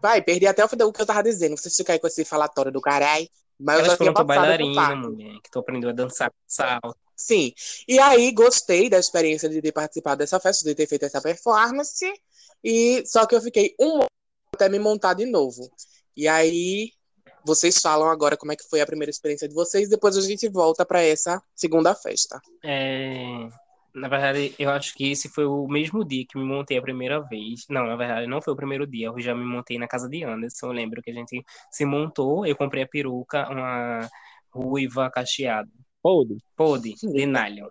vai, 0.00 0.22
perdi 0.22 0.46
até 0.46 0.64
o 0.64 0.68
final 0.68 0.88
do 0.88 0.92
que 0.92 1.02
eu 1.02 1.06
tava 1.06 1.22
dizendo. 1.22 1.56
Vocês 1.56 1.76
ficam 1.76 1.92
aí 1.92 1.98
com 1.98 2.06
esse 2.06 2.24
falatório 2.24 2.72
do 2.72 2.80
caralho. 2.80 3.28
Mas 3.58 3.76
eu 3.76 3.84
Elas 3.84 3.92
já 3.92 3.96
tinha 3.96 4.12
foram 4.12 4.12
essa 4.12 4.24
bailarina, 4.24 4.96
mulher, 4.96 5.40
que 5.42 5.50
tu 5.50 5.58
aprendeu 5.60 5.90
a 5.90 5.92
dançar 5.92 6.30
com 6.30 6.36
salto. 6.46 6.96
Sim. 7.16 7.52
E 7.86 7.98
aí 8.00 8.32
gostei 8.32 8.90
da 8.90 8.98
experiência 8.98 9.48
de 9.48 9.62
ter 9.62 9.70
participado 9.70 10.18
dessa 10.18 10.40
festa, 10.40 10.64
de 10.64 10.74
ter 10.74 10.88
feito 10.88 11.04
essa 11.04 11.22
performance. 11.22 12.04
E 12.62 13.04
só 13.06 13.26
que 13.26 13.34
eu 13.34 13.40
fiquei 13.40 13.74
um 13.78 13.96
ano 13.96 14.06
até 14.54 14.68
me 14.68 14.78
montar 14.78 15.14
de 15.14 15.26
novo. 15.26 15.70
E 16.16 16.26
aí 16.26 16.90
vocês 17.44 17.78
falam 17.80 18.08
agora 18.08 18.36
como 18.36 18.52
é 18.52 18.56
que 18.56 18.68
foi 18.68 18.80
a 18.80 18.86
primeira 18.86 19.10
experiência 19.10 19.48
de 19.48 19.54
vocês, 19.54 19.88
depois 19.88 20.16
a 20.16 20.20
gente 20.20 20.48
volta 20.48 20.84
para 20.84 21.02
essa 21.02 21.42
segunda 21.54 21.94
festa. 21.94 22.40
É, 22.64 23.48
na 23.94 24.08
verdade, 24.08 24.52
eu 24.58 24.70
acho 24.70 24.92
que 24.94 25.10
esse 25.12 25.28
foi 25.28 25.44
o 25.44 25.68
mesmo 25.68 26.04
dia 26.04 26.24
que 26.28 26.36
me 26.36 26.44
montei 26.44 26.76
a 26.76 26.82
primeira 26.82 27.20
vez. 27.20 27.64
Não, 27.70 27.86
na 27.86 27.94
verdade, 27.94 28.26
não 28.26 28.42
foi 28.42 28.52
o 28.52 28.56
primeiro 28.56 28.86
dia. 28.86 29.06
Eu 29.06 29.20
já 29.20 29.34
me 29.34 29.44
montei 29.44 29.78
na 29.78 29.86
casa 29.86 30.08
de 30.08 30.24
Anderson. 30.24 30.66
Eu 30.66 30.72
lembro 30.72 31.00
que 31.00 31.12
a 31.12 31.14
gente 31.14 31.44
se 31.70 31.84
montou. 31.84 32.44
Eu 32.44 32.56
comprei 32.56 32.82
a 32.82 32.88
peruca, 32.88 33.48
uma 33.48 34.08
ruiva 34.52 35.08
cacheada. 35.10 35.70
Pode. 36.02 36.38
Pode, 36.56 36.94
de 36.94 37.24
nylon. 37.24 37.68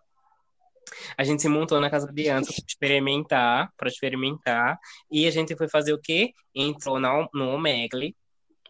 A 1.17 1.23
gente 1.25 1.41
se 1.41 1.49
montou 1.49 1.79
na 1.81 1.89
casa 1.89 2.07
de 2.11 2.29
Anderson 2.29 2.53
para 2.53 2.67
experimentar, 2.67 3.73
para 3.77 3.89
experimentar. 3.89 4.79
E 5.11 5.27
a 5.27 5.31
gente 5.31 5.55
foi 5.57 5.67
fazer 5.67 5.93
o 5.93 5.99
quê? 5.99 6.31
Entrou 6.55 6.99
no, 6.99 7.29
no 7.33 7.49
Omegle, 7.49 8.15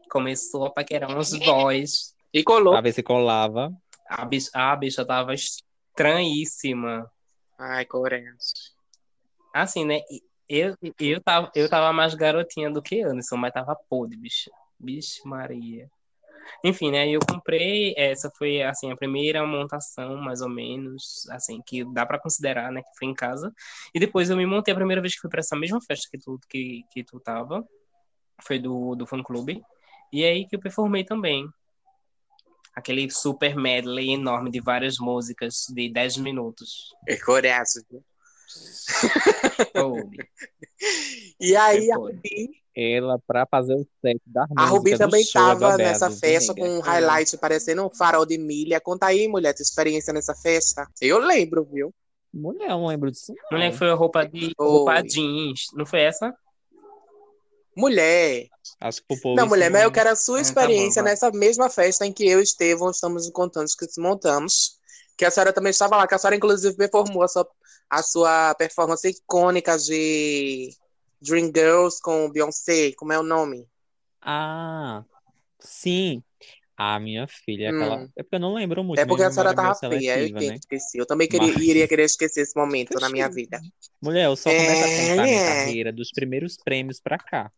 começou 0.09 0.65
a 0.65 0.71
paquerar 0.71 1.15
uns 1.15 1.33
boys. 1.37 2.15
E 2.33 2.43
colou. 2.43 2.73
Pra 2.73 2.81
ver 2.81 2.93
se 2.93 3.03
colava. 3.03 3.71
A 4.07 4.25
bicha, 4.25 4.49
a 4.53 4.75
bicha 4.75 5.05
tava 5.05 5.33
estranhíssima. 5.33 7.09
Ai, 7.57 7.85
Coreia. 7.85 8.35
Assim, 9.53 9.85
né? 9.85 10.01
Eu, 10.49 10.75
eu, 10.99 11.21
tava, 11.21 11.51
eu 11.55 11.69
tava 11.69 11.93
mais 11.93 12.13
garotinha 12.13 12.69
do 12.69 12.81
que 12.81 13.01
Anderson, 13.01 13.37
mas 13.37 13.53
tava 13.53 13.75
podre, 13.89 14.17
bicho. 14.17 14.51
Bicho 14.79 15.27
Maria. 15.27 15.89
Enfim, 16.63 16.91
né? 16.91 17.09
Eu 17.09 17.19
comprei, 17.19 17.93
essa 17.97 18.29
foi 18.37 18.61
assim 18.61 18.91
a 18.91 18.95
primeira 18.95 19.45
montação, 19.45 20.17
mais 20.17 20.41
ou 20.41 20.49
menos, 20.49 21.27
assim, 21.29 21.61
que 21.65 21.83
dá 21.93 22.05
para 22.05 22.19
considerar, 22.19 22.71
né, 22.71 22.81
que 22.81 22.97
foi 22.97 23.07
em 23.07 23.13
casa. 23.13 23.53
E 23.93 23.99
depois 23.99 24.29
eu 24.29 24.37
me 24.37 24.45
montei 24.45 24.73
a 24.73 24.75
primeira 24.75 25.01
vez 25.01 25.15
que 25.15 25.21
fui 25.21 25.29
para 25.29 25.39
essa 25.39 25.55
mesma 25.55 25.79
festa 25.81 26.09
que 26.11 26.17
tu 26.17 26.39
que, 26.49 26.83
que 26.91 27.03
tu 27.03 27.19
tava, 27.19 27.65
foi 28.41 28.59
do 28.59 28.95
do 28.95 29.05
fã 29.07 29.21
clube. 29.23 29.61
E 30.13 30.23
é 30.23 30.30
aí 30.30 30.47
que 30.47 30.56
eu 30.56 30.60
performei 30.60 31.04
também. 31.04 31.49
Aquele 32.76 33.10
super 33.10 33.56
medley 33.56 34.12
enorme 34.12 34.52
de 34.52 34.62
várias 34.62 34.97
músicas 34.99 35.65
de 35.69 35.91
10 35.91 36.17
minutos. 36.17 36.93
É 37.08 37.17
coreaço. 37.17 37.84
viu? 37.89 38.04
E 41.39 41.56
aí, 41.56 41.91
a. 41.91 41.95
Rubi, 41.95 42.49
Ela, 42.76 43.17
pra 43.26 43.47
fazer 43.49 43.73
o 43.73 43.88
set 44.02 44.21
da 44.26 44.45
a 44.56 44.65
Rubi 44.65 44.97
também 44.97 45.23
é 45.23 45.32
tava 45.32 45.78
nessa 45.78 46.12
festa 46.12 46.54
com 46.54 46.67
um 46.67 46.82
highlight 46.82 47.38
parecendo 47.38 47.86
um 47.86 47.89
farol 47.89 48.26
de 48.26 48.38
milha. 48.38 48.82
Conta 48.82 49.08
aí, 49.08 49.28
mulher, 49.28 49.54
tua 49.54 49.63
experiência 49.63 50.13
nessa 50.13 50.36
festa. 50.36 50.88
Eu 51.02 51.19
lembro, 51.19 51.63
viu? 51.63 51.93
Mulher, 52.34 52.69
eu 52.69 52.78
não 52.78 52.88
lembro 52.88 53.10
disso. 53.10 53.34
não. 53.34 53.58
Mulher 53.58 53.71
que 53.71 53.78
foi 53.78 53.89
a 53.89 53.93
roupa 53.93 54.28
de 54.28 54.54
roupa 54.60 55.02
jeans, 55.02 55.67
não 55.73 55.86
foi 55.86 56.02
essa? 56.02 56.36
Mulher. 57.75 58.47
Acho 58.79 59.01
que. 59.01 59.33
Não, 59.36 59.47
mulher, 59.47 59.69
mas 59.71 59.83
eu 59.83 59.91
quero 59.91 60.09
a 60.09 60.15
sua 60.15 60.36
Ah, 60.39 60.41
tá 60.41 60.47
experiência 60.47 61.01
bom, 61.01 61.05
vai. 61.05 61.13
nessa 61.13 61.31
mesma 61.31 61.69
festa 61.69 62.05
em 62.05 62.13
que 62.13 62.27
eu 62.27 62.39
e 62.39 62.43
Estevão 62.43 62.91
estamos 62.91 63.29
contando 63.31 63.67
que 63.77 64.01
montamos. 64.01 64.77
Que 65.17 65.25
a 65.25 65.31
senhora 65.31 65.53
também 65.53 65.69
estava 65.71 65.95
lá, 65.97 66.07
que 66.07 66.15
a 66.15 66.17
senhora, 66.17 66.36
inclusive, 66.36 66.75
performou 66.75 67.23
a 67.23 67.27
sua, 67.27 67.47
a 67.89 68.01
sua 68.03 68.55
performance 68.55 69.07
icônica 69.07 69.77
de 69.77 70.71
Dream 71.21 71.51
Girls 71.55 71.97
com 72.01 72.29
Beyoncé. 72.31 72.91
Como 72.97 73.13
é 73.13 73.19
o 73.19 73.23
nome? 73.23 73.67
Ah, 74.21 75.03
sim. 75.59 76.23
A 76.75 76.99
minha 76.99 77.27
filha, 77.27 77.69
aquela. 77.69 77.97
Hum. 77.97 78.09
É 78.17 78.23
porque 78.23 78.36
eu 78.36 78.39
não 78.39 78.55
lembro 78.55 78.83
muito. 78.83 78.99
É 78.99 79.05
porque 79.05 79.21
a 79.21 79.25
minha 79.27 79.31
senhora 79.33 79.49
memória 79.51 79.71
é 79.77 79.79
tava 79.79 79.89
meio 79.89 80.01
feia, 80.01 80.19
eu 80.19 80.27
entendo, 80.27 80.49
né? 80.49 80.55
esqueci. 80.55 80.97
Eu 80.97 81.05
também 81.05 81.27
queria, 81.27 81.53
Mas- 81.53 81.62
iria 81.63 81.88
querer 81.88 82.03
esquecer 82.05 82.41
esse 82.41 82.55
momento 82.57 82.99
na 82.99 83.09
minha 83.09 83.29
vida. 83.29 83.62
Mulher, 84.01 84.25
eu 84.25 84.36
só 84.36 84.49
começo 84.49 84.83
a 84.83 84.88
minha 84.88 85.27
É. 85.27 85.47
carreira 85.65 85.93
dos 85.93 86.09
primeiros 86.12 86.57
prêmios 86.57 86.99
pra 86.99 87.19
cá. 87.19 87.51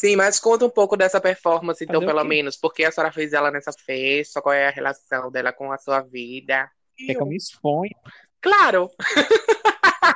Sim, 0.00 0.16
mas 0.16 0.40
conta 0.40 0.64
um 0.64 0.70
pouco 0.70 0.96
dessa 0.96 1.20
performance, 1.20 1.84
então, 1.84 2.00
pelo 2.00 2.24
menos. 2.24 2.56
Por 2.56 2.72
que 2.72 2.84
a 2.84 2.90
senhora 2.90 3.12
fez 3.12 3.34
ela 3.34 3.50
nessa 3.50 3.70
festa? 3.70 4.40
Qual 4.40 4.54
é 4.54 4.66
a 4.66 4.70
relação 4.70 5.30
dela 5.30 5.52
com 5.52 5.70
a 5.70 5.76
sua 5.76 6.00
vida? 6.00 6.70
Quer 6.96 7.16
que 7.16 7.20
eu 7.20 7.26
me 7.26 7.36
exponha? 7.36 7.94
Claro! 8.40 8.88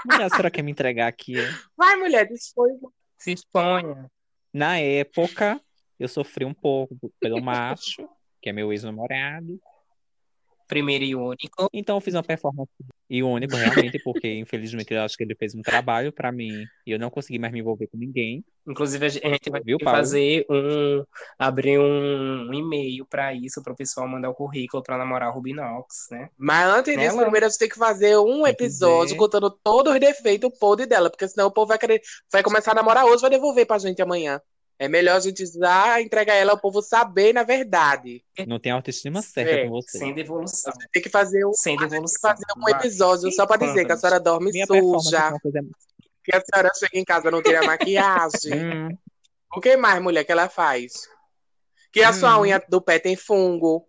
Mulher, 0.06 0.24
a 0.24 0.28
senhora 0.30 0.50
quer 0.50 0.62
me 0.62 0.70
entregar 0.70 1.06
aqui? 1.06 1.34
Vai, 1.76 1.96
mulher, 1.96 2.26
dispõe. 2.26 2.70
Se 3.18 3.32
exponha. 3.32 4.10
Na 4.50 4.78
época, 4.78 5.60
eu 6.00 6.08
sofri 6.08 6.46
um 6.46 6.54
pouco 6.54 7.12
pelo 7.20 7.42
macho, 7.42 8.08
que 8.40 8.48
é 8.48 8.54
meu 8.54 8.72
ex-namorado. 8.72 9.60
Primeiro 10.66 11.05
e 11.05 11.14
único. 11.14 11.68
Então 11.72 11.96
eu 11.96 12.00
fiz 12.00 12.14
uma 12.14 12.22
performance 12.22 12.70
e 13.09 13.22
único, 13.22 13.55
realmente, 13.55 14.00
porque 14.03 14.33
infelizmente 14.35 14.94
eu 14.94 15.03
acho 15.03 15.16
que 15.16 15.22
ele 15.22 15.35
fez 15.35 15.55
um 15.55 15.62
trabalho 15.62 16.12
pra 16.12 16.33
mim 16.33 16.64
e 16.87 16.90
eu 16.90 16.98
não 16.98 17.11
consegui 17.11 17.38
mais 17.38 17.53
me 17.53 17.61
envolver 17.61 17.87
com 17.87 17.98
ninguém. 17.98 18.42
Inclusive, 18.66 19.05
a 19.05 19.09
gente 19.11 19.50
vai 19.50 19.61
Viu, 19.62 19.77
fazer 19.85 20.46
um. 20.48 21.05
abrir 21.38 21.79
um 21.79 22.53
e-mail 22.55 23.05
para 23.05 23.35
isso, 23.35 23.62
para 23.62 23.74
o 23.74 23.77
pessoal 23.77 24.09
mandar 24.09 24.31
o 24.31 24.35
currículo 24.35 24.83
para 24.83 24.96
namorar 24.96 25.31
o 25.31 25.35
Rubinox, 25.35 26.07
né? 26.11 26.31
Mas 26.38 26.66
antes 26.74 26.94
disso, 26.96 27.11
Ela- 27.11 27.22
primeiro 27.22 27.44
a 27.44 27.48
gente 27.50 27.59
tem 27.59 27.68
que 27.68 27.77
fazer 27.77 28.16
um 28.16 28.46
episódio 28.46 29.16
contando 29.18 29.50
todos 29.50 29.92
os 29.92 30.00
defeitos 30.00 30.50
podre 30.59 30.87
dela, 30.87 31.11
porque 31.11 31.29
senão 31.29 31.48
o 31.48 31.53
povo 31.53 31.66
vai 31.68 31.79
querer, 31.79 32.00
vai 32.33 32.42
começar 32.42 32.72
a 32.72 32.74
namorar 32.74 33.05
hoje, 33.05 33.20
vai 33.20 33.31
devolver 33.31 33.66
pra 33.66 33.79
gente 33.79 34.00
amanhã. 34.00 34.40
É 34.78 34.88
melhor 34.88 35.16
a 35.16 35.20
gente 35.20 35.46
já 35.46 36.00
entregar 36.02 36.34
ela 36.34 36.52
ao 36.52 36.58
povo 36.58 36.82
saber 36.82 37.32
na 37.32 37.42
verdade. 37.44 38.24
Não 38.46 38.58
tem 38.58 38.72
autoestima 38.72 39.22
certa 39.22 39.52
É, 39.52 39.64
com 39.64 39.70
você. 39.70 39.98
Sem 39.98 40.12
devolução. 40.14 40.72
Tem 40.92 41.02
que 41.02 41.08
fazer 41.08 41.44
um, 41.46 41.52
Sem 41.52 41.76
devolução. 41.76 42.30
fazer 42.30 42.44
um 42.56 42.68
episódio 42.68 43.30
só 43.32 43.46
pra 43.46 43.56
dizer 43.56 43.84
que 43.87 43.92
a 43.92 43.96
senhora 43.96 44.18
dorme 44.18 44.50
suja, 44.66 45.32
coisa. 45.40 45.60
que 46.24 46.34
a 46.37 46.40
senhora 46.40 46.70
chega 46.74 46.98
em 46.98 47.04
casa 47.04 47.28
e 47.28 47.30
não 47.30 47.42
tira 47.42 47.62
maquiagem. 47.64 48.52
Hum, 48.90 48.96
O 49.56 49.60
que 49.60 49.76
mais, 49.76 50.02
mulher, 50.02 50.24
que 50.24 50.32
ela 50.32 50.48
faz? 50.48 50.92
Que 51.92 52.02
a 52.02 52.12
sua 52.12 52.37
Hum. 52.38 52.40
unha 52.42 52.60
do 52.68 52.80
pé 52.82 52.98
tem 52.98 53.14
fungo. 53.14 53.87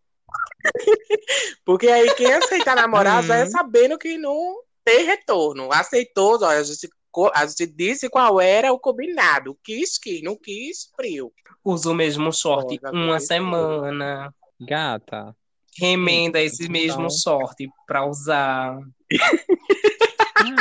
Porque 1.65 1.88
aí 1.88 2.13
quem 2.15 2.32
aceitar 2.32 2.76
namorar 2.76 3.24
Hum. 3.24 3.28
já 3.28 3.38
é 3.38 3.45
sabendo 3.48 3.98
que 3.98 4.17
não 4.17 4.62
tem 4.84 5.04
retorno. 5.06 5.71
Aceitou, 5.71 6.34
olha, 6.43 6.60
a 6.60 6.63
gente, 6.63 6.88
a 7.34 7.45
gente 7.45 7.67
disse 7.67 8.10
qual 8.10 8.39
era 8.41 8.71
o 8.73 8.80
combinado. 8.80 9.58
Quis, 9.63 9.97
que 9.97 10.21
não 10.21 10.38
quis, 10.38 10.89
frio. 10.95 11.32
Usa 11.63 11.89
o 11.89 11.95
mesmo 11.95 12.32
short 12.32 12.80
Olha, 12.84 12.93
uma 12.93 13.19
semana. 13.19 14.34
gata. 14.60 15.36
Remenda 15.78 16.39
esse 16.41 16.69
mesmo 16.69 17.06
Então. 17.06 17.10
short 17.10 17.67
pra 17.86 18.06
usar. 18.08 18.80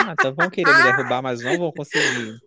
Gata, 0.07 0.33
vão 0.33 0.51
querer 0.51 0.75
me 0.77 0.83
derrubar, 0.83 1.23
mas 1.23 1.43
não 1.43 1.59
vão 1.59 1.73
conseguir. 1.73 2.39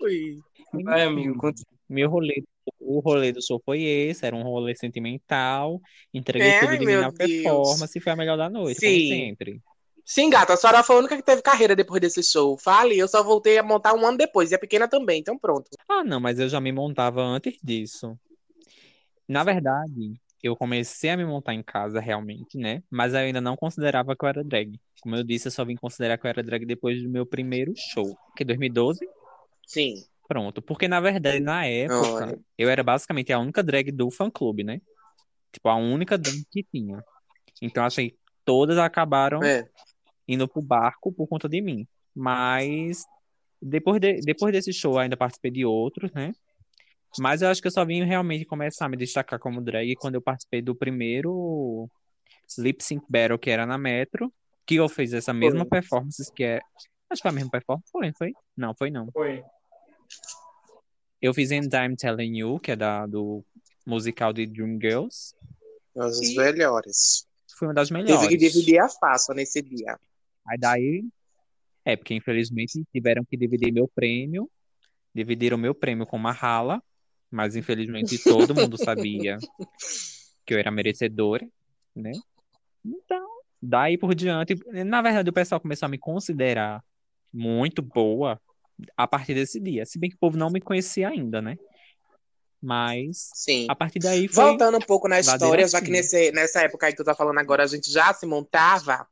Ui. 0.00 0.38
Vai, 0.84 1.02
amigo. 1.02 1.38
continua. 1.38 1.74
Meu 1.88 2.08
rolê, 2.08 2.42
o 2.80 2.98
rolê 3.00 3.30
do 3.32 3.44
show 3.44 3.60
foi 3.64 3.82
esse, 3.82 4.24
era 4.24 4.34
um 4.34 4.42
rolê 4.42 4.74
sentimental. 4.74 5.80
Entreguei 6.12 6.50
Ai, 6.52 6.60
tudo 6.60 6.72
de 6.78 6.78
mim 6.80 6.92
meu 6.92 7.02
na 7.02 7.10
Deus. 7.10 7.30
performance 7.30 7.98
e 7.98 8.00
foi 8.00 8.12
a 8.12 8.16
melhor 8.16 8.36
da 8.38 8.48
noite, 8.48 8.80
como 8.80 8.90
Sim. 8.92 9.08
sempre. 9.08 9.60
Sim, 10.04 10.28
gata, 10.28 10.52
a 10.52 10.56
senhora 10.56 10.82
foi 10.82 10.96
a 10.96 10.98
única 10.98 11.16
que 11.16 11.22
teve 11.22 11.40
carreira 11.40 11.74
depois 11.74 12.00
desse 12.00 12.22
show. 12.22 12.58
Fale, 12.58 12.98
eu 12.98 13.08
só 13.08 13.22
voltei 13.22 13.56
a 13.56 13.62
montar 13.62 13.94
um 13.94 14.06
ano 14.06 14.18
depois, 14.18 14.50
e 14.50 14.54
a 14.54 14.58
pequena 14.58 14.86
também, 14.86 15.20
então 15.20 15.38
pronto. 15.38 15.70
Ah, 15.88 16.04
não, 16.04 16.20
mas 16.20 16.38
eu 16.38 16.48
já 16.48 16.60
me 16.60 16.72
montava 16.72 17.22
antes 17.22 17.58
disso. 17.62 18.18
Na 19.26 19.42
verdade, 19.42 20.20
eu 20.42 20.54
comecei 20.54 21.08
a 21.08 21.16
me 21.16 21.24
montar 21.24 21.54
em 21.54 21.62
casa 21.62 22.00
realmente, 22.00 22.58
né? 22.58 22.82
Mas 22.90 23.14
eu 23.14 23.20
ainda 23.20 23.40
não 23.40 23.56
considerava 23.56 24.14
que 24.14 24.22
eu 24.22 24.28
era 24.28 24.44
drag. 24.44 24.78
Como 25.00 25.16
eu 25.16 25.24
disse, 25.24 25.48
eu 25.48 25.52
só 25.52 25.64
vim 25.64 25.74
considerar 25.74 26.18
que 26.18 26.26
eu 26.26 26.28
era 26.28 26.42
drag 26.42 26.66
depois 26.66 27.02
do 27.02 27.08
meu 27.08 27.24
primeiro 27.24 27.72
show, 27.74 28.14
que 28.36 28.42
é 28.42 28.46
2012. 28.46 29.08
Sim. 29.66 30.04
Pronto, 30.28 30.60
porque 30.60 30.86
na 30.86 31.00
verdade, 31.00 31.40
na 31.40 31.66
época, 31.66 32.26
Olha. 32.26 32.38
eu 32.58 32.68
era 32.68 32.82
basicamente 32.82 33.32
a 33.32 33.38
única 33.38 33.62
drag 33.62 33.90
do 33.90 34.10
fã-clube, 34.10 34.64
né? 34.64 34.80
Tipo, 35.50 35.70
a 35.70 35.76
única 35.76 36.18
drag 36.18 36.44
que 36.50 36.62
tinha. 36.62 37.02
Então, 37.62 37.84
achei 37.84 38.10
que 38.10 38.18
todas 38.44 38.76
acabaram 38.76 39.42
É. 39.42 39.66
indo 40.26 40.46
pro 40.48 40.62
barco 40.62 41.12
por 41.12 41.26
conta 41.26 41.48
de 41.48 41.60
mim. 41.60 41.86
Mas 42.14 43.04
depois, 43.60 44.00
de- 44.00 44.20
depois 44.20 44.52
desse 44.52 44.72
show, 44.72 44.94
eu 44.94 44.98
ainda 45.00 45.16
participei 45.16 45.50
de 45.50 45.64
outros, 45.64 46.10
né? 46.12 46.32
Mas 47.18 47.42
eu 47.42 47.48
acho 47.48 47.60
que 47.60 47.68
eu 47.68 47.72
só 47.72 47.84
vim 47.84 48.02
realmente 48.04 48.44
começar 48.44 48.86
a 48.86 48.88
me 48.88 48.96
destacar 48.96 49.38
como 49.38 49.60
drag 49.60 49.94
quando 49.96 50.16
eu 50.16 50.22
participei 50.22 50.60
do 50.60 50.74
primeiro 50.74 51.88
Lip 52.58 52.82
Sync 52.82 53.04
Battle, 53.08 53.38
que 53.38 53.50
era 53.50 53.64
na 53.64 53.78
Metro, 53.78 54.32
que 54.66 54.74
eu 54.76 54.88
fiz 54.88 55.12
essa 55.12 55.32
mesma 55.32 55.60
Foi. 55.60 55.68
performance, 55.68 56.32
que 56.32 56.42
é. 56.44 56.60
Acho 57.08 57.20
que 57.20 57.22
foi 57.22 57.30
a 57.30 57.34
mesma 57.34 57.50
performance. 57.50 57.88
Foi, 57.92 58.12
foi? 58.18 58.32
Não, 58.56 58.74
foi 58.74 58.90
não. 58.90 59.10
Foi. 59.12 59.44
Eu 61.22 61.32
fiz 61.32 61.50
And 61.52 61.68
I'm 61.72 61.94
Telling 61.96 62.36
You, 62.38 62.58
que 62.58 62.72
é 62.72 62.76
da, 62.76 63.06
do 63.06 63.44
musical 63.86 64.32
de 64.32 64.46
Dreamgirls. 64.46 65.34
Os 65.94 66.20
E- 66.20 66.36
melhores. 66.36 67.26
Foi 67.56 67.68
uma 67.68 67.74
das 67.74 67.90
melhores. 67.90 68.26
que 68.28 68.36
dividir 68.36 68.78
a 68.80 68.88
face 68.88 69.32
nesse 69.34 69.62
dia. 69.62 69.96
Aí 70.46 70.58
daí, 70.58 71.04
é, 71.84 71.96
porque 71.96 72.14
infelizmente 72.14 72.84
tiveram 72.92 73.24
que 73.24 73.36
dividir 73.36 73.72
meu 73.72 73.88
prêmio, 73.88 74.50
dividiram 75.14 75.56
meu 75.56 75.74
prêmio 75.74 76.06
com 76.06 76.16
uma 76.16 76.32
rala, 76.32 76.82
mas 77.30 77.56
infelizmente 77.56 78.18
todo 78.18 78.54
mundo 78.54 78.76
sabia 78.76 79.38
que 80.44 80.54
eu 80.54 80.58
era 80.58 80.70
merecedora, 80.70 81.46
né? 81.94 82.12
Então, 82.84 83.26
daí 83.60 83.96
por 83.96 84.14
diante, 84.14 84.54
na 84.84 85.00
verdade 85.00 85.30
o 85.30 85.32
pessoal 85.32 85.60
começou 85.60 85.86
a 85.86 85.88
me 85.88 85.98
considerar 85.98 86.82
muito 87.32 87.82
boa 87.82 88.40
a 88.96 89.06
partir 89.06 89.34
desse 89.34 89.60
dia, 89.60 89.86
se 89.86 89.98
bem 89.98 90.10
que 90.10 90.16
o 90.16 90.18
povo 90.18 90.36
não 90.36 90.50
me 90.50 90.60
conhecia 90.60 91.08
ainda, 91.08 91.40
né? 91.40 91.56
Mas 92.60 93.30
Sim. 93.34 93.66
a 93.68 93.76
partir 93.76 93.98
daí 93.98 94.26
foi 94.26 94.42
Voltando 94.42 94.78
um 94.78 94.80
pouco 94.80 95.06
na 95.06 95.20
história, 95.20 95.68
já 95.68 95.82
que 95.82 95.90
nesse, 95.90 96.32
nessa 96.32 96.62
época 96.62 96.86
aí 96.86 96.92
que 96.92 96.96
tu 96.96 97.04
tá 97.04 97.14
falando 97.14 97.38
agora, 97.38 97.62
a 97.62 97.66
gente 97.66 97.90
já 97.90 98.12
se 98.14 98.24
montava. 98.24 99.06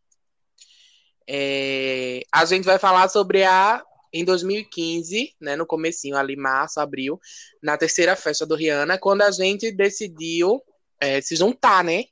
É, 1.29 2.23
a 2.33 2.45
gente 2.45 2.65
vai 2.65 2.79
falar 2.79 3.09
sobre 3.09 3.45
a. 3.45 3.83
Em 4.15 4.27
2015, 4.27 5.35
né, 5.41 5.57
no 5.57 5.65
comecinho, 5.65 6.19
ali, 6.19 6.37
março, 6.37 6.79
abril, 6.79 7.19
na 7.63 7.79
terceira 7.79 8.15
festa 8.15 8.45
do 8.45 8.55
Rihanna, 8.55 8.99
quando 8.99 9.23
a 9.23 9.31
gente 9.31 9.73
decidiu 9.73 10.63
é, 11.01 11.19
se 11.23 11.35
juntar, 11.35 11.83
né? 11.83 12.05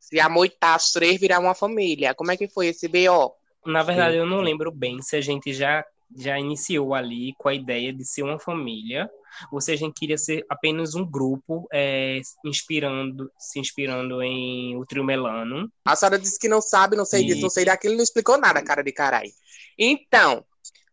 Se 0.00 0.18
amoitar 0.18 0.76
as 0.76 0.92
três, 0.92 1.20
virar 1.20 1.38
uma 1.38 1.54
família. 1.54 2.14
Como 2.14 2.32
é 2.32 2.38
que 2.38 2.48
foi 2.48 2.68
esse 2.68 2.88
BO? 2.88 3.34
Na 3.64 3.82
verdade, 3.82 4.16
eu 4.16 4.26
não 4.26 4.40
lembro 4.40 4.72
bem 4.72 5.02
se 5.02 5.14
a 5.14 5.20
gente 5.20 5.52
já, 5.52 5.84
já 6.16 6.38
iniciou 6.38 6.94
ali 6.94 7.34
com 7.38 7.48
a 7.48 7.54
ideia 7.54 7.92
de 7.92 8.04
ser 8.04 8.22
uma 8.22 8.38
família, 8.38 9.08
ou 9.50 9.60
se 9.60 9.72
a 9.72 9.76
gente 9.76 9.94
queria 9.94 10.18
ser 10.18 10.44
apenas 10.48 10.94
um 10.94 11.04
grupo, 11.08 11.66
é, 11.72 12.20
inspirando, 12.44 13.30
se 13.38 13.58
inspirando 13.58 14.22
em 14.22 14.76
o 14.76 14.84
Trio 14.84 15.04
Melano. 15.04 15.70
A 15.84 15.96
senhora 15.96 16.18
disse 16.18 16.38
que 16.38 16.48
não 16.48 16.60
sabe, 16.60 16.96
não 16.96 17.04
sei 17.04 17.22
E- 17.22 17.26
disso, 17.26 17.40
não 17.42 17.50
sei 17.50 17.64
daquilo, 17.64 17.96
não 17.96 18.02
explicou 18.02 18.38
nada, 18.38 18.62
cara 18.62 18.82
de 18.82 18.92
caralho. 18.92 19.30
Então, 19.78 20.44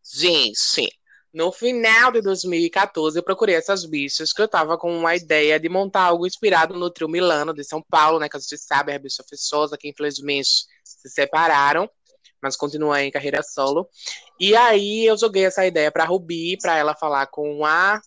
gente, 0.03 0.89
no 1.33 1.51
final 1.51 2.11
de 2.11 2.21
2014, 2.21 3.19
eu 3.19 3.23
procurei 3.23 3.55
essas 3.55 3.85
bichas 3.85 4.33
que 4.33 4.41
eu 4.41 4.47
tava 4.47 4.77
com 4.77 4.97
uma 4.97 5.15
ideia 5.15 5.59
de 5.59 5.69
montar 5.69 6.03
algo 6.03 6.25
inspirado 6.25 6.73
no 6.75 6.89
trio 6.89 7.07
Milano 7.09 7.53
de 7.53 7.63
São 7.63 7.83
Paulo, 7.87 8.19
né? 8.19 8.27
Que 8.27 8.37
a 8.37 8.39
gente 8.39 8.57
sabe, 8.57 8.93
a 8.93 8.99
bicha 8.99 9.23
fechosa, 9.29 9.77
que 9.77 9.87
infelizmente 9.89 10.49
se 10.83 11.09
separaram, 11.09 11.89
mas 12.41 12.55
continuam 12.55 12.95
em 12.97 13.11
carreira 13.11 13.41
solo. 13.43 13.87
E 14.39 14.55
aí 14.55 15.05
eu 15.05 15.17
joguei 15.17 15.45
essa 15.45 15.65
ideia 15.65 15.91
pra 15.91 16.05
Rubi, 16.05 16.57
pra 16.61 16.77
ela 16.77 16.95
falar 16.95 17.27
com 17.27 17.65
a 17.65 18.01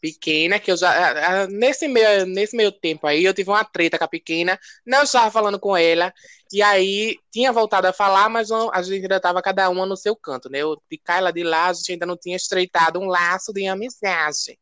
pequena, 0.00 0.58
que 0.60 0.70
eu 0.70 0.76
já. 0.76 1.46
Nesse 1.48 1.88
meio, 1.88 2.26
nesse 2.26 2.56
meio 2.56 2.70
tempo 2.70 3.06
aí, 3.06 3.24
eu 3.24 3.34
tive 3.34 3.50
uma 3.50 3.64
treta 3.64 3.98
com 3.98 4.04
a 4.04 4.08
pequena, 4.08 4.58
não 4.86 5.02
estava 5.02 5.30
falando 5.30 5.58
com 5.58 5.76
ela, 5.76 6.12
e 6.52 6.62
aí 6.62 7.16
tinha 7.32 7.52
voltado 7.52 7.88
a 7.88 7.92
falar, 7.92 8.28
mas 8.28 8.50
a 8.52 8.82
gente 8.82 9.02
ainda 9.02 9.16
estava 9.16 9.42
cada 9.42 9.68
uma 9.68 9.84
no 9.84 9.96
seu 9.96 10.14
canto, 10.14 10.48
né? 10.48 10.58
Eu 10.58 10.80
de 10.90 10.98
cá 10.98 11.30
de 11.30 11.42
lá, 11.42 11.68
a 11.68 11.72
gente 11.72 11.92
ainda 11.92 12.06
não 12.06 12.16
tinha 12.16 12.36
estreitado 12.36 13.00
um 13.00 13.06
laço 13.06 13.52
de 13.52 13.66
amizade. 13.66 14.58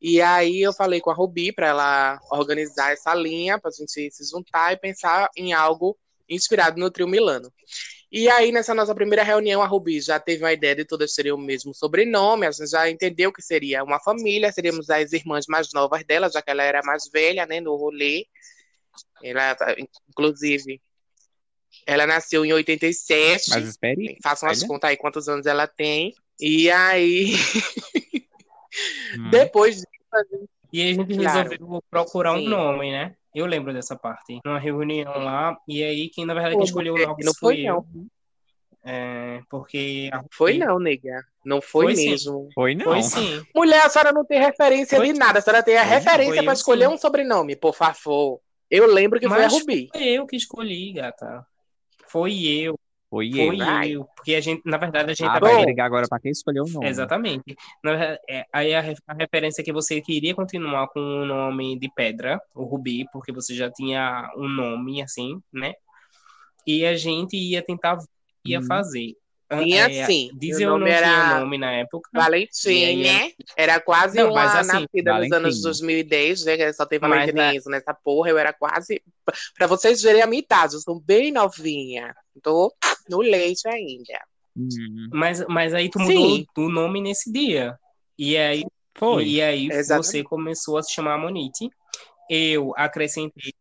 E 0.00 0.22
aí 0.22 0.62
eu 0.62 0.72
falei 0.72 1.00
com 1.00 1.10
a 1.10 1.14
Rubi 1.14 1.52
para 1.52 1.66
ela 1.68 2.20
organizar 2.30 2.92
essa 2.92 3.12
linha, 3.14 3.58
para 3.58 3.68
a 3.68 3.72
gente 3.72 4.10
se 4.10 4.30
juntar 4.30 4.72
e 4.72 4.76
pensar 4.76 5.28
em 5.36 5.52
algo 5.52 5.98
inspirado 6.28 6.78
no 6.78 6.90
trio 6.90 7.08
Milano. 7.08 7.52
E 8.10 8.28
aí, 8.30 8.50
nessa 8.50 8.74
nossa 8.74 8.94
primeira 8.94 9.22
reunião, 9.22 9.60
a 9.62 9.66
Rubi 9.66 10.00
já 10.00 10.18
teve 10.18 10.42
uma 10.42 10.52
ideia 10.52 10.74
de 10.74 10.84
todas 10.84 11.12
seriam 11.12 11.36
o 11.36 11.40
mesmo 11.40 11.74
sobrenome, 11.74 12.46
a 12.46 12.50
gente 12.50 12.70
já 12.70 12.88
entendeu 12.88 13.30
que 13.30 13.42
seria 13.42 13.84
uma 13.84 14.00
família, 14.00 14.50
seríamos 14.50 14.88
as 14.88 15.12
irmãs 15.12 15.44
mais 15.46 15.72
novas 15.74 16.02
dela, 16.04 16.30
já 16.30 16.40
que 16.40 16.50
ela 16.50 16.62
era 16.62 16.80
mais 16.82 17.08
velha, 17.12 17.44
né, 17.44 17.60
no 17.60 17.76
rolê. 17.76 18.26
Ela, 19.22 19.54
inclusive, 20.08 20.80
ela 21.86 22.06
nasceu 22.06 22.44
em 22.46 22.52
87. 22.52 23.50
Mas 23.50 23.68
espere. 23.68 24.16
Façam 24.22 24.48
as 24.48 24.62
contas 24.62 24.88
aí 24.90 24.96
quantos 24.96 25.28
anos 25.28 25.44
ela 25.44 25.66
tem. 25.66 26.14
E 26.40 26.70
aí, 26.70 27.34
Hum. 29.18 29.30
depois 29.30 29.76
disso, 29.76 29.88
a 30.14 30.22
gente 30.24 30.48
E 30.72 30.82
aí 30.82 30.90
a 30.90 30.94
gente 30.94 31.14
Claro. 31.14 31.50
resolveu 31.50 31.84
procurar 31.90 32.34
um 32.34 32.40
Sim. 32.40 32.48
nome, 32.48 32.92
né? 32.92 33.14
Eu 33.38 33.46
lembro 33.46 33.72
dessa 33.72 33.96
parte. 33.96 34.40
Numa 34.44 34.58
reunião 34.58 35.12
lá, 35.18 35.56
e 35.66 35.82
aí 35.82 36.08
quem 36.08 36.24
na 36.26 36.34
verdade 36.34 36.54
Pô, 36.54 36.58
quem 36.60 36.66
escolheu 36.66 36.94
o 36.94 36.98
não 36.98 37.06
Nox 37.08 37.24
foi, 37.38 37.54
fui 37.56 37.64
não. 37.64 37.76
eu. 37.76 37.86
É, 38.84 39.40
porque 39.50 40.08
a 40.12 40.22
Foi 40.32 40.56
não, 40.56 40.78
nega. 40.78 41.22
Não 41.44 41.60
foi, 41.60 41.86
Foi 41.86 41.96
sim. 41.96 42.10
mesmo. 42.10 42.48
Foi 42.54 42.74
não. 42.74 42.84
Foi 42.84 43.02
sim. 43.02 43.42
Mulher, 43.54 43.84
a 43.84 43.88
senhora 43.88 44.12
não 44.12 44.24
tem 44.24 44.38
referência 44.40 44.96
Foi- 44.96 45.12
de 45.12 45.18
nada. 45.18 45.38
A 45.40 45.42
senhora 45.42 45.62
tem 45.62 45.76
a 45.76 45.84
Foi- 45.84 45.94
referência 45.96 46.34
foi 46.36 46.44
para 46.44 46.52
escolher 46.54 46.88
sim. 46.88 46.94
um 46.94 46.98
sobrenome, 46.98 47.54
por 47.56 47.74
favor. 47.74 48.40
Eu 48.70 48.86
lembro 48.86 49.18
que 49.20 49.28
foi 49.28 49.38
a 49.38 49.42
Mas 49.42 49.52
Rubi. 49.52 49.88
Foi 49.92 50.02
eu 50.04 50.26
que 50.26 50.36
escolhi, 50.36 50.92
gata. 50.92 51.44
Foi 52.06 52.32
eu, 52.46 52.78
Foi 53.10 53.30
foi 53.32 53.58
eu. 53.90 54.04
Porque 54.16 54.34
a 54.34 54.40
gente, 54.40 54.60
na 54.66 54.76
verdade, 54.76 55.10
a 55.10 55.14
gente 55.14 55.26
Ah, 55.26 55.32
tava- 55.40 55.46
vai 55.50 55.64
brigar 55.64 55.86
agora 55.86 56.06
pra 56.08 56.20
quem 56.20 56.30
escolheu 56.30 56.64
o 56.64 56.68
nome. 56.68 56.86
Exatamente. 56.86 57.56
Na 57.82 57.92
verdade, 57.92 58.18
é, 58.28 58.44
aí 58.52 58.74
a, 58.74 58.80
a 59.06 59.14
referência 59.14 59.62
é 59.62 59.64
que 59.64 59.72
você 59.72 60.00
queria 60.02 60.34
continuar 60.34 60.88
com 60.88 61.00
o 61.00 61.24
nome 61.24 61.78
de 61.78 61.90
Pedra, 61.94 62.38
o 62.54 62.64
Rubi, 62.64 63.06
porque 63.12 63.32
você 63.32 63.54
já 63.54 63.70
tinha 63.70 64.30
um 64.36 64.46
nome, 64.48 65.00
assim, 65.00 65.40
né? 65.52 65.72
E 66.66 66.84
a 66.84 66.94
gente 66.96 67.34
ia 67.34 67.62
tentar, 67.62 67.96
ia 68.44 68.60
Uhum. 68.60 68.66
fazer. 68.66 69.14
Tinha 69.50 69.88
É, 69.90 70.04
sim. 70.04 70.30
Eu 70.42 70.60
não 70.60 70.78
nome 70.78 70.84
tinha 70.86 70.96
era 70.98 71.40
nome 71.40 71.58
na 71.58 71.72
época. 71.72 72.10
Valentim, 72.12 72.68
E 72.70 72.84
aí 72.84 73.02
né? 73.02 73.32
Era 73.56 73.80
quase 73.80 74.18
Não, 74.18 74.26
uma 74.26 74.34
mas 74.34 74.54
assim, 74.56 74.80
nascida 74.82 75.12
nos 75.12 75.28
Valentim. 75.28 75.34
anos 75.36 75.62
2010, 75.62 76.44
né? 76.44 76.56
que 76.56 76.72
Só 76.74 76.84
tem 76.84 76.98
Mas, 77.00 77.10
Valentinizo 77.10 77.70
nessa 77.70 77.94
porra. 77.94 78.28
Eu 78.28 78.36
era 78.38 78.52
quase. 78.52 79.02
Pra 79.56 79.66
vocês 79.66 80.02
verem 80.02 80.20
a 80.20 80.26
minha 80.26 80.42
idade, 80.42 80.74
eu 80.74 80.80
sou 80.80 81.00
bem 81.00 81.32
novinha. 81.32 82.14
Tô 82.42 82.72
no 83.08 83.20
leite 83.20 83.66
ainda. 83.66 84.20
Hum. 84.56 85.08
Mas, 85.12 85.44
mas 85.46 85.72
aí 85.72 85.88
tu 85.88 85.98
mudou 85.98 86.36
Sim. 86.36 86.46
o 86.58 86.68
nome 86.68 87.00
nesse 87.00 87.32
dia. 87.32 87.78
E 88.18 88.36
aí, 88.36 88.64
Foi. 88.96 89.24
e 89.24 89.40
aí 89.40 89.66
Exatamente. 89.70 90.06
você 90.06 90.22
começou 90.24 90.76
a 90.76 90.82
se 90.82 90.92
chamar 90.92 91.16
Monite. 91.16 91.70
Eu 92.28 92.74
acrescentei, 92.76 93.52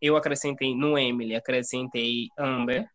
eu 0.00 0.16
acrescentei 0.16 0.74
no 0.74 0.96
Emily, 0.96 1.34
acrescentei 1.34 2.28
Amber. 2.38 2.88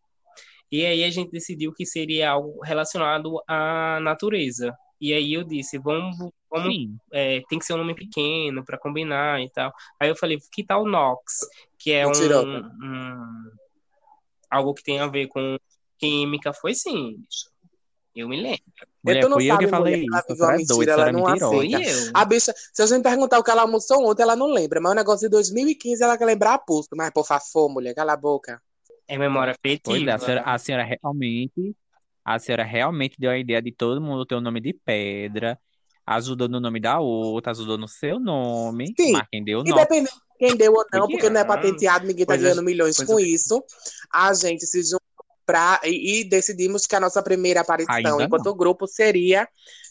E 0.71 0.86
aí 0.86 1.03
a 1.03 1.10
gente 1.10 1.32
decidiu 1.32 1.73
que 1.73 1.86
seria 1.86 2.32
algo 2.32 2.60
relacionado 2.63 3.41
à 3.47 3.99
natureza. 4.01 4.75
E 5.01 5.13
aí 5.13 5.34
eu 5.34 5.43
disse, 5.43 5.77
vamos, 5.77 6.15
vamos 6.49 6.75
é, 7.12 7.41
tem 7.49 7.58
que 7.58 7.65
ser 7.65 7.73
um 7.73 7.77
nome 7.77 7.95
pequeno 7.95 8.63
para 8.65 8.77
combinar 8.77 9.41
e 9.41 9.49
tal. 9.49 9.71
Aí 9.99 10.10
eu 10.10 10.15
falei, 10.15 10.38
que 10.51 10.63
tal 10.63 10.86
Nox? 10.86 11.39
Que 11.77 11.93
é 11.93 12.05
um, 12.05 12.12
um- 12.12 13.51
algo 14.49 14.73
que 14.73 14.84
tem 14.84 14.99
a 14.99 15.08
ver 15.08 15.27
com 15.27 15.58
química. 15.97 16.53
Foi 16.53 16.73
sim, 16.73 17.15
bicho. 17.17 17.49
Eu 18.15 18.27
me 18.27 18.41
lembro. 18.41 18.60
Mulher, 19.03 19.21
tu 19.21 19.29
não 19.29 19.38
fui 19.38 19.49
eu 19.49 19.58
que 19.58 19.67
falei 19.67 20.01
mulher, 20.01 20.23
ela 20.27 20.55
isso. 20.60 20.73
é 20.73 20.75
doida, 20.75 20.91
mentira, 20.91 20.93
a 20.93 20.97
senhora 20.97 21.01
é 21.01 21.03
ela 21.03 21.12
não 21.12 21.27
aceita. 21.27 21.89
eu. 21.89 22.12
A 22.13 22.25
bicha, 22.25 22.53
se 22.73 22.82
a 22.82 22.86
gente 22.86 23.03
perguntar 23.03 23.39
o 23.39 23.43
que 23.43 23.51
ela 23.51 23.62
almoçou 23.62 24.05
ontem, 24.05 24.23
ela 24.23 24.36
não 24.36 24.47
lembra. 24.47 24.82
Mas 24.82 24.91
o 24.91 24.95
negócio 24.95 25.27
de 25.27 25.32
2015 25.32 26.03
ela 26.03 26.17
quer 26.17 26.25
lembrar 26.25 26.55
a 26.55 26.58
pulso. 26.58 26.89
Mas, 26.95 27.12
por 27.12 27.25
favor, 27.25 27.69
mulher, 27.69 27.93
cala 27.93 28.13
a 28.13 28.17
boca. 28.17 28.62
É 29.09 29.17
memória 29.17 29.55
Pois 29.61 30.01
é, 30.07 30.11
a 30.11 30.15
afetiva. 30.15 30.19
senhora, 30.19 30.43
a 30.45 30.57
senhora 30.57 30.83
realmente, 30.83 31.75
a 32.23 32.37
senhora 32.37 32.63
realmente 32.63 33.15
deu 33.17 33.31
a 33.31 33.37
ideia 33.37 33.59
de 33.61 33.71
todo 33.71 33.99
mundo 33.99 34.23
ter 34.25 34.35
o 34.35 34.41
nome 34.41 34.61
de 34.61 34.71
pedra, 34.73 35.59
ajudou 36.05 36.47
no 36.47 36.59
nome 36.59 36.79
da 36.79 36.99
outra, 36.99 37.51
ajudou 37.51 37.77
no 37.77 37.87
seu 37.87 38.19
nome, 38.19 38.93
Sim. 38.95 39.13
mas 39.13 39.27
quem 39.31 39.43
deu 39.43 39.59
o 39.59 39.63
nome. 39.63 39.71
Independente 39.71 40.13
de 40.13 40.37
quem 40.37 40.55
deu 40.55 40.73
ou 40.73 40.85
não, 40.93 41.07
porque 41.07 41.27
não 41.27 41.41
é 41.41 41.43
patenteado, 41.43 42.05
ninguém 42.05 42.25
tá 42.25 42.33
Pois 42.33 42.41
é, 42.41 42.43
ganhando 42.43 42.63
milhões 42.63 42.97
com 43.03 43.19
é. 43.19 43.23
isso. 43.23 43.63
A 44.13 44.31
gente 44.33 44.65
se 44.67 44.83
juntou 44.83 45.01
pra, 45.43 45.81
e, 45.83 46.21
e 46.21 46.23
decidimos 46.23 46.85
que 46.85 46.95
a 46.95 46.99
nossa 46.99 47.23
primeira 47.23 47.61
aparição 47.61 47.95
Ainda 47.95 48.23
enquanto 48.23 48.45
não. 48.45 48.55
grupo 48.55 48.85
seria 48.85 49.49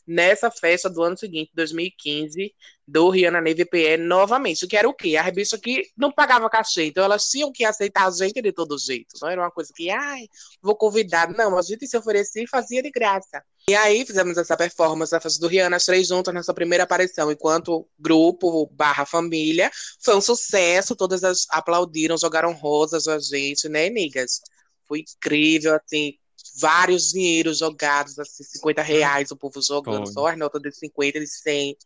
nessa 0.08 0.50
festa 0.50 0.88
do 0.88 1.02
ano 1.02 1.16
seguinte, 1.16 1.50
2015, 1.54 2.54
do 2.86 3.10
Rihanna 3.10 3.40
Neve 3.40 3.66
PE 3.66 3.98
novamente. 3.98 4.66
Que 4.66 4.76
era 4.76 4.88
o 4.88 4.94
quê? 4.94 5.16
A 5.16 5.22
revista 5.22 5.58
que 5.58 5.82
não 5.96 6.10
pagava 6.10 6.48
cachê, 6.48 6.86
então 6.86 7.04
elas 7.04 7.24
tinham 7.28 7.52
que 7.52 7.64
aceitar 7.64 8.06
a 8.06 8.10
gente 8.10 8.40
de 8.40 8.50
todo 8.50 8.78
jeito. 8.78 9.14
Não 9.20 9.28
era 9.28 9.42
uma 9.42 9.50
coisa 9.50 9.70
que, 9.76 9.90
ai, 9.90 10.26
vou 10.62 10.74
convidar. 10.74 11.28
Não, 11.30 11.58
a 11.58 11.62
gente 11.62 11.86
se 11.86 11.96
oferecia 11.96 12.42
e 12.42 12.48
fazia 12.48 12.82
de 12.82 12.90
graça. 12.90 13.42
E 13.68 13.74
aí 13.74 14.06
fizemos 14.06 14.38
essa 14.38 14.56
performance 14.56 15.12
da 15.12 15.20
festa 15.20 15.38
do 15.38 15.46
Rihanna, 15.46 15.76
as 15.76 15.84
três 15.84 16.08
juntas, 16.08 16.32
nossa 16.32 16.54
primeira 16.54 16.84
aparição 16.84 17.30
enquanto 17.30 17.86
grupo 17.98 18.66
barra 18.72 19.04
família. 19.04 19.70
Foi 20.02 20.16
um 20.16 20.22
sucesso, 20.22 20.96
todas 20.96 21.22
as 21.22 21.46
aplaudiram, 21.50 22.16
jogaram 22.16 22.54
rosas 22.54 23.06
a 23.06 23.18
gente, 23.18 23.68
né, 23.68 23.86
amigas? 23.86 24.40
Foi 24.86 25.00
incrível, 25.00 25.74
assim, 25.74 26.14
vários 26.58 27.10
dinheiros 27.10 27.58
jogados, 27.58 28.18
assim, 28.18 28.42
50 28.44 28.82
reais 28.82 29.30
o 29.30 29.36
povo 29.36 29.60
jogando, 29.62 30.06
Foi. 30.06 30.12
só 30.12 30.26
as 30.26 30.38
notas 30.38 30.60
de 30.60 30.72
50 30.72 31.18
e 31.18 31.20
de 31.20 31.26
100. 31.26 31.76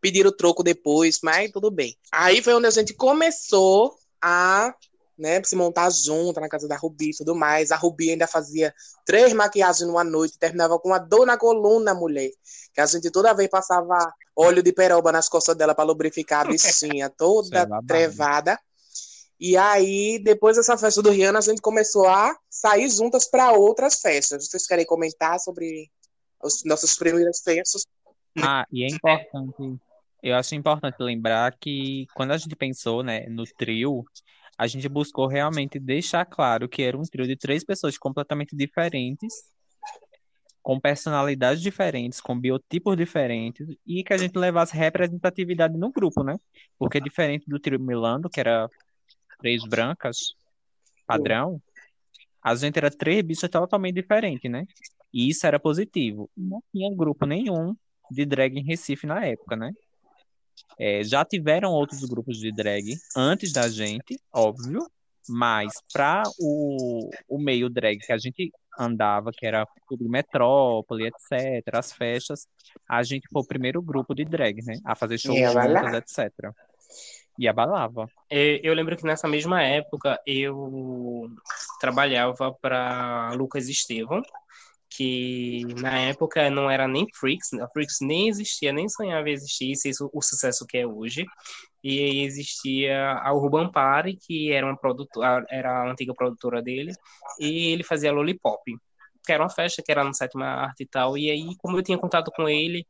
Pediram 0.00 0.30
troco 0.30 0.62
depois, 0.62 1.20
mas 1.22 1.50
tudo 1.50 1.70
bem. 1.70 1.96
Aí 2.12 2.42
foi 2.42 2.54
onde 2.54 2.66
a 2.66 2.70
gente 2.70 2.94
começou 2.94 3.96
a 4.20 4.74
né, 5.18 5.42
se 5.42 5.56
montar 5.56 5.90
junto 5.90 6.40
na 6.40 6.48
casa 6.48 6.68
da 6.68 6.76
Rubi 6.76 7.10
e 7.10 7.16
tudo 7.16 7.34
mais. 7.34 7.72
A 7.72 7.76
Rubi 7.76 8.10
ainda 8.10 8.26
fazia 8.26 8.74
três 9.04 9.32
maquiagens 9.32 9.86
numa 9.86 10.04
noite, 10.04 10.38
terminava 10.38 10.78
com 10.78 10.88
uma 10.88 10.98
dor 10.98 11.26
na 11.26 11.38
coluna, 11.38 11.94
mulher. 11.94 12.30
Que 12.74 12.80
a 12.80 12.86
gente 12.86 13.10
toda 13.10 13.32
vez 13.32 13.48
passava 13.48 14.12
óleo 14.36 14.62
de 14.62 14.72
peroba 14.72 15.10
nas 15.10 15.28
costas 15.28 15.56
dela 15.56 15.74
para 15.74 15.84
lubrificar 15.84 16.46
a 16.46 16.50
bichinha, 16.50 17.08
toda 17.08 17.66
trevada. 17.86 18.58
E 19.38 19.56
aí, 19.56 20.18
depois 20.22 20.56
dessa 20.56 20.78
festa 20.78 21.02
do 21.02 21.10
Rihanna, 21.10 21.38
a 21.38 21.42
gente 21.42 21.60
começou 21.60 22.08
a 22.08 22.34
sair 22.48 22.88
juntas 22.88 23.28
para 23.28 23.52
outras 23.52 24.00
festas. 24.00 24.48
Vocês 24.48 24.66
querem 24.66 24.86
comentar 24.86 25.38
sobre 25.38 25.90
os 26.42 26.62
nossos 26.64 26.96
primeiras 26.96 27.40
festas? 27.40 27.84
Ah, 28.38 28.66
e 28.72 28.84
é 28.84 28.88
importante, 28.88 29.78
eu 30.22 30.34
acho 30.34 30.54
importante 30.54 30.96
lembrar 31.00 31.56
que 31.58 32.06
quando 32.14 32.32
a 32.32 32.38
gente 32.38 32.56
pensou, 32.56 33.02
né, 33.02 33.26
no 33.28 33.44
trio, 33.44 34.04
a 34.58 34.66
gente 34.66 34.88
buscou 34.88 35.26
realmente 35.26 35.78
deixar 35.78 36.24
claro 36.24 36.68
que 36.68 36.82
era 36.82 36.96
um 36.96 37.02
trio 37.02 37.26
de 37.26 37.36
três 37.36 37.62
pessoas 37.62 37.98
completamente 37.98 38.56
diferentes, 38.56 39.34
com 40.62 40.80
personalidades 40.80 41.62
diferentes, 41.62 42.20
com 42.20 42.38
biotipos 42.38 42.96
diferentes, 42.96 43.68
e 43.86 44.02
que 44.02 44.12
a 44.12 44.18
gente 44.18 44.36
levasse 44.36 44.76
representatividade 44.76 45.76
no 45.78 45.92
grupo, 45.92 46.24
né? 46.24 46.36
Porque 46.78 47.00
diferente 47.00 47.44
do 47.46 47.60
trio 47.60 47.78
Milano, 47.78 48.28
que 48.28 48.40
era 48.40 48.68
três 49.38 49.62
brancas, 49.64 50.34
padrão, 51.06 51.60
a 52.42 52.54
gente 52.54 52.78
era 52.78 52.90
três 52.90 53.22
bichas 53.22 53.50
totalmente 53.50 53.94
diferentes, 53.94 54.50
né? 54.50 54.64
E 55.12 55.28
isso 55.28 55.46
era 55.46 55.58
positivo. 55.58 56.30
Não 56.36 56.62
tinha 56.72 56.94
grupo 56.94 57.26
nenhum 57.26 57.74
de 58.10 58.24
drag 58.24 58.56
em 58.56 58.62
Recife 58.62 59.06
na 59.06 59.24
época, 59.24 59.56
né? 59.56 59.72
É, 60.78 61.02
já 61.02 61.24
tiveram 61.24 61.70
outros 61.70 62.04
grupos 62.04 62.38
de 62.38 62.52
drag 62.52 62.94
antes 63.16 63.52
da 63.52 63.68
gente, 63.68 64.18
óbvio, 64.32 64.86
mas 65.28 65.72
para 65.92 66.22
o, 66.38 67.10
o 67.28 67.38
meio 67.38 67.68
drag 67.68 67.98
que 67.98 68.12
a 68.12 68.18
gente 68.18 68.52
andava, 68.78 69.30
que 69.32 69.46
era 69.46 69.66
Clube 69.86 70.08
Metrópole, 70.08 71.06
etc., 71.06 71.74
as 71.74 71.92
festas, 71.92 72.46
a 72.88 73.02
gente 73.02 73.26
foi 73.32 73.42
o 73.42 73.46
primeiro 73.46 73.82
grupo 73.82 74.14
de 74.14 74.24
drag, 74.24 74.62
né? 74.64 74.78
A 74.84 74.94
fazer 74.94 75.18
shows 75.18 75.38
juntas, 75.38 75.94
etc. 75.94 76.52
E 77.38 77.46
abalava. 77.46 78.08
É, 78.30 78.60
Eu 78.66 78.74
lembro 78.74 78.96
que 78.96 79.04
nessa 79.04 79.28
mesma 79.28 79.62
época 79.62 80.20
eu 80.26 81.28
trabalhava 81.80 82.52
para 82.60 83.32
Lucas 83.34 83.68
Estevam, 83.68 84.22
que 84.90 85.64
na 85.80 85.98
época 85.98 86.48
não 86.50 86.70
era 86.70 86.88
nem 86.88 87.06
Freaks, 87.14 87.52
a 87.54 87.68
Freaks 87.68 87.98
nem 88.00 88.28
existia, 88.28 88.72
nem 88.72 88.88
sonhava 88.88 89.28
existir 89.30 89.72
isso, 89.72 90.10
o 90.12 90.22
sucesso 90.22 90.66
que 90.66 90.78
é 90.78 90.86
hoje. 90.86 91.24
E 91.84 92.24
existia 92.24 93.12
a 93.12 93.32
Urban 93.34 93.70
Party, 93.70 94.16
que 94.16 94.52
era 94.52 94.66
uma 94.66 94.76
produtora, 94.76 95.44
era 95.50 95.70
a 95.82 95.90
antiga 95.90 96.14
produtora 96.14 96.62
dele, 96.62 96.92
e 97.38 97.72
ele 97.72 97.84
fazia 97.84 98.12
Lollipop, 98.12 98.62
que 99.24 99.32
era 99.32 99.42
uma 99.42 99.50
festa 99.50 99.82
que 99.84 99.92
era 99.92 100.02
no 100.02 100.14
Sétima 100.14 100.46
Arte 100.46 100.82
e 100.84 100.86
tal. 100.86 101.16
E 101.18 101.30
aí, 101.30 101.56
como 101.58 101.78
eu 101.78 101.82
tinha 101.82 101.98
contato 101.98 102.30
com 102.34 102.48
ele, 102.48 102.86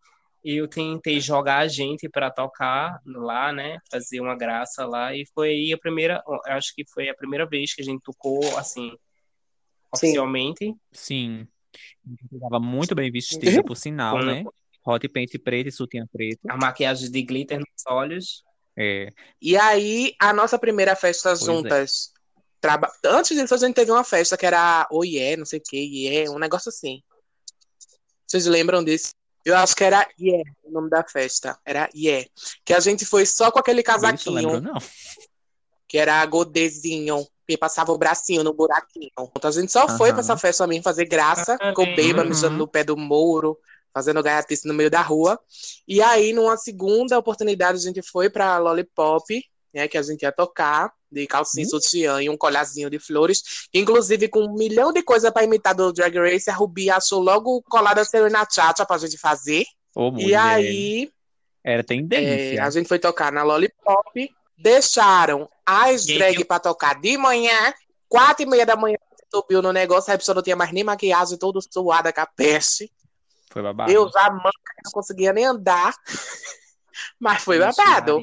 eu 0.54 0.68
tentei 0.68 1.20
jogar 1.20 1.58
a 1.58 1.68
gente 1.68 2.08
para 2.08 2.30
tocar 2.30 3.00
lá, 3.04 3.52
né, 3.52 3.78
fazer 3.90 4.20
uma 4.20 4.36
graça 4.36 4.86
lá 4.86 5.14
e 5.14 5.26
foi 5.34 5.48
aí 5.50 5.72
a 5.72 5.78
primeira, 5.78 6.22
acho 6.46 6.74
que 6.74 6.84
foi 6.92 7.08
a 7.08 7.14
primeira 7.14 7.46
vez 7.46 7.74
que 7.74 7.82
a 7.82 7.84
gente 7.84 8.02
tocou 8.02 8.40
assim 8.56 8.96
oficialmente. 9.92 10.74
Sim. 10.92 11.46
Estava 12.32 12.60
muito 12.60 12.94
bem 12.94 13.10
vestida, 13.10 13.62
por 13.62 13.76
sinal, 13.76 14.22
né? 14.24 14.44
Hot 14.84 15.08
paint 15.08 15.30
preto 15.42 15.68
e 15.68 15.72
sutiã 15.72 16.06
preto. 16.12 16.40
A 16.48 16.56
maquiagem 16.56 17.10
de 17.10 17.22
glitter 17.22 17.58
nos 17.58 17.66
olhos. 17.88 18.44
É. 18.78 19.12
E 19.42 19.56
aí, 19.56 20.14
a 20.20 20.32
nossa 20.32 20.58
primeira 20.58 20.94
festa 20.94 21.30
é. 21.30 21.36
juntas. 21.36 22.12
traba- 22.60 22.92
Antes 23.04 23.36
disso, 23.36 23.54
a 23.54 23.58
gente 23.58 23.74
teve 23.74 23.90
uma 23.90 24.04
festa 24.04 24.36
que 24.36 24.46
era 24.46 24.86
Oiê, 24.90 25.36
não 25.36 25.44
sei 25.44 25.58
o 25.58 25.62
que, 25.62 25.76
Iê, 25.76 26.28
um 26.28 26.38
negócio 26.38 26.68
assim. 26.68 27.02
Vocês 28.26 28.46
lembram 28.46 28.84
disso? 28.84 29.10
Eu 29.46 29.56
acho 29.56 29.76
que 29.76 29.84
era 29.84 30.06
Iê, 30.18 30.42
o 30.64 30.72
nome 30.72 30.90
da 30.90 31.04
festa. 31.04 31.56
Era 31.64 31.88
Iê. 31.94 32.26
Que 32.64 32.74
a 32.74 32.80
gente 32.80 33.04
foi 33.06 33.24
só 33.24 33.50
com 33.50 33.60
aquele 33.60 33.80
Isso 33.80 33.90
eu 34.28 34.32
lembro, 34.32 34.50
casaquinho, 34.52 34.60
não. 34.60 34.78
que 35.86 35.96
era 35.98 36.26
godezinho, 36.26 37.24
que 37.46 37.56
passava 37.56 37.92
o 37.92 37.98
bracinho 37.98 38.42
no 38.42 38.52
buraquinho. 38.52 39.08
Então 39.16 39.48
a 39.48 39.52
gente 39.52 39.70
só 39.70 39.86
foi 39.96 40.10
pra 40.10 40.18
essa 40.20 40.36
festa 40.36 40.66
mesmo 40.66 40.82
fazer 40.82 41.04
graça, 41.04 41.56
Ah, 41.60 41.68
ficou 41.68 41.86
bêbado, 41.94 42.22
Uhum. 42.28 42.34
mijando 42.34 42.56
no 42.56 42.66
pé 42.66 42.82
do 42.82 42.96
muro, 42.96 43.56
fazendo 43.94 44.20
gaiatice 44.22 44.66
no 44.66 44.74
meio 44.74 44.90
da 44.90 45.00
rua. 45.00 45.38
E 45.86 46.02
aí, 46.02 46.32
numa 46.32 46.56
segunda 46.56 47.16
oportunidade, 47.16 47.78
a 47.78 47.80
gente 47.80 48.02
foi 48.02 48.28
pra 48.28 48.58
Lollipop, 48.58 49.42
né, 49.72 49.86
que 49.86 49.96
a 49.96 50.02
gente 50.02 50.22
ia 50.22 50.32
tocar, 50.32 50.92
de 51.16 51.26
calcinha, 51.26 51.64
Uhum. 51.64 51.70
sutiã 51.70 52.22
e 52.22 52.28
um 52.30 52.36
colhazinho 52.36 52.88
de 52.90 52.98
flores. 52.98 53.42
Inclusive, 53.74 54.28
com 54.28 54.40
um 54.44 54.54
milhão 54.54 54.92
de 54.92 55.02
coisas 55.02 55.30
pra 55.30 55.42
imitar 55.44 55.74
do 55.74 55.92
Drag 55.92 56.14
Race, 56.18 56.48
a 56.50 56.54
Ruby 56.54 56.90
achou 56.90 57.20
logo 57.20 57.62
colada 57.68 58.04
Serena 58.04 58.46
Chacha 58.50 58.84
pra 58.86 58.98
gente 58.98 59.18
fazer. 59.18 59.64
Ô, 59.94 60.12
E 60.18 60.34
aí, 60.34 61.10
Era 61.64 61.80
é, 61.80 61.82
tendência. 61.82 62.62
a 62.64 62.70
gente 62.70 62.86
foi 62.88 62.98
tocar 62.98 63.32
na 63.32 63.42
Lollipop, 63.42 64.30
deixaram 64.56 65.48
as 65.64 66.04
drag 66.06 66.36
tem- 66.36 66.44
pra 66.46 66.58
tocar 66.60 67.00
de 67.00 67.16
manhã, 67.16 67.72
quatro 68.08 68.44
e 68.44 68.48
meia 68.48 68.64
da 68.66 68.76
manhã, 68.76 68.96
subiu 69.34 69.60
no 69.62 69.72
negócio, 69.72 70.12
a 70.12 70.16
pessoa 70.18 70.34
não 70.36 70.42
tinha 70.42 70.54
mais 70.56 70.70
nem 70.72 70.84
maquiagem, 70.84 71.36
todo 71.38 71.60
suada 71.72 72.12
com 72.12 72.20
a 72.20 72.26
peste. 72.26 72.92
Foi 73.50 73.62
babado. 73.62 73.90
Eu 73.90 74.08
já 74.10 74.30
manca, 74.30 74.72
não 74.84 74.92
conseguia 74.92 75.32
nem 75.32 75.44
andar, 75.46 75.94
mas 77.18 77.42
foi 77.42 77.58
babado. 77.58 78.20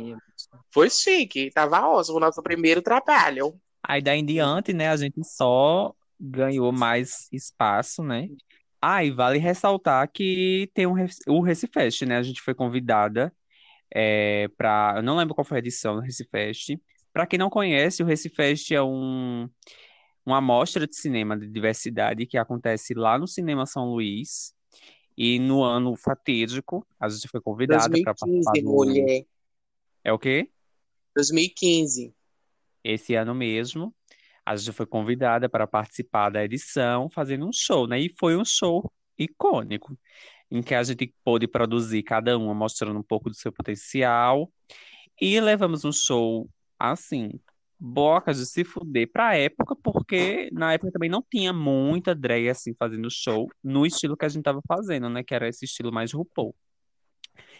Foi 0.73 0.89
chique, 0.89 1.51
tava 1.51 1.87
ótimo 1.87 2.17
o 2.17 2.19
nosso 2.19 2.41
primeiro 2.41 2.81
trabalho. 2.81 3.53
Aí 3.81 4.01
daí 4.01 4.19
em 4.19 4.25
diante, 4.25 4.73
né, 4.73 4.89
a 4.89 4.95
gente 4.95 5.23
só 5.23 5.93
ganhou 6.19 6.71
mais 6.71 7.27
espaço, 7.31 8.03
né? 8.03 8.29
Ah, 8.81 9.03
e 9.03 9.11
vale 9.11 9.39
ressaltar 9.39 10.09
que 10.11 10.69
tem 10.73 10.85
um, 10.85 10.93
o 11.27 11.41
Recifest, 11.41 12.05
né? 12.05 12.17
A 12.17 12.23
gente 12.23 12.41
foi 12.41 12.53
convidada 12.53 13.33
é, 13.93 14.47
para, 14.57 14.95
eu 14.97 15.03
não 15.03 15.15
lembro 15.15 15.35
qual 15.35 15.45
foi 15.45 15.57
a 15.57 15.59
edição 15.59 15.95
do 15.95 16.01
Recifest. 16.01 16.79
Para 17.11 17.27
quem 17.27 17.37
não 17.37 17.49
conhece, 17.49 18.01
o 18.01 18.05
Recifest 18.05 18.73
é 18.73 18.81
um 18.81 19.47
uma 20.25 20.39
mostra 20.39 20.87
de 20.87 20.95
cinema 20.95 21.37
de 21.37 21.47
diversidade 21.47 22.25
que 22.25 22.37
acontece 22.37 22.93
lá 22.93 23.17
no 23.17 23.27
Cinema 23.27 23.65
São 23.65 23.89
Luís. 23.89 24.53
E 25.15 25.37
no 25.37 25.61
ano 25.61 25.95
fatídico, 25.95 26.85
a 26.99 27.07
gente 27.07 27.27
foi 27.27 27.39
convidada 27.39 27.83
para 28.01 28.13
2015, 28.13 28.43
participar 28.43 28.51
do... 28.53 28.73
mulher. 28.73 29.25
É 30.03 30.11
o 30.11 30.19
quê? 30.19 30.49
2015. 31.15 32.13
esse 32.83 33.15
ano 33.15 33.33
mesmo, 33.33 33.95
a 34.45 34.55
gente 34.55 34.71
foi 34.73 34.85
convidada 34.85 35.47
para 35.47 35.67
participar 35.67 36.29
da 36.29 36.43
edição, 36.43 37.09
fazendo 37.09 37.47
um 37.47 37.53
show, 37.53 37.87
né? 37.87 37.99
E 37.99 38.13
foi 38.19 38.35
um 38.35 38.43
show 38.43 38.91
icônico, 39.17 39.97
em 40.51 40.61
que 40.61 40.75
a 40.75 40.83
gente 40.83 41.13
pôde 41.23 41.47
produzir 41.47 42.03
cada 42.03 42.37
uma 42.37 42.53
mostrando 42.53 42.99
um 42.99 43.03
pouco 43.03 43.29
do 43.29 43.35
seu 43.35 43.51
potencial. 43.53 44.51
E 45.21 45.39
levamos 45.39 45.85
um 45.85 45.91
show, 45.91 46.49
assim, 46.77 47.39
bocas 47.79 48.37
de 48.37 48.45
se 48.45 48.63
fuder 48.63 49.09
pra 49.11 49.37
época, 49.37 49.75
porque 49.75 50.49
na 50.51 50.73
época 50.73 50.91
também 50.91 51.09
não 51.09 51.23
tinha 51.23 51.53
muita 51.53 52.13
drag, 52.15 52.49
assim, 52.49 52.73
fazendo 52.75 53.09
show 53.09 53.49
no 53.63 53.85
estilo 53.85 54.17
que 54.17 54.25
a 54.25 54.29
gente 54.29 54.43
tava 54.43 54.61
fazendo, 54.67 55.09
né? 55.09 55.23
Que 55.23 55.35
era 55.35 55.47
esse 55.47 55.65
estilo 55.65 55.91
mais 55.91 56.11
RuPaul. 56.11 56.55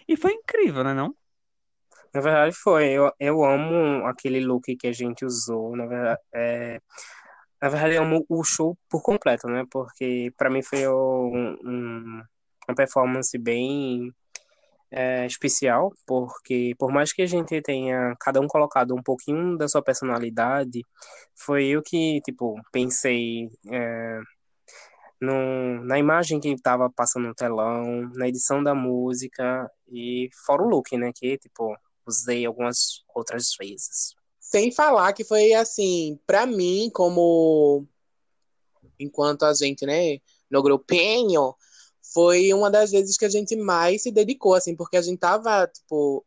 E 0.08 0.18
foi 0.18 0.34
incrível, 0.34 0.84
né, 0.84 0.94
não? 0.94 1.16
Na 2.14 2.22
verdade 2.22 2.56
foi, 2.56 2.92
eu, 2.92 3.12
eu 3.20 3.44
amo 3.44 4.06
aquele 4.08 4.40
look 4.46 4.76
que 4.76 4.88
a 4.88 4.92
gente 4.94 5.26
usou, 5.26 5.76
na 5.76 5.86
verdade, 5.88 6.20
é, 6.34 6.80
na 7.62 7.70
verdade 7.70 7.96
eu 7.96 8.04
amo 8.04 8.26
o 8.30 8.44
show 8.44 8.78
por 8.90 9.02
completo, 9.04 9.48
né, 9.48 9.66
porque 9.72 10.32
pra 10.38 10.50
mim 10.50 10.62
foi 10.64 10.88
um- 10.88 11.58
um- 11.64 12.24
uma 12.68 12.76
performance 12.76 13.38
bem 13.38 14.12
é, 14.92 15.26
especial, 15.28 15.92
porque 16.08 16.74
por 16.80 16.92
mais 16.92 17.14
que 17.14 17.22
a 17.24 17.28
gente 17.28 17.62
tenha 17.64 18.16
cada 18.20 18.40
um 18.42 18.48
colocado 18.48 18.96
um 18.96 19.04
pouquinho 19.04 19.58
da 19.58 19.68
sua 19.68 19.84
personalidade, 19.84 20.82
foi 21.36 21.68
eu 21.68 21.82
que, 21.84 22.22
tipo, 22.24 22.56
pensei 22.72 23.50
é, 23.72 24.20
no, 25.22 25.84
na 25.86 25.98
imagem 26.00 26.40
que 26.40 26.50
estava 26.50 26.90
passando 26.90 27.28
no 27.28 27.36
telão, 27.36 28.10
na 28.16 28.28
edição 28.28 28.64
da 28.64 28.76
música 28.76 29.70
e 29.88 30.30
fora 30.46 30.64
o 30.64 30.70
look, 30.70 30.96
né, 30.98 31.12
que, 31.16 31.38
tipo, 31.38 31.76
usei 32.06 32.46
algumas 32.46 33.04
outras 33.14 33.56
vezes. 33.60 34.16
Sem 34.40 34.72
falar 34.72 35.14
que 35.14 35.24
foi 35.24 35.54
assim, 35.54 36.20
pra 36.26 36.46
mim, 36.46 36.90
como 36.94 37.88
enquanto 39.00 39.44
a 39.44 39.54
gente, 39.54 39.86
né, 39.86 40.20
no 40.50 40.62
grupinho, 40.62 41.56
foi 42.14 42.54
uma 42.54 42.70
das 42.70 42.92
vezes 42.92 43.18
que 43.18 43.26
a 43.26 43.30
gente 43.30 43.56
mais 43.56 44.04
se 44.04 44.12
dedicou, 44.12 44.54
assim, 44.54 44.76
porque 44.76 44.98
a 44.98 45.02
gente 45.02 45.20
tava, 45.20 45.66
tipo, 45.68 46.26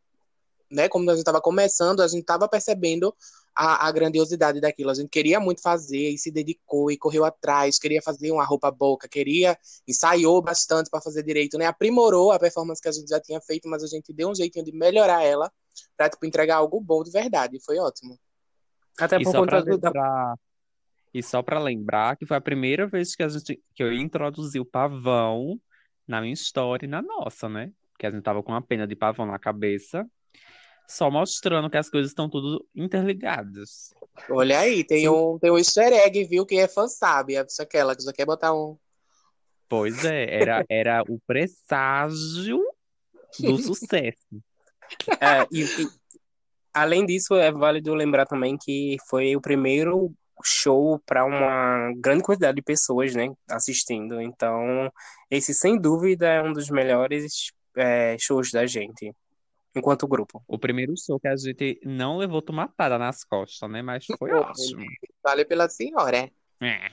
né, 0.70 0.88
como 0.88 1.08
a 1.10 1.14
gente 1.14 1.24
tava 1.24 1.40
começando, 1.40 2.00
a 2.00 2.08
gente 2.08 2.24
tava 2.24 2.48
percebendo 2.48 3.14
a, 3.56 3.88
a 3.88 3.92
grandiosidade 3.92 4.60
daquilo. 4.60 4.90
A 4.90 4.94
gente 4.94 5.08
queria 5.08 5.40
muito 5.40 5.62
fazer 5.62 6.10
e 6.10 6.18
se 6.18 6.30
dedicou 6.30 6.90
e 6.90 6.98
correu 6.98 7.24
atrás, 7.24 7.78
queria 7.78 8.02
fazer 8.02 8.30
uma 8.30 8.44
roupa 8.44 8.70
boca, 8.70 9.08
queria, 9.08 9.58
ensaiou 9.88 10.42
bastante 10.42 10.90
para 10.90 11.00
fazer 11.00 11.22
direito, 11.22 11.56
né, 11.56 11.66
aprimorou 11.66 12.32
a 12.32 12.38
performance 12.38 12.82
que 12.82 12.88
a 12.88 12.92
gente 12.92 13.08
já 13.08 13.20
tinha 13.20 13.40
feito, 13.40 13.68
mas 13.68 13.82
a 13.82 13.86
gente 13.86 14.12
deu 14.12 14.28
um 14.28 14.34
jeitinho 14.34 14.64
de 14.64 14.72
melhorar 14.72 15.22
ela 15.24 15.50
pra, 15.96 16.10
tipo, 16.10 16.26
entregar 16.26 16.56
algo 16.56 16.80
bom 16.80 17.02
de 17.02 17.10
verdade. 17.10 17.58
Foi 17.64 17.78
ótimo. 17.78 18.18
Até 18.98 19.16
E 19.16 19.24
por 19.24 19.32
conta 19.32 19.62
do, 19.62 19.70
lembrar, 19.70 20.34
e 21.16 21.22
só 21.22 21.42
para 21.42 21.58
lembrar 21.58 22.16
que 22.16 22.26
foi 22.26 22.36
a 22.36 22.40
primeira 22.42 22.86
vez 22.86 23.14
que, 23.14 23.22
a 23.22 23.28
gente, 23.28 23.62
que 23.74 23.82
eu 23.82 23.92
introduzi 23.92 24.60
o 24.60 24.66
pavão 24.66 25.58
na 26.06 26.20
minha 26.20 26.34
história 26.34 26.84
e 26.84 26.88
na 26.88 27.00
nossa, 27.00 27.48
né? 27.48 27.72
Que 27.98 28.06
a 28.06 28.10
gente 28.10 28.22
tava 28.22 28.42
com 28.42 28.52
uma 28.52 28.60
pena 28.60 28.86
de 28.86 28.94
pavão 28.94 29.24
na 29.24 29.38
cabeça, 29.38 30.06
só 30.88 31.10
mostrando 31.10 31.70
que 31.70 31.76
as 31.76 31.90
coisas 31.90 32.10
estão 32.10 32.28
tudo 32.28 32.64
interligadas. 32.74 33.94
Olha 34.30 34.60
aí, 34.60 34.84
tem 34.84 35.08
um, 35.08 35.38
tem 35.38 35.50
um 35.50 35.58
easter 35.58 35.92
egg, 35.92 36.24
viu? 36.24 36.46
Quem 36.46 36.60
é 36.60 36.68
fã 36.68 36.86
sabe. 36.88 37.36
É 37.36 37.46
só 37.48 37.62
aquela 37.62 37.94
que 37.94 38.02
só 38.02 38.12
quer 38.12 38.24
botar 38.24 38.54
um. 38.54 38.76
Pois 39.68 40.04
é, 40.04 40.42
era, 40.42 40.64
era 40.68 41.02
o 41.08 41.18
presságio 41.26 42.62
do 43.40 43.58
sucesso. 43.58 44.42
É, 45.20 45.46
e, 45.50 45.64
e, 45.64 45.88
além 46.72 47.04
disso, 47.04 47.34
é 47.34 47.50
válido 47.50 47.94
lembrar 47.94 48.26
também 48.26 48.56
que 48.56 48.96
foi 49.08 49.34
o 49.34 49.40
primeiro 49.40 50.14
show 50.44 51.00
para 51.04 51.24
uma 51.24 51.92
grande 51.96 52.22
quantidade 52.22 52.56
de 52.56 52.62
pessoas, 52.62 53.14
né, 53.14 53.28
assistindo. 53.50 54.20
Então, 54.20 54.90
esse 55.30 55.54
sem 55.54 55.78
dúvida 55.80 56.26
é 56.28 56.42
um 56.42 56.52
dos 56.52 56.70
melhores 56.70 57.50
é, 57.76 58.16
shows 58.18 58.50
da 58.50 58.66
gente, 58.66 59.12
enquanto 59.78 60.06
grupo. 60.08 60.42
O 60.46 60.58
primeiro 60.58 60.94
show 60.96 61.18
que 61.20 61.28
a 61.28 61.36
gente 61.36 61.80
não 61.84 62.16
levou 62.18 62.40
tomatada 62.42 62.98
nas 62.98 63.24
costas, 63.24 63.70
né? 63.70 63.82
Mas 63.82 64.04
foi 64.18 64.32
ótimo. 64.32 64.84
Vale 65.22 65.44
pela 65.44 65.68
senhora. 65.68 66.30
É. 66.60 66.90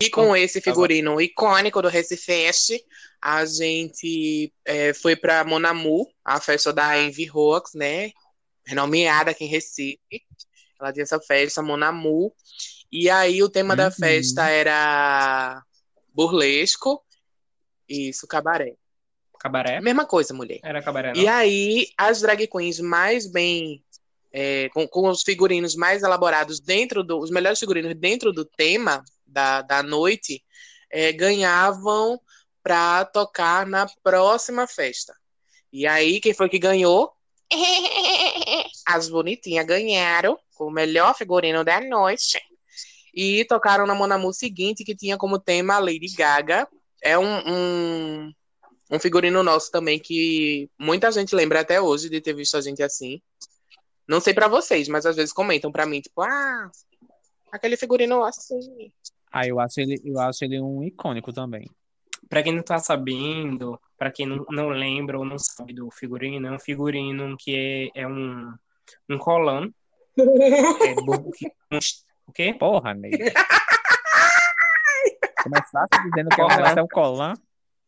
E 0.00 0.10
com 0.10 0.34
esse 0.34 0.60
figurino 0.60 1.20
icônico 1.20 1.80
do 1.80 1.88
Recifest, 1.88 2.84
a 3.20 3.44
gente 3.44 4.52
é, 4.64 4.92
foi 4.92 5.14
para 5.14 5.44
Monamu, 5.44 6.08
a 6.24 6.40
festa 6.40 6.72
da 6.72 6.98
Envy 6.98 7.26
Rox, 7.26 7.72
né? 7.74 8.10
Renomeada 8.66 9.30
aqui 9.30 9.44
em 9.44 9.48
Recife. 9.48 10.00
Ela 10.80 10.92
tinha 10.92 11.04
essa 11.04 11.20
festa, 11.20 11.62
Monamu. 11.62 12.32
E 12.90 13.08
aí 13.08 13.42
o 13.44 13.48
tema 13.48 13.76
da 13.76 13.86
Uhum. 13.86 13.92
festa 13.92 14.48
era 14.48 15.62
burlesco. 16.12 17.00
Isso, 17.88 18.26
cabaré. 18.26 18.74
Cabaré? 19.42 19.80
Mesma 19.80 20.06
coisa, 20.06 20.32
mulher. 20.32 20.60
Era 20.62 20.80
cabaré, 20.80 21.12
não? 21.12 21.20
E 21.20 21.26
aí, 21.26 21.88
as 21.98 22.20
drag 22.20 22.46
queens 22.46 22.78
mais 22.78 23.26
bem. 23.26 23.82
é, 24.32 24.68
com, 24.68 24.86
com 24.86 25.08
os 25.08 25.22
figurinos 25.22 25.74
mais 25.74 26.04
elaborados 26.04 26.60
dentro 26.60 27.02
do. 27.02 27.18
Os 27.18 27.30
melhores 27.30 27.58
figurinos 27.58 27.92
dentro 27.96 28.32
do 28.32 28.44
tema 28.44 29.02
da, 29.26 29.60
da 29.62 29.82
noite 29.82 30.44
é, 30.88 31.10
ganhavam 31.10 32.20
para 32.62 33.04
tocar 33.04 33.66
na 33.66 33.88
próxima 34.04 34.68
festa. 34.68 35.12
E 35.72 35.88
aí, 35.88 36.20
quem 36.20 36.32
foi 36.32 36.48
que 36.48 36.58
ganhou? 36.60 37.12
As 38.86 39.08
bonitinhas 39.08 39.66
ganharam 39.66 40.38
com 40.54 40.66
o 40.66 40.70
melhor 40.70 41.16
figurino 41.16 41.64
da 41.64 41.80
noite. 41.80 42.40
E 43.12 43.44
tocaram 43.46 43.86
na 43.86 43.94
Monamu 43.94 44.32
seguinte, 44.32 44.84
que 44.84 44.94
tinha 44.94 45.18
como 45.18 45.40
tema 45.40 45.80
Lady 45.80 46.14
Gaga. 46.16 46.68
É 47.02 47.18
um, 47.18 47.38
um, 47.48 48.32
um 48.92 48.98
figurino 49.00 49.42
nosso 49.42 49.70
também 49.72 49.98
que 49.98 50.68
muita 50.78 51.10
gente 51.10 51.34
lembra 51.34 51.60
até 51.60 51.80
hoje 51.80 52.10
de 52.10 52.20
ter 52.20 52.34
visto 52.34 52.58
a 52.58 52.60
gente 52.60 52.82
assim. 52.82 53.22
Não 54.06 54.20
sei 54.20 54.34
pra 54.34 54.48
vocês, 54.48 54.86
mas 54.86 55.06
às 55.06 55.16
vezes 55.16 55.32
comentam 55.32 55.72
pra 55.72 55.86
mim, 55.86 56.00
tipo, 56.02 56.20
ah, 56.20 56.70
aquele 57.50 57.76
figurino 57.78 58.22
assim. 58.22 58.92
Ah, 59.32 59.46
eu 59.46 59.58
acho 59.58 59.80
ele, 59.80 59.98
eu 60.04 60.20
acho 60.20 60.44
ele 60.44 60.60
um 60.60 60.82
icônico 60.84 61.32
também. 61.32 61.70
Pra 62.28 62.42
quem 62.42 62.54
não 62.54 62.62
tá 62.62 62.78
sabendo, 62.78 63.80
pra 63.96 64.10
quem 64.10 64.26
não, 64.26 64.44
não 64.50 64.68
lembra 64.68 65.18
ou 65.18 65.24
não 65.24 65.38
sabe 65.38 65.72
do 65.72 65.90
figurino, 65.90 66.46
é 66.46 66.52
um 66.52 66.58
figurino 66.58 67.34
que 67.38 67.90
é, 67.94 68.02
é 68.02 68.06
um, 68.06 68.52
um 69.08 69.18
colã. 69.18 69.66
É, 70.14 70.94
que- 70.94 71.52
o 72.26 72.32
quê? 72.32 72.52
Porra, 72.52 72.92
Ney. 72.92 73.12
Começasse 75.42 75.88
dizendo 76.04 76.28
que 76.28 76.40
é 76.40 76.44
um 76.44 76.86
colã. 76.88 77.34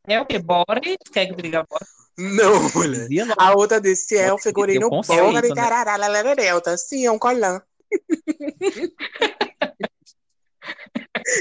É 0.07 0.20
o 0.20 0.26
que? 0.26 0.38
Bora? 0.38 0.80
Quer 1.12 1.26
que 1.26 1.32
eu 1.32 1.36
diga 1.36 1.64
bora? 1.68 1.86
Não, 2.16 2.70
mulher. 2.74 3.09
A 3.36 3.55
outra 3.55 3.80
desse 3.80 4.16
é 4.16 4.32
o 4.32 4.38
figurino 4.38 4.88
de 5.42 5.48
né? 5.48 5.55
carará, 5.55 5.96
Sim, 6.76 7.07
é 7.07 7.11
um 7.11 7.18
colã. 7.18 7.61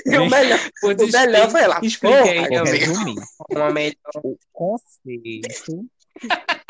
E 0.05 0.17
o 0.17 0.29
melhor, 0.29 0.59
o 0.83 0.87
melhor 0.87 1.49
foi 1.51 1.67
lá. 1.67 1.79
explica 1.83 2.23
aí, 2.23 2.47
porra, 2.47 2.61
amigo. 2.61 2.93
Uma 3.51 3.69
melhor. 3.71 3.95
O 4.23 4.37
conceito 4.51 5.85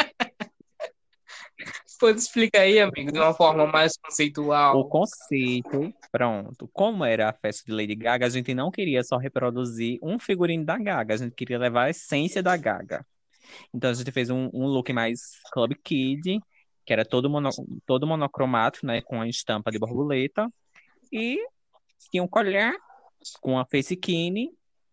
Pois 1.99 2.23
explica 2.23 2.59
aí, 2.59 2.79
amigo, 2.79 3.11
de 3.11 3.19
uma 3.19 3.33
forma 3.33 3.65
mais 3.65 3.97
conceitual. 3.97 4.77
O 4.77 4.85
conceito, 4.85 5.93
pronto. 6.11 6.69
Como 6.73 7.05
era 7.05 7.29
a 7.29 7.33
festa 7.33 7.63
de 7.65 7.71
Lady 7.71 7.95
Gaga, 7.95 8.25
a 8.25 8.29
gente 8.29 8.53
não 8.53 8.71
queria 8.71 9.03
só 9.03 9.17
reproduzir 9.17 9.99
um 10.01 10.19
figurino 10.19 10.65
da 10.65 10.77
Gaga, 10.77 11.13
a 11.13 11.17
gente 11.17 11.35
queria 11.35 11.57
levar 11.57 11.85
a 11.85 11.89
essência 11.89 12.41
da 12.43 12.57
Gaga. 12.57 13.05
Então 13.73 13.89
a 13.89 13.93
gente 13.93 14.11
fez 14.11 14.29
um, 14.29 14.49
um 14.53 14.65
look 14.65 14.91
mais 14.91 15.19
Club 15.51 15.73
Kid, 15.83 16.39
que 16.85 16.93
era 16.93 17.05
todo, 17.05 17.29
mono, 17.29 17.49
todo 17.85 18.07
monocromático, 18.07 18.85
né, 18.85 19.01
com 19.01 19.21
a 19.21 19.27
estampa 19.27 19.71
de 19.71 19.79
borboleta. 19.79 20.49
E 21.11 21.37
tinha 22.11 22.23
um 22.23 22.27
collar 22.27 22.73
com 23.41 23.57
a 23.57 23.65
face 23.65 23.95
kine, 23.95 24.49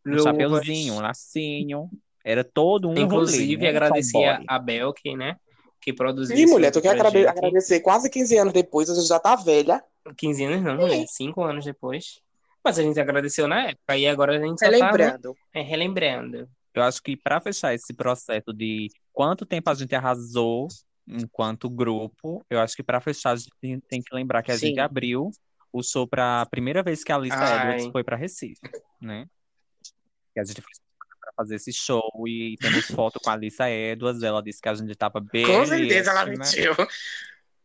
um 0.06 0.10
Luvas. 0.10 0.24
chapeuzinho, 0.24 0.94
um 0.94 1.00
lacinho. 1.00 1.90
Era 2.24 2.44
todo 2.44 2.88
um 2.88 2.94
Inclusive, 2.96 3.56
rolê, 3.56 3.72
né? 3.72 3.88
Tomboy. 3.88 4.44
a 4.46 4.58
Belk, 4.58 5.16
né? 5.16 5.36
Que 5.80 5.92
produziu 5.92 6.36
E 6.36 6.42
esse 6.42 6.52
mulher, 6.52 6.70
tu 6.70 6.80
quer 6.82 6.90
agrade- 6.90 7.18
gente. 7.18 7.28
agradecer 7.28 7.80
quase 7.80 8.10
15 8.10 8.36
anos 8.36 8.52
depois, 8.52 8.90
a 8.90 8.94
gente 8.94 9.06
já 9.08 9.18
tá 9.18 9.34
velha. 9.36 9.82
15 10.16 10.44
anos 10.44 10.62
não, 10.62 10.76
mulher. 10.76 11.06
5 11.08 11.42
anos 11.42 11.64
depois. 11.64 12.20
Mas 12.62 12.78
a 12.78 12.82
gente 12.82 13.00
agradeceu 13.00 13.48
na 13.48 13.68
época. 13.70 13.96
E 13.96 14.06
agora 14.06 14.36
a 14.36 14.40
gente 14.46 14.58
tá 14.58 14.66
Relembrando. 14.66 15.34
é, 15.54 15.62
relembrando. 15.62 16.48
Eu 16.74 16.82
acho 16.82 17.02
que 17.02 17.16
para 17.16 17.40
fechar 17.40 17.74
esse 17.74 17.92
processo 17.94 18.52
de 18.52 18.88
quanto 19.12 19.46
tempo 19.46 19.70
a 19.70 19.74
gente 19.74 19.94
arrasou 19.94 20.68
enquanto 21.08 21.68
grupo, 21.70 22.44
eu 22.50 22.60
acho 22.60 22.76
que 22.76 22.82
para 22.82 23.00
fechar 23.00 23.32
a 23.32 23.36
gente 23.36 23.50
tem- 23.88 24.02
que 24.02 24.14
lembrar 24.14 24.42
que 24.42 24.52
a 24.52 24.58
Sim. 24.58 24.68
gente 24.68 24.80
abriu 24.80 25.30
o 25.72 25.82
show 25.82 26.06
para 26.06 26.42
a 26.42 26.46
primeira 26.46 26.82
vez 26.82 27.02
que 27.02 27.10
a 27.10 27.16
Alissa 27.16 27.36
Ai. 27.38 27.62
Edwards 27.62 27.92
foi 27.92 28.04
para 28.04 28.16
Recife, 28.16 28.60
né? 29.00 29.26
Que 30.34 30.40
a 30.40 30.44
gente 30.44 30.60
foi 30.60 30.70
para 31.30 31.44
fazer 31.44 31.56
esse 31.56 31.72
show 31.72 32.10
e 32.26 32.56
temos 32.60 32.86
foto 32.86 33.20
com 33.20 33.30
a 33.30 33.34
Alissa 33.34 33.68
Edwards, 33.70 34.22
ela 34.22 34.42
disse 34.42 34.60
que 34.60 34.68
a 34.68 34.74
gente 34.74 34.94
tava 34.94 35.20
bem, 35.20 35.46
Com 35.46 35.64
certeza 35.66 36.10
ela 36.10 36.24
né? 36.26 36.36
mentiu. 36.36 36.72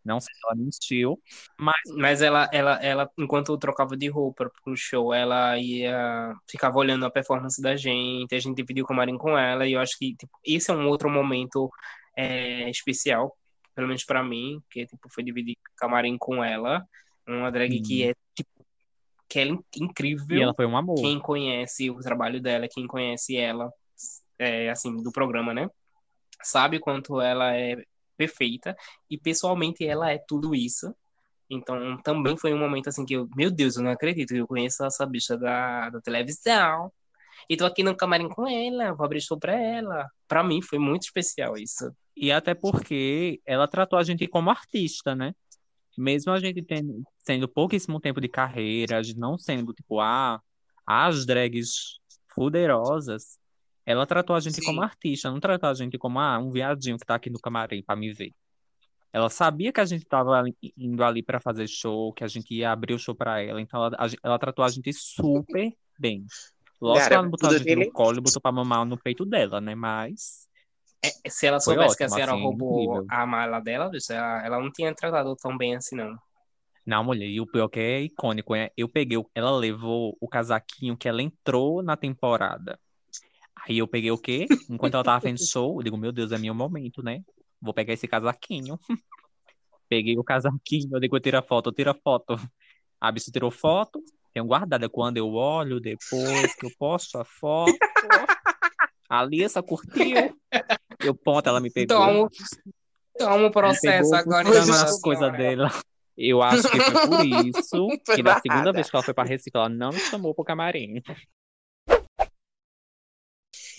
Não 0.04 0.20
sei 0.20 0.32
se 0.36 0.40
ela 0.46 0.56
mentiu, 0.56 1.20
mas 1.58 1.76
Mas 1.98 2.22
ela, 2.22 2.48
ela, 2.54 2.74
ela, 2.80 3.10
enquanto 3.18 3.52
eu 3.52 3.58
trocava 3.58 3.98
de 3.98 4.08
roupa 4.08 4.52
pro 4.64 4.78
show, 4.78 5.12
ela 5.12 5.58
ia 5.58 6.36
ficava 6.48 6.78
olhando 6.78 7.06
a 7.06 7.12
performance 7.12 7.60
da 7.60 7.76
gente, 7.76 8.36
a 8.36 8.40
gente 8.40 8.56
dividiu 8.56 8.86
o 8.86 8.88
camarim 8.88 9.18
com 9.18 9.36
ela, 9.36 9.66
e 9.66 9.74
eu 9.74 9.80
acho 9.80 9.98
que 9.98 10.16
tipo, 10.16 10.32
esse 10.46 10.70
é 10.70 10.74
um 10.76 10.88
outro 10.88 11.10
momento 11.10 11.72
é, 12.16 12.70
especial, 12.70 13.36
pelo 13.74 13.88
menos 13.88 14.04
pra 14.04 14.24
mim, 14.24 14.62
que 14.70 14.86
tipo, 14.86 15.10
foi 15.10 15.24
dividir 15.24 15.58
camarim 15.76 16.18
com 16.20 16.44
ela, 16.44 16.86
uma 17.28 17.52
drag 17.52 17.82
que 17.82 18.04
é 18.04 18.14
tipo, 18.36 18.55
que 19.36 19.40
ela 19.40 19.52
é 19.52 19.84
incrível. 19.84 20.38
e 20.38 20.42
ela 20.42 20.54
foi 20.54 20.66
um 20.66 20.78
amor. 20.78 20.96
Quem 20.96 21.20
conhece 21.20 21.90
o 21.92 22.00
trabalho 22.00 22.42
dela, 22.42 22.70
quem 22.72 22.88
conhece 22.88 23.36
ela, 23.36 23.70
é, 24.40 24.70
assim, 24.70 24.96
do 24.96 25.12
programa, 25.12 25.54
né? 25.54 25.70
Sabe 26.42 26.78
o 26.78 26.80
quanto 26.80 27.20
ela 27.20 27.54
é 27.54 27.84
perfeita 28.16 28.78
e 29.10 29.18
pessoalmente 29.18 29.86
ela 29.86 30.10
é 30.10 30.18
tudo 30.18 30.56
isso. 30.56 30.96
Então 31.50 31.98
também 32.02 32.38
foi 32.38 32.54
um 32.54 32.58
momento 32.58 32.88
assim 32.88 33.06
que 33.06 33.14
eu, 33.14 33.28
meu 33.36 33.52
Deus, 33.52 33.76
eu 33.76 33.84
não 33.84 33.92
acredito 33.92 34.30
que 34.30 34.40
eu 34.40 34.48
conheço 34.48 34.86
essa 34.86 35.06
bicha 35.06 35.38
da, 35.38 35.90
da 35.90 36.00
televisão. 36.00 36.92
E 37.50 37.58
tô 37.58 37.66
aqui 37.66 37.84
no 37.84 37.96
camarim 37.96 38.30
com 38.30 38.48
ela, 38.48 38.94
vou 38.94 39.06
abrir 39.06 39.22
show 39.22 39.38
pra 39.38 39.54
ela. 39.54 40.08
Pra 40.30 40.44
mim 40.44 40.62
foi 40.62 40.80
muito 40.80 41.04
especial 41.04 41.58
isso. 41.58 41.92
E 42.16 42.32
até 42.32 42.54
porque 42.54 43.42
ela 43.46 43.68
tratou 43.68 44.00
a 44.00 44.04
gente 44.04 44.26
como 44.28 44.50
artista, 44.50 45.14
né? 45.14 45.34
Mesmo 45.98 46.32
a 46.32 46.40
gente 46.40 46.62
tendo, 46.62 47.04
tendo 47.24 47.48
pouquíssimo 47.48 48.00
tempo 48.00 48.20
de 48.20 48.28
carreira, 48.28 48.98
a 48.98 49.04
gente 49.04 49.20
não 49.20 49.38
sendo, 49.38 49.74
tipo, 49.74 50.00
ah, 50.00 50.42
as 50.86 51.26
drags 51.26 51.98
poderosas, 52.36 53.38
ela 53.86 54.06
tratou 54.06 54.36
a 54.36 54.40
gente 54.40 54.56
Sim. 54.56 54.64
como 54.64 54.82
artista, 54.82 55.32
não 55.32 55.40
tratou 55.40 55.70
a 55.70 55.74
gente 55.74 55.98
como, 55.98 56.20
ah, 56.20 56.38
um 56.38 56.52
viadinho 56.52 56.98
que 56.98 57.06
tá 57.06 57.16
aqui 57.16 57.30
no 57.30 57.40
camarim 57.40 57.82
pra 57.82 57.96
me 57.96 58.12
ver. 58.12 58.32
Ela 59.14 59.30
sabia 59.30 59.72
que 59.72 59.80
a 59.80 59.86
gente 59.86 60.06
tava 60.06 60.44
indo 60.78 61.02
ali 61.02 61.24
pra 61.24 61.40
fazer 61.40 61.68
show, 61.68 62.12
que 62.12 62.24
a 62.24 62.28
gente 62.28 62.54
ia 62.54 62.72
abrir 62.72 62.94
o 62.94 63.00
show 63.00 63.16
pra 63.16 63.42
ela, 63.42 63.62
então 63.62 63.86
ela, 63.86 63.96
a 63.98 64.10
ela 64.22 64.38
tratou 64.38 64.66
a 64.66 64.70
gente 64.70 64.92
super 64.92 65.72
bem. 65.98 66.26
Lógico 66.82 67.08
que 67.08 67.14
ela 67.14 67.24
não 67.24 67.30
botou 67.30 67.50
a 67.50 67.58
gente 67.58 67.76
no 67.76 67.92
colo 67.92 68.18
e 68.18 68.22
botou 68.22 68.42
pra 68.42 68.52
mamar 68.52 68.86
no 68.86 68.98
peito 68.98 69.26
dela, 69.26 69.62
né? 69.62 69.74
Mas. 69.74 70.45
É, 71.24 71.30
se 71.30 71.46
ela 71.46 71.60
soubesse 71.60 71.98
que 71.98 72.04
a 72.04 72.08
ótimo, 72.08 72.16
senhora 72.16 72.34
assim, 72.34 72.44
roubou 72.44 72.84
incrível. 72.84 73.06
a 73.10 73.26
mala 73.26 73.60
dela, 73.60 73.90
bicho, 73.90 74.12
ela, 74.12 74.46
ela 74.46 74.60
não 74.60 74.72
tinha 74.72 74.94
tratado 74.94 75.36
tão 75.36 75.58
bem 75.58 75.76
assim, 75.76 75.96
não. 75.96 76.16
Não, 76.86 77.04
mulher, 77.04 77.28
e 77.28 77.42
o 77.42 77.48
pior 77.48 77.68
que 77.68 77.80
é 77.80 78.02
icônico, 78.02 78.54
é, 78.54 78.72
eu 78.78 78.88
peguei, 78.88 79.18
ela 79.34 79.52
levou 79.52 80.16
o 80.22 80.28
casaquinho 80.28 80.96
que 80.96 81.10
ela 81.10 81.22
entrou 81.22 81.82
na 81.82 81.98
temporada. 81.98 82.80
Aí 83.68 83.80
eu 83.80 83.88
peguei 83.88 84.12
o 84.12 84.18
quê? 84.18 84.46
Enquanto 84.70 84.94
ela 84.94 85.04
tava 85.04 85.22
fazendo 85.22 85.40
show, 85.50 85.80
eu 85.80 85.84
digo, 85.84 85.98
meu 85.98 86.12
Deus, 86.12 86.32
é 86.32 86.38
meu 86.38 86.54
momento, 86.54 87.02
né? 87.02 87.24
Vou 87.60 87.74
pegar 87.74 87.94
esse 87.94 88.08
casaquinho. 88.08 88.78
Peguei 89.90 90.18
o 90.18 90.24
casaquinho, 90.24 90.90
eu 90.94 91.00
digo, 91.00 91.20
tira 91.20 91.42
foto, 91.42 91.72
tira 91.72 91.94
foto. 91.94 92.36
A 93.00 93.12
bicha 93.12 93.32
tirou 93.32 93.52
foto, 93.52 94.04
tenho 94.34 94.46
guardada. 94.46 94.90
Quando 94.90 95.18
eu 95.18 95.32
olho 95.34 95.80
depois 95.80 96.54
que 96.56 96.66
eu 96.66 96.72
posto 96.78 97.18
a 97.18 97.26
foto, 97.26 97.78
a 99.10 99.20
Alissa 99.20 99.64
curtiu. 99.64 100.38
Eu 101.00 101.16
ponto, 101.16 101.48
ela 101.48 101.60
me 101.60 101.72
pegou. 101.72 101.98
Toma, 101.98 102.30
toma 103.18 103.48
o 103.48 103.52
processo 103.52 104.12
pegou 104.12 104.16
agora. 104.16 104.48
Buscando 104.48 104.72
é. 104.72 104.82
as 104.82 105.02
coisas 105.02 105.32
dela. 105.34 105.72
Eu 106.18 106.42
acho 106.42 106.64
que 106.70 106.80
foi 106.80 107.08
por 107.08 107.26
isso 107.26 107.88
Foi 108.06 108.16
que 108.16 108.24
na 108.24 108.40
segunda 108.40 108.72
vez 108.72 108.90
que 108.90 108.96
ela 108.96 109.04
foi 109.04 109.14
pra 109.14 109.26
Recife, 109.26 109.52
ela 109.54 109.68
não 109.68 109.90
me 109.90 110.00
chamou 110.00 110.34
pro 110.34 110.46
camarim. 110.46 111.02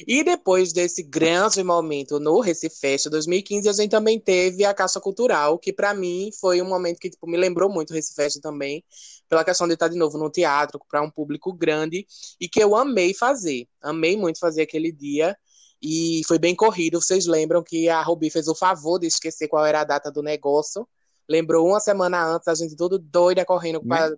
E 0.06 0.22
depois 0.22 0.72
desse 0.72 1.02
grande 1.02 1.62
momento 1.62 2.20
no 2.20 2.40
Recife 2.40 2.78
Fest 2.78 3.08
2015, 3.08 3.68
a 3.68 3.72
gente 3.72 3.90
também 3.90 4.20
teve 4.20 4.64
a 4.64 4.74
Caça 4.74 5.00
Cultural, 5.00 5.58
que 5.58 5.72
pra 5.72 5.94
mim 5.94 6.30
foi 6.38 6.60
um 6.60 6.68
momento 6.68 6.98
que 6.98 7.08
tipo, 7.08 7.26
me 7.26 7.36
lembrou 7.36 7.70
muito 7.70 7.90
o 7.90 7.94
Recife 7.94 8.40
também, 8.40 8.84
pela 9.28 9.44
questão 9.44 9.66
de 9.66 9.72
estar 9.72 9.88
de 9.88 9.96
novo 9.96 10.18
no 10.18 10.30
teatro, 10.30 10.78
para 10.88 11.00
um 11.00 11.10
público 11.10 11.52
grande, 11.52 12.06
e 12.38 12.48
que 12.48 12.62
eu 12.62 12.76
amei 12.76 13.14
fazer. 13.14 13.66
Amei 13.80 14.16
muito 14.16 14.38
fazer 14.38 14.62
aquele 14.62 14.92
dia, 14.92 15.36
e 15.88 16.22
foi 16.26 16.36
bem 16.36 16.52
corrido. 16.52 17.00
Vocês 17.00 17.26
lembram 17.26 17.62
que 17.62 17.88
a 17.88 18.02
Rubi 18.02 18.28
fez 18.28 18.48
o 18.48 18.56
favor 18.56 18.98
de 18.98 19.06
esquecer 19.06 19.46
qual 19.46 19.64
era 19.64 19.82
a 19.82 19.84
data 19.84 20.10
do 20.10 20.20
negócio. 20.20 20.84
Lembrou 21.28 21.64
uma 21.64 21.78
semana 21.78 22.24
antes, 22.26 22.48
a 22.48 22.54
gente 22.56 22.74
tudo 22.74 22.98
doida 22.98 23.44
correndo 23.44 23.80
para 23.80 24.12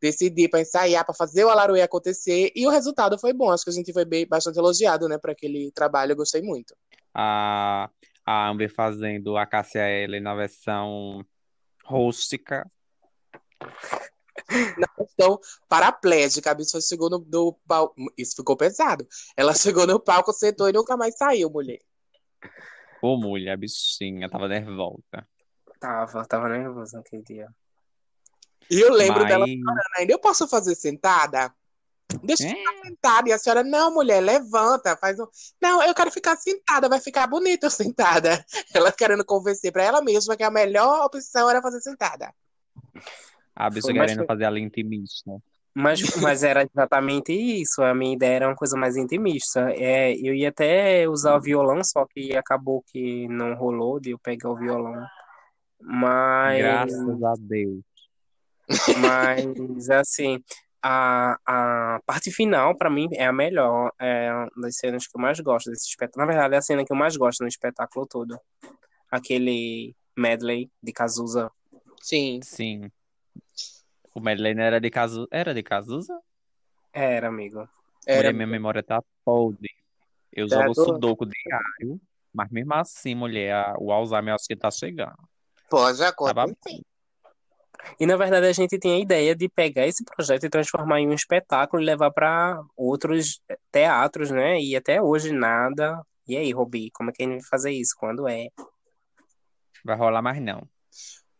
decidir, 0.00 0.48
para 0.48 0.62
ensaiar, 0.62 1.04
para 1.04 1.14
fazer 1.14 1.44
o 1.44 1.50
Alaruê 1.50 1.82
acontecer. 1.82 2.50
E 2.56 2.66
o 2.66 2.70
resultado 2.70 3.18
foi 3.18 3.34
bom. 3.34 3.50
Acho 3.50 3.64
que 3.64 3.68
a 3.68 3.74
gente 3.74 3.92
foi 3.92 4.06
bem, 4.06 4.26
bastante 4.26 4.58
elogiado, 4.58 5.06
né, 5.06 5.18
para 5.18 5.32
aquele 5.32 5.70
trabalho. 5.72 6.12
Eu 6.12 6.16
gostei 6.16 6.40
muito. 6.40 6.74
A, 7.12 7.90
a 8.24 8.48
Amber 8.48 8.74
fazendo 8.74 9.36
a 9.36 9.44
Cássia 9.44 9.86
Eller 9.86 10.22
na 10.22 10.34
versão 10.34 11.22
rústica. 11.84 12.66
Então, 14.98 15.38
paraplégica, 15.68 16.50
a 16.50 16.54
bicha 16.54 16.80
chegou 16.80 17.10
no 17.10 17.18
do 17.18 17.52
palco. 17.66 17.94
Isso 18.16 18.36
ficou 18.36 18.56
pesado. 18.56 19.06
Ela 19.36 19.54
chegou 19.54 19.86
no 19.86 20.00
palco, 20.00 20.32
sentou 20.32 20.68
e 20.68 20.72
nunca 20.72 20.96
mais 20.96 21.16
saiu, 21.16 21.50
mulher. 21.50 21.80
Ô, 23.02 23.16
mulher, 23.16 23.52
a 23.52 23.56
bichinha, 23.56 24.28
tava 24.30 24.48
nervosa. 24.48 25.26
Tava, 25.80 26.24
tava 26.24 26.48
nervoso 26.48 26.96
naquele 26.96 27.22
dia. 27.22 27.48
E 28.70 28.80
eu 28.80 28.92
lembro 28.92 29.20
Mas- 29.20 29.28
dela 29.28 29.46
chorando 29.46 29.90
ainda. 29.98 30.12
Eu 30.12 30.18
posso 30.18 30.46
fazer 30.48 30.74
sentada? 30.74 31.52
Deixa 32.22 32.44
eu 32.44 32.50
É. 32.50 32.54
ficar 32.54 32.86
sentada. 32.86 33.28
E 33.28 33.32
a 33.32 33.38
senhora, 33.38 33.64
não, 33.64 33.92
mulher, 33.92 34.20
levanta, 34.20 34.96
faz 34.96 35.18
um. 35.18 35.26
Não, 35.60 35.82
eu 35.82 35.94
quero 35.94 36.10
ficar 36.10 36.36
sentada, 36.36 36.88
vai 36.88 37.00
ficar 37.00 37.26
bonito 37.26 37.68
sentada. 37.70 38.44
Ela 38.74 38.92
querendo 38.92 39.24
convencer 39.24 39.72
pra 39.72 39.82
ela 39.82 40.00
mesma 40.02 40.36
que 40.36 40.42
a 40.44 40.50
melhor 40.50 41.04
opção 41.04 41.48
era 41.50 41.60
fazer 41.62 41.80
sentada. 41.80 42.32
A 43.54 43.70
mas 43.70 43.84
querendo 43.84 44.18
foi- 44.18 44.26
fazer 44.26 44.44
ela 44.44 44.58
intimista. 44.58 45.30
Mas, 45.74 46.00
mas 46.20 46.42
era 46.42 46.62
exatamente 46.62 47.32
isso. 47.32 47.82
A 47.82 47.94
minha 47.94 48.14
ideia 48.14 48.36
era 48.36 48.48
uma 48.48 48.56
coisa 48.56 48.76
mais 48.76 48.96
intimista. 48.96 49.70
É, 49.72 50.12
eu 50.14 50.34
ia 50.34 50.50
até 50.50 51.08
usar 51.08 51.36
o 51.36 51.40
violão, 51.40 51.82
só 51.82 52.06
que 52.06 52.36
acabou 52.36 52.82
que 52.86 53.26
não 53.28 53.54
rolou 53.54 53.98
de 53.98 54.10
eu 54.10 54.18
pegar 54.18 54.50
o 54.50 54.56
violão. 54.56 55.06
Mas, 55.80 56.58
Graças 56.58 57.22
a 57.24 57.34
Deus. 57.38 57.80
mas 58.98 59.90
assim, 59.90 60.42
a, 60.82 61.36
a 61.46 62.00
parte 62.04 62.30
final, 62.30 62.76
pra 62.76 62.90
mim, 62.90 63.08
é 63.12 63.24
a 63.26 63.32
melhor. 63.32 63.92
É 63.98 64.32
uma 64.32 64.50
das 64.62 64.76
cenas 64.76 65.06
que 65.06 65.16
eu 65.16 65.20
mais 65.22 65.40
gosto 65.40 65.70
desse 65.70 65.88
espetáculo. 65.88 66.26
Na 66.26 66.32
verdade, 66.32 66.54
é 66.54 66.58
a 66.58 66.62
cena 66.62 66.84
que 66.84 66.92
eu 66.92 66.96
mais 66.96 67.16
gosto 67.16 67.40
no 67.40 67.48
espetáculo 67.48 68.06
todo. 68.06 68.38
Aquele 69.10 69.94
medley 70.16 70.70
de 70.82 70.92
Cazuza. 70.92 71.50
Sim. 72.00 72.40
Sim. 72.42 72.90
O 74.14 74.20
não 74.20 74.62
era 74.62 74.80
de 74.80 74.90
Cazuza. 74.90 75.26
Era 75.30 75.54
de 75.54 75.62
Cazuza? 75.62 76.18
Era, 76.92 77.28
amigo. 77.28 77.68
Era. 78.06 78.18
Mulher, 78.18 78.34
minha 78.34 78.46
memória 78.46 78.82
tá 78.82 79.02
podre. 79.24 79.70
Eu 80.32 80.48
Tá 80.48 80.56
jogo 80.62 80.72
doido? 80.74 80.92
sudoku 80.94 81.26
diário, 81.26 82.00
mas 82.32 82.50
mesmo 82.50 82.74
assim, 82.74 83.14
mulher, 83.14 83.54
a- 83.54 83.74
o 83.78 83.92
Alzheimer 83.92 84.34
acho 84.34 84.46
que 84.46 84.56
tá 84.56 84.70
chegando. 84.70 85.16
Pode 85.68 86.02
acontecer. 86.02 86.34
babando. 86.34 86.56
E 87.98 88.06
na 88.06 88.16
verdade 88.16 88.46
a 88.46 88.52
gente 88.52 88.78
tem 88.78 88.94
a 88.94 88.98
ideia 88.98 89.34
de 89.34 89.48
pegar 89.48 89.86
esse 89.86 90.04
projeto 90.04 90.44
e 90.44 90.50
transformar 90.50 91.00
em 91.00 91.08
um 91.08 91.12
espetáculo 91.12 91.82
e 91.82 91.86
levar 91.86 92.10
para 92.12 92.62
outros 92.76 93.40
teatros, 93.72 94.30
né? 94.30 94.60
E 94.60 94.76
até 94.76 95.02
hoje 95.02 95.32
nada. 95.32 96.00
E 96.28 96.36
aí, 96.36 96.52
Robi, 96.52 96.90
como 96.92 97.10
é 97.10 97.12
que 97.12 97.22
a 97.22 97.26
gente 97.26 97.40
vai 97.40 97.48
fazer 97.48 97.72
isso? 97.72 97.94
Quando 97.98 98.28
é? 98.28 98.46
Vai 99.84 99.96
rolar 99.96 100.22
mais 100.22 100.40
não. 100.40 100.66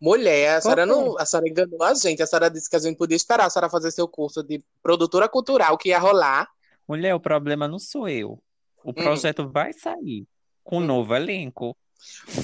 Mulher, 0.03 0.57
a 0.57 0.61
senhora, 0.61 0.85
não, 0.85 1.17
a 1.17 1.25
senhora 1.25 1.49
enganou 1.49 1.81
a 1.81 1.95
gente. 1.95 2.21
A 2.21 2.27
senhora 2.27 2.51
disse 2.51 2.69
que 2.69 2.75
a 2.75 2.79
gente 2.81 2.97
podia 2.97 3.15
esperar 3.15 3.47
a 3.47 3.51
senhora 3.51 3.71
fazer 3.71 3.93
seu 3.93 4.09
curso 4.09 4.43
de 4.43 4.61
produtora 4.83 5.29
cultural 5.29 5.79
que 5.79 5.91
ia 5.91 5.99
rolar. 6.01 6.49
Mulher, 6.89 7.15
o 7.15 7.21
problema 7.21 7.69
não 7.69 7.79
sou 7.79 8.09
eu. 8.09 8.43
O 8.83 8.91
Hum. 8.91 8.95
projeto 8.95 9.49
vai 9.49 9.73
sair 9.73 10.27
com 10.65 10.79
um 10.79 10.85
novo 10.85 11.15
elenco. 11.15 11.77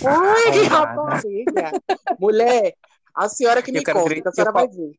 Ai, 0.06 0.52
que 0.52 0.62
rapariga! 0.68 1.72
Mulher, 2.20 2.74
a 3.12 3.28
senhora 3.28 3.60
que 3.60 3.72
me 3.72 3.78
Eu 3.80 3.84
quero 3.84 3.98
conta, 4.04 4.28
a 4.28 4.32
senhora 4.32 4.50
eu 4.50 4.54
vai 4.54 4.68
ver. 4.68 4.92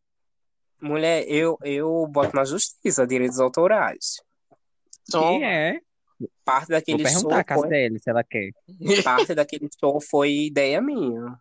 Mulher, 0.82 1.26
eu, 1.30 1.58
eu 1.64 2.08
boto 2.08 2.36
na 2.36 2.44
justiça 2.44 3.08
direitos 3.08 3.40
autorais. 3.40 4.22
Que 5.06 5.12
Toma. 5.14 5.46
é? 5.46 5.80
Parte 6.44 6.68
Vou 6.68 6.78
daquele 6.78 7.04
show 7.08 7.14
perguntar 7.30 7.40
a 7.40 7.56
foi, 7.56 7.70
Cassiele 7.70 8.00
se 8.00 8.10
ela 8.10 8.24
quer. 8.26 8.52
parte 9.02 9.34
daquele 9.34 9.70
show 9.80 10.02
foi 10.02 10.30
ideia 10.48 10.82
minha. 10.82 11.40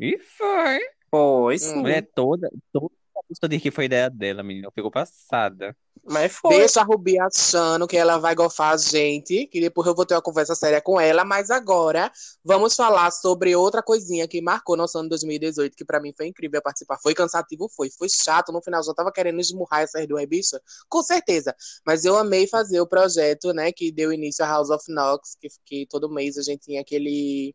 E 0.00 0.18
foi. 0.18 0.80
Foi, 1.10 1.58
sim. 1.58 1.74
Hum. 1.74 1.80
Mulher 1.80 2.08
toda, 2.14 2.50
toda 2.72 2.90
a 3.16 3.22
pessoa 3.28 3.48
diz 3.48 3.62
que 3.62 3.70
foi 3.70 3.84
ideia 3.84 4.08
dela, 4.08 4.42
menina. 4.42 4.66
Eu 4.66 4.72
fico 4.72 4.90
passada. 4.90 5.76
Mas 6.02 6.32
foi. 6.32 6.56
Deixa 6.56 6.80
a 6.80 6.84
Rubi 6.84 7.20
achando 7.20 7.86
que 7.86 7.96
ela 7.96 8.16
vai 8.16 8.34
gofar 8.34 8.72
a 8.72 8.76
gente, 8.76 9.46
que 9.46 9.60
depois 9.60 9.86
eu 9.86 9.94
vou 9.94 10.06
ter 10.06 10.14
uma 10.14 10.22
conversa 10.22 10.54
séria 10.54 10.80
com 10.80 10.98
ela, 10.98 11.24
mas 11.24 11.50
agora 11.50 12.10
vamos 12.42 12.74
falar 12.74 13.10
sobre 13.10 13.54
outra 13.54 13.82
coisinha 13.82 14.26
que 14.26 14.40
marcou 14.40 14.76
nosso 14.76 14.98
ano 14.98 15.10
2018, 15.10 15.76
que 15.76 15.84
pra 15.84 16.00
mim 16.00 16.14
foi 16.16 16.26
incrível 16.28 16.62
participar. 16.62 16.98
Foi 17.02 17.14
cansativo, 17.14 17.68
foi. 17.68 17.90
Foi 17.90 18.08
chato, 18.08 18.50
no 18.50 18.62
final 18.62 18.82
já 18.82 18.94
tava 18.94 19.12
querendo 19.12 19.40
esmurrar 19.40 19.82
essas 19.82 20.06
duas 20.08 20.24
bichas, 20.26 20.60
com 20.88 21.02
certeza. 21.02 21.54
Mas 21.84 22.04
eu 22.04 22.16
amei 22.16 22.46
fazer 22.46 22.80
o 22.80 22.86
projeto, 22.86 23.52
né, 23.52 23.70
que 23.70 23.92
deu 23.92 24.12
início 24.12 24.44
a 24.44 24.48
House 24.48 24.70
of 24.70 24.84
Knox, 24.88 25.36
que, 25.38 25.48
que 25.66 25.86
todo 25.86 26.10
mês 26.10 26.38
a 26.38 26.42
gente 26.42 26.62
tinha 26.62 26.80
aquele 26.80 27.54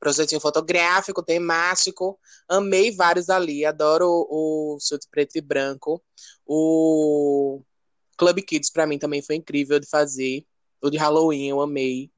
projetinho 0.00 0.40
fotográfico, 0.40 1.22
temático. 1.22 2.18
Amei 2.48 2.90
vários 2.90 3.28
ali, 3.28 3.64
adoro 3.64 4.06
o, 4.08 4.76
o 4.76 4.80
chute 4.80 5.06
preto 5.10 5.36
e 5.36 5.40
branco. 5.40 6.02
O 6.46 7.62
Club 8.16 8.40
Kids 8.40 8.70
pra 8.70 8.86
mim 8.86 8.98
também 8.98 9.22
foi 9.22 9.36
incrível 9.36 9.78
de 9.78 9.86
fazer. 9.86 10.44
O 10.82 10.90
de 10.90 10.96
Halloween 10.96 11.50
eu 11.50 11.60
amei. 11.60 12.10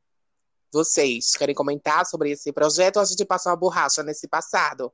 Vocês 0.72 1.32
querem 1.32 1.54
comentar 1.54 2.06
sobre 2.06 2.30
esse 2.30 2.52
projeto 2.52 2.96
ou 2.96 3.02
a 3.02 3.04
gente 3.04 3.24
passa 3.26 3.50
uma 3.50 3.56
borracha 3.56 4.02
nesse 4.02 4.26
passado? 4.26 4.92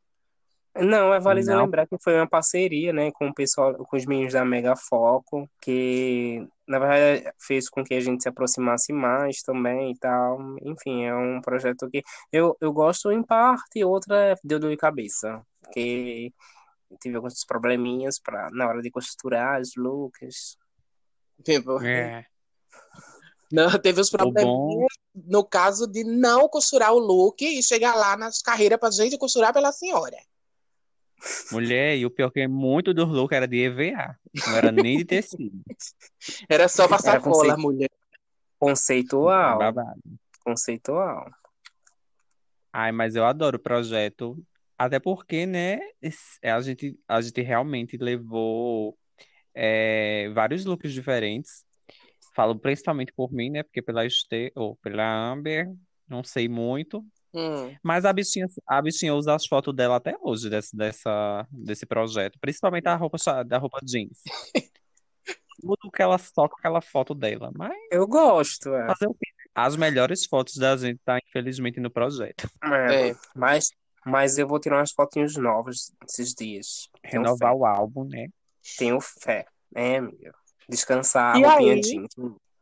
Não, 0.77 1.13
é 1.13 1.19
válido 1.19 1.51
Não. 1.51 1.65
lembrar 1.65 1.87
que 1.87 1.97
foi 1.99 2.15
uma 2.15 2.29
parceria, 2.29 2.93
né, 2.93 3.11
com 3.11 3.29
o 3.29 3.35
pessoal, 3.35 3.75
com 3.75 3.97
os 3.97 4.07
meninos 4.07 4.33
da 4.33 4.45
Mega 4.45 4.77
Foco, 4.77 5.49
que 5.61 6.47
na 6.67 6.79
verdade 6.79 7.33
fez 7.39 7.69
com 7.69 7.83
que 7.83 7.95
a 7.95 8.01
gente 8.01 8.23
se 8.23 8.29
aproximasse 8.29 8.93
mais 8.93 9.43
também 9.43 9.93
e 9.93 9.99
tal. 9.99 10.39
Enfim, 10.63 11.05
é 11.05 11.15
um 11.15 11.41
projeto 11.41 11.89
que 11.91 12.03
eu, 12.33 12.57
eu 12.61 12.73
gosto 12.73 13.11
em 13.11 13.23
parte, 13.23 13.83
outra 13.83 14.37
deu 14.45 14.61
dor 14.61 14.71
de 14.71 14.77
cabeça, 14.77 15.43
porque 15.63 16.33
tive 17.01 17.17
alguns 17.17 17.45
probleminhas 17.45 18.19
para 18.19 18.49
na 18.53 18.69
hora 18.69 18.81
de 18.81 18.91
costurar 18.91 19.61
as 19.61 19.75
looks. 19.77 20.57
Tipo, 21.45 21.83
É. 21.83 22.25
não, 23.51 23.71
teve 23.79 24.01
os 24.01 24.13
O 24.13 24.19
bom, 24.19 24.33
probleminhas 24.33 24.93
no 25.15 25.45
caso 25.45 25.87
de 25.87 26.05
não 26.05 26.49
costurar 26.49 26.93
o 26.93 26.99
look 26.99 27.43
e 27.43 27.63
chegar 27.63 27.95
lá 27.95 28.17
nas 28.17 28.41
carreiras 28.41 28.79
pra 28.79 28.91
gente 28.91 29.19
costurar 29.19 29.53
pela 29.53 29.73
senhora. 29.73 30.17
Mulher, 31.53 31.97
e 31.97 32.07
o 32.07 32.11
pior 32.11 32.31
que 32.31 32.47
muito 32.47 32.93
do 32.95 33.05
look 33.05 33.33
era 33.33 33.47
de 33.47 33.59
EVA. 33.65 34.17
Não 34.47 34.57
era 34.57 34.71
nem 34.73 34.99
de 34.99 35.05
tecido. 35.05 35.61
Era 36.49 36.69
só 36.69 36.89
passar 36.89 37.13
Era 37.13 37.21
cola, 37.21 37.57
mulher. 37.57 37.91
Conceitual, 38.59 39.59
Babado. 39.59 40.01
conceitual. 40.45 41.31
Ai, 42.73 42.93
mas 42.93 43.15
eu 43.15 43.25
adoro 43.25 43.57
o 43.57 43.61
projeto. 43.61 44.37
Até 44.77 44.99
porque, 45.01 45.47
né, 45.47 45.81
esse- 46.03 46.39
a 46.45 46.61
gente, 46.61 46.99
a 47.09 47.21
gente 47.21 47.41
realmente 47.41 47.97
levou 47.97 48.97
é, 49.55 50.29
vários 50.35 50.65
looks 50.65 50.93
diferentes. 50.93 51.65
Falo 52.35 52.57
principalmente 52.59 53.13
por 53.13 53.33
mim, 53.33 53.51
né? 53.51 53.63
Porque 53.65 53.83
pela 53.83 54.07
Este 54.07 54.53
ou 54.55 54.77
pela 54.77 55.05
Amber, 55.33 55.69
não 56.09 56.23
sei 56.23 56.49
muito. 56.49 57.05
Hum. 57.35 57.75
Mas 57.83 58.05
a 58.05 58.13
bichinha, 58.13 58.47
a 58.67 58.81
bichinha 58.81 59.15
usa 59.15 59.35
as 59.35 59.47
fotos 59.47 59.75
dela 59.75 59.97
até 59.97 60.17
hoje 60.21 60.49
desse, 60.49 60.77
dessa, 60.77 61.47
desse 61.51 61.85
projeto. 61.87 62.39
Principalmente 62.41 62.87
a 62.87 62.95
roupa, 62.97 63.19
da 63.45 63.59
roupa 63.59 63.79
jeans. 63.85 64.19
Tudo 65.61 65.91
que 65.93 66.01
ela 66.03 66.17
com 66.19 66.45
aquela 66.45 66.81
foto 66.81 67.15
dela. 67.15 67.51
Mas 67.55 67.77
Eu 67.91 68.07
gosto, 68.07 68.73
é. 68.75 68.87
o 68.91 69.15
quê? 69.15 69.29
As 69.55 69.77
melhores 69.77 70.25
fotos 70.25 70.57
da 70.57 70.77
gente 70.77 71.01
tá, 71.05 71.19
infelizmente, 71.19 71.81
no 71.81 71.91
projeto. 71.91 72.49
É, 72.63 73.09
É. 73.11 73.17
Mas, 73.35 73.71
mas 74.07 74.39
eu 74.39 74.47
vou 74.47 74.61
tirar 74.61 74.79
umas 74.79 74.93
fotinhos 74.93 75.37
novas 75.37 75.93
esses 76.09 76.33
dias. 76.33 76.89
Tenho 77.03 77.25
Renovar 77.25 77.51
fé. 77.53 77.57
o 77.59 77.67
álbum, 77.67 78.05
né? 78.05 78.29
Tenho 78.79 79.01
fé. 79.01 79.47
É, 79.75 79.97
amigo. 79.97 80.17
Descansar, 80.69 81.37
E 81.37 81.43
roupinha 81.45 81.75
aí? 81.75 81.81
jeans. 81.81 82.09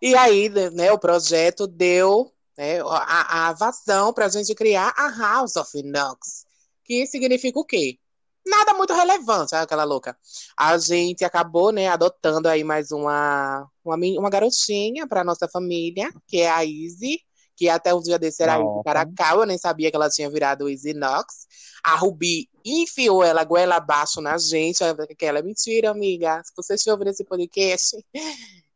E 0.00 0.14
aí, 0.16 0.48
né, 0.72 0.90
o 0.92 0.98
projeto 0.98 1.66
deu 1.66 2.32
né, 2.56 2.80
a, 2.80 3.48
a 3.48 3.52
vazão 3.52 4.12
para 4.12 4.26
a 4.26 4.28
gente 4.28 4.54
criar 4.54 4.94
a 4.96 5.08
House 5.10 5.56
of 5.56 5.70
Knox, 5.82 6.44
que 6.84 7.06
significa 7.06 7.58
o 7.58 7.64
quê? 7.64 7.98
Nada 8.46 8.74
muito 8.74 8.92
relevante, 8.92 9.54
aquela 9.56 9.82
louca. 9.82 10.16
A 10.56 10.78
gente 10.78 11.24
acabou, 11.24 11.72
né, 11.72 11.88
adotando 11.88 12.48
aí 12.48 12.62
mais 12.62 12.92
uma, 12.92 13.68
uma, 13.84 13.96
uma 13.96 14.30
garotinha 14.30 15.06
para 15.06 15.24
nossa 15.24 15.48
família, 15.48 16.12
que 16.28 16.40
é 16.40 16.50
a 16.50 16.64
Izzy, 16.64 17.20
que 17.56 17.68
até 17.68 17.92
um 17.92 18.00
dia 18.00 18.18
desse 18.18 18.42
era 18.42 18.54
a 18.54 18.56
Izzy 18.56 18.64
Nossa. 18.64 18.84
Caracal, 18.84 19.40
eu 19.40 19.46
nem 19.46 19.58
sabia 19.58 19.90
que 19.90 19.96
ela 19.96 20.10
tinha 20.10 20.30
virado 20.30 20.68
Izzy 20.68 20.94
Knox. 20.94 21.46
A 21.82 21.96
Ruby 21.96 22.48
enfiou 22.64 23.24
ela 23.24 23.42
goela 23.42 23.76
abaixo 23.76 24.20
na 24.20 24.38
gente, 24.38 24.78
que 25.18 25.24
ela 25.24 25.40
é 25.40 25.42
mentira, 25.42 25.90
amiga. 25.90 26.40
Se 26.44 26.52
você 26.56 26.74
estiver 26.74 26.92
ouvindo 26.92 27.10
esse 27.10 27.24
podcast, 27.24 27.96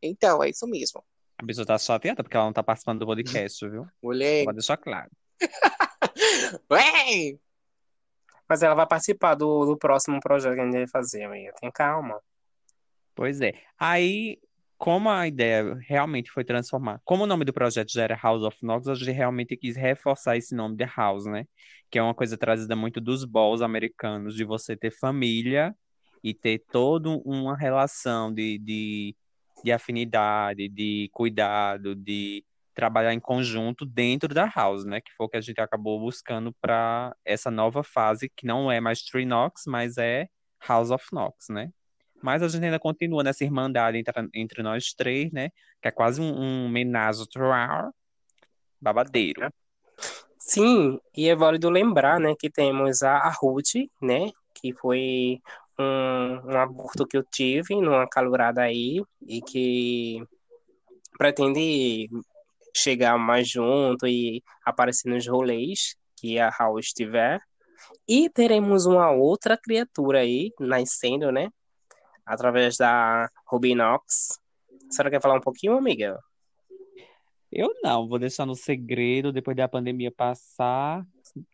então, 0.02 0.42
é 0.42 0.50
isso 0.50 0.66
mesmo. 0.66 1.04
A 1.40 1.46
pessoa 1.46 1.66
tá 1.66 1.78
chateada 1.78 2.22
porque 2.22 2.36
ela 2.36 2.44
não 2.44 2.52
tá 2.52 2.62
participando 2.62 2.98
do 2.98 3.06
podcast, 3.06 3.66
viu? 3.66 3.86
Mulher, 4.02 4.44
Pode 4.44 4.58
deixar 4.58 4.76
claro. 4.76 5.10
Ué! 6.70 7.38
Mas 8.46 8.62
ela 8.62 8.74
vai 8.74 8.86
participar 8.86 9.34
do, 9.36 9.64
do 9.64 9.78
próximo 9.78 10.20
projeto 10.20 10.54
que 10.54 10.60
a 10.60 10.64
gente 10.64 10.76
vai 10.76 10.88
fazer, 10.88 11.24
amiga. 11.24 11.52
Tenha 11.58 11.72
calma. 11.72 12.20
Pois 13.14 13.40
é. 13.40 13.54
Aí, 13.78 14.38
como 14.76 15.08
a 15.08 15.26
ideia 15.26 15.78
realmente 15.88 16.30
foi 16.30 16.44
transformar, 16.44 17.00
como 17.04 17.24
o 17.24 17.26
nome 17.26 17.46
do 17.46 17.54
projeto 17.54 17.90
já 17.90 18.02
era 18.02 18.20
House 18.22 18.42
of 18.42 18.58
Knox, 18.60 18.86
a 18.88 18.94
gente 18.94 19.10
realmente 19.10 19.56
quis 19.56 19.76
reforçar 19.76 20.36
esse 20.36 20.54
nome 20.54 20.76
de 20.76 20.84
House, 20.84 21.24
né? 21.24 21.46
Que 21.90 21.98
é 21.98 22.02
uma 22.02 22.14
coisa 22.14 22.36
trazida 22.36 22.76
muito 22.76 23.00
dos 23.00 23.24
balls 23.24 23.62
americanos, 23.62 24.34
de 24.34 24.44
você 24.44 24.76
ter 24.76 24.90
família 24.90 25.74
e 26.22 26.34
ter 26.34 26.58
toda 26.70 27.08
uma 27.24 27.56
relação 27.56 28.30
de, 28.30 28.58
de, 28.58 29.16
de 29.64 29.72
afinidade, 29.72 30.68
de 30.68 31.08
cuidado, 31.12 31.94
de 31.94 32.44
trabalhar 32.74 33.12
em 33.12 33.20
conjunto 33.20 33.84
dentro 33.84 34.32
da 34.32 34.46
House, 34.46 34.84
né? 34.84 35.00
Que 35.00 35.12
foi 35.16 35.26
o 35.26 35.28
que 35.28 35.36
a 35.36 35.40
gente 35.40 35.60
acabou 35.60 36.00
buscando 36.00 36.52
para 36.60 37.14
essa 37.24 37.50
nova 37.50 37.82
fase, 37.82 38.30
que 38.34 38.46
não 38.46 38.70
é 38.70 38.80
mais 38.80 39.02
Tree 39.02 39.26
Knox, 39.26 39.64
mas 39.66 39.98
é 39.98 40.28
House 40.66 40.90
of 40.90 41.04
Knox, 41.12 41.48
né? 41.50 41.70
Mas 42.22 42.42
a 42.42 42.48
gente 42.48 42.64
ainda 42.64 42.78
continua 42.78 43.22
nessa 43.22 43.44
irmandade 43.44 43.98
entre, 43.98 44.28
entre 44.34 44.62
nós 44.62 44.92
três, 44.92 45.32
né? 45.32 45.50
Que 45.80 45.88
é 45.88 45.90
quase 45.90 46.20
um, 46.20 46.66
um 46.66 46.68
menage 46.68 47.24
babadeiro. 48.80 49.50
Sim, 50.38 50.98
e 51.16 51.28
é 51.28 51.36
válido 51.36 51.70
lembrar, 51.70 52.18
né, 52.18 52.34
que 52.36 52.50
temos 52.50 53.02
a, 53.02 53.18
a 53.18 53.30
Ruth, 53.30 53.88
né, 54.02 54.30
que 54.54 54.72
foi 54.72 55.40
um, 55.78 56.52
um 56.52 56.58
aborto 56.58 57.06
que 57.06 57.16
eu 57.16 57.24
tive 57.24 57.76
numa 57.76 58.08
calorada 58.08 58.62
aí 58.62 59.02
e 59.26 59.40
que 59.40 60.22
pretende 61.18 62.08
chegar 62.76 63.18
mais 63.18 63.48
junto 63.48 64.06
e 64.06 64.42
aparecer 64.64 65.08
nos 65.08 65.26
rolês 65.26 65.96
que 66.16 66.38
a 66.38 66.50
House 66.50 66.86
estiver. 66.86 67.40
E 68.06 68.28
teremos 68.28 68.86
uma 68.86 69.10
outra 69.10 69.56
criatura 69.56 70.20
aí 70.20 70.52
nascendo, 70.58 71.32
né? 71.32 71.50
Através 72.24 72.76
da 72.76 73.28
Ruby 73.46 73.74
Knox. 73.74 74.38
A 74.88 74.92
senhora 74.92 75.10
quer 75.10 75.22
falar 75.22 75.36
um 75.36 75.40
pouquinho, 75.40 75.76
amiga? 75.76 76.18
Eu 77.50 77.72
não, 77.82 78.08
vou 78.08 78.18
deixar 78.18 78.46
no 78.46 78.54
segredo, 78.54 79.32
depois 79.32 79.56
da 79.56 79.68
pandemia 79.68 80.12
passar, 80.12 81.04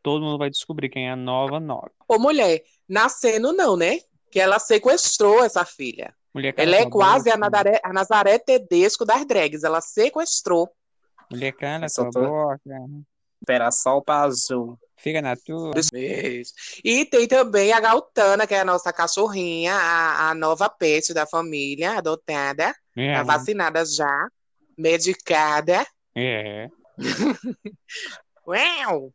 todo 0.02 0.22
mundo 0.22 0.36
vai 0.36 0.50
descobrir 0.50 0.90
quem 0.90 1.08
é 1.08 1.12
a 1.12 1.16
nova 1.16 1.58
Nog. 1.58 1.90
Ô, 2.06 2.18
mulher, 2.18 2.62
nascendo 2.88 3.52
não, 3.52 3.76
né? 3.76 3.98
Que 4.30 4.40
ela 4.40 4.58
sequestrou 4.58 5.42
essa 5.44 5.64
filha. 5.64 6.14
Mulher 6.34 6.54
Ela 6.58 6.76
é 6.76 6.90
quase 6.90 7.30
a 7.30 7.34
a 7.82 7.92
Nazaré 7.92 8.38
Tedesco 8.38 9.04
das 9.06 9.26
drags. 9.26 9.64
Ela 9.64 9.80
sequestrou. 9.80 10.68
Mulher 11.30 11.52
cala 11.52 11.88
Só 11.88 12.10
tua 12.10 12.12
tô- 12.12 12.28
boca. 12.28 12.60
Espera 13.40 13.70
só 13.70 13.98
o 13.98 14.04
azul. 14.12 14.78
Fica 14.98 15.20
na 15.22 15.36
tua. 15.36 15.72
Isso. 15.94 16.52
E 16.84 17.04
tem 17.04 17.26
também 17.28 17.72
a 17.72 17.80
Galtana, 17.80 18.46
que 18.46 18.54
é 18.54 18.60
a 18.60 18.64
nossa 18.64 18.92
cachorrinha, 18.92 19.74
a, 19.74 20.30
a 20.30 20.34
nova 20.34 20.68
pet 20.68 21.12
da 21.14 21.26
família, 21.26 21.98
adotada. 21.98 22.74
É, 22.96 23.14
Tá 23.14 23.22
vacinada 23.22 23.84
já, 23.84 24.28
medicada. 24.76 25.86
é. 26.14 26.68
Uau! 28.46 29.12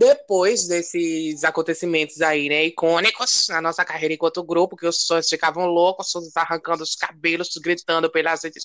Depois 0.00 0.66
desses 0.66 1.44
acontecimentos 1.44 2.22
aí, 2.22 2.48
né, 2.48 2.64
icônicos 2.64 3.48
na 3.50 3.60
nossa 3.60 3.84
carreira 3.84 4.14
enquanto 4.14 4.42
grupo, 4.42 4.74
que 4.74 4.86
os 4.86 5.02
sonhos 5.02 5.28
ficavam 5.28 5.66
loucos, 5.66 6.10
arrancando 6.34 6.82
os 6.82 6.96
cabelos, 6.96 7.50
gritando 7.62 8.10
pelas 8.10 8.42
redes, 8.42 8.64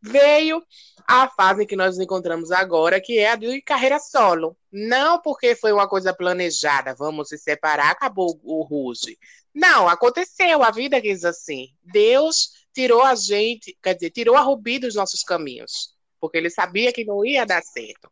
veio 0.00 0.62
a 1.06 1.28
fase 1.28 1.66
que 1.66 1.76
nós 1.76 1.98
nos 1.98 2.04
encontramos 2.06 2.50
agora, 2.50 3.02
que 3.02 3.18
é 3.18 3.28
a 3.28 3.36
de 3.36 3.60
carreira 3.60 3.98
solo. 3.98 4.56
Não 4.72 5.20
porque 5.20 5.54
foi 5.54 5.72
uma 5.72 5.86
coisa 5.86 6.14
planejada, 6.14 6.94
vamos 6.94 7.28
se 7.28 7.36
separar, 7.36 7.90
acabou 7.90 8.40
o 8.42 8.62
Ruge. 8.62 9.18
Não, 9.54 9.90
aconteceu, 9.90 10.62
a 10.62 10.70
vida 10.70 11.02
quis 11.02 11.22
assim. 11.22 11.66
Deus 11.82 12.48
tirou 12.72 13.02
a 13.02 13.14
gente, 13.14 13.76
quer 13.82 13.92
dizer, 13.92 14.08
tirou 14.08 14.36
a 14.36 14.40
Rubi 14.40 14.78
dos 14.78 14.94
nossos 14.94 15.22
caminhos, 15.22 15.94
porque 16.18 16.38
ele 16.38 16.48
sabia 16.48 16.94
que 16.94 17.04
não 17.04 17.22
ia 17.26 17.44
dar 17.44 17.62
certo. 17.62 18.10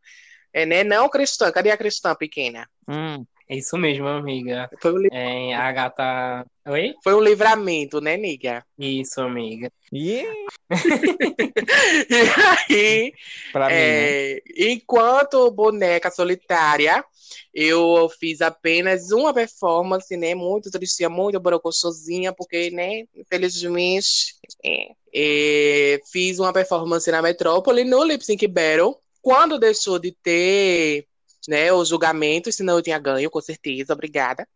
É, 0.56 0.64
né? 0.64 0.82
Não 0.82 1.06
cristã, 1.10 1.52
cadê 1.52 1.70
a 1.70 1.76
cristã 1.76 2.14
pequena? 2.14 2.66
Hum, 2.88 3.26
É 3.46 3.56
isso 3.56 3.76
mesmo, 3.76 4.08
amiga. 4.08 4.70
Foi 4.80 4.90
um, 4.90 5.06
É, 5.12 5.54
a 5.54 5.70
gata. 5.70 6.46
Oi? 6.66 6.94
foi 7.04 7.14
um 7.14 7.20
livramento, 7.20 8.00
né, 8.00 8.16
Niga? 8.16 8.64
Isso, 8.78 9.20
amiga. 9.20 9.70
yeah, 9.92 10.32
E 12.70 12.74
aí, 12.74 13.12
pra 13.52 13.68
mim, 13.68 13.74
né? 13.74 14.12
É, 14.12 14.42
enquanto 14.56 15.50
boneca 15.50 16.10
solitária, 16.10 17.04
eu 17.52 18.08
fiz 18.18 18.40
apenas 18.40 19.10
uma 19.12 19.34
performance, 19.34 20.16
né? 20.16 20.34
Muito 20.34 20.70
tristinha, 20.70 21.10
muito 21.10 21.38
borocochosinha, 21.38 22.32
porque, 22.32 22.70
né? 22.70 23.04
Infelizmente, 23.14 24.34
é, 24.64 24.88
é, 25.14 26.00
fiz 26.10 26.38
uma 26.38 26.52
performance 26.52 27.10
na 27.10 27.20
Metrópole 27.20 27.84
no 27.84 28.02
Lip 28.02 28.24
Sync 28.24 28.46
Battle. 28.48 28.98
Quando 29.26 29.58
deixou 29.58 29.98
de 29.98 30.12
ter, 30.12 31.04
né, 31.48 31.72
os 31.72 31.88
julgamentos, 31.88 32.54
senão 32.54 32.76
eu 32.76 32.82
tinha 32.82 32.96
ganho, 32.96 33.28
com 33.28 33.40
certeza, 33.40 33.92
obrigada. 33.92 34.46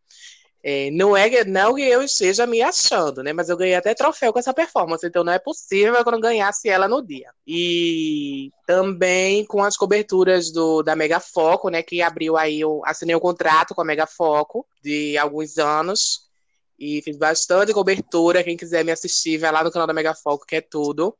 É, 0.62 0.92
não 0.92 1.16
é 1.16 1.44
não 1.44 1.74
que 1.74 1.82
eu 1.82 2.00
esteja 2.04 2.46
me 2.46 2.62
achando, 2.62 3.20
né? 3.20 3.32
Mas 3.32 3.48
eu 3.48 3.56
ganhei 3.56 3.74
até 3.74 3.96
troféu 3.96 4.32
com 4.32 4.38
essa 4.38 4.54
performance, 4.54 5.04
então 5.04 5.24
não 5.24 5.32
é 5.32 5.40
possível 5.40 6.00
que 6.00 6.08
eu 6.08 6.12
não 6.12 6.20
ganhasse 6.20 6.68
ela 6.68 6.86
no 6.86 7.04
dia. 7.04 7.32
E 7.44 8.52
também 8.64 9.44
com 9.44 9.60
as 9.60 9.76
coberturas 9.76 10.52
do, 10.52 10.84
da 10.84 10.94
Mega 10.94 11.18
Foco, 11.18 11.68
né? 11.68 11.82
Que 11.82 12.00
abriu 12.00 12.36
aí, 12.36 12.60
eu 12.60 12.80
assinei 12.84 13.16
um 13.16 13.20
contrato 13.20 13.74
com 13.74 13.80
a 13.80 13.84
Mega 13.84 14.06
Foco 14.06 14.64
de 14.80 15.18
alguns 15.18 15.58
anos 15.58 16.30
e 16.78 17.02
fiz 17.02 17.16
bastante 17.16 17.72
cobertura. 17.72 18.44
Quem 18.44 18.56
quiser 18.56 18.84
me 18.84 18.92
assistir, 18.92 19.36
vai 19.36 19.50
lá 19.50 19.64
no 19.64 19.72
canal 19.72 19.88
da 19.88 19.92
Mega 19.92 20.14
Foco, 20.14 20.46
que 20.46 20.54
é 20.54 20.60
tudo. 20.60 21.16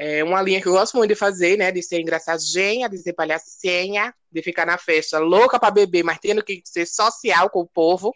É 0.00 0.22
uma 0.22 0.40
linha 0.40 0.62
que 0.62 0.68
eu 0.68 0.74
gosto 0.74 0.96
muito 0.96 1.10
de 1.10 1.16
fazer, 1.16 1.58
né? 1.58 1.72
De 1.72 1.82
ser 1.82 2.00
engraçadinha, 2.00 2.88
de 2.88 2.96
ser 2.98 3.14
palhacinha, 3.14 4.14
de 4.30 4.42
ficar 4.42 4.64
na 4.64 4.78
festa 4.78 5.18
louca 5.18 5.58
pra 5.58 5.72
beber, 5.72 6.04
mas 6.04 6.20
tendo 6.20 6.40
que 6.40 6.62
ser 6.64 6.86
social 6.86 7.50
com 7.50 7.62
o 7.62 7.66
povo. 7.66 8.14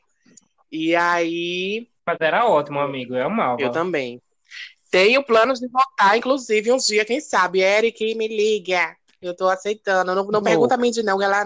E 0.71 0.95
aí, 0.95 1.89
Mas 2.07 2.19
era 2.21 2.47
ótimo, 2.47 2.79
amigo. 2.79 3.17
Eu 3.17 3.27
amava. 3.27 3.61
eu 3.61 3.73
também. 3.73 4.23
Tenho 4.93 5.25
planos 5.25 5.59
de 5.59 5.67
voltar, 5.67 6.17
inclusive, 6.17 6.71
um 6.71 6.77
dia, 6.77 7.05
quem 7.05 7.21
sabe. 7.21 7.61
Eric, 7.63 8.15
me 8.15 8.29
liga. 8.29 8.95
Eu 9.21 9.35
tô 9.35 9.49
aceitando. 9.49 10.15
Não, 10.15 10.25
não 10.25 10.43
pergunta 10.43 10.75
a 10.75 10.79
mim 10.79 10.93
de 10.93 11.03
não, 11.03 11.21
ela, 11.21 11.45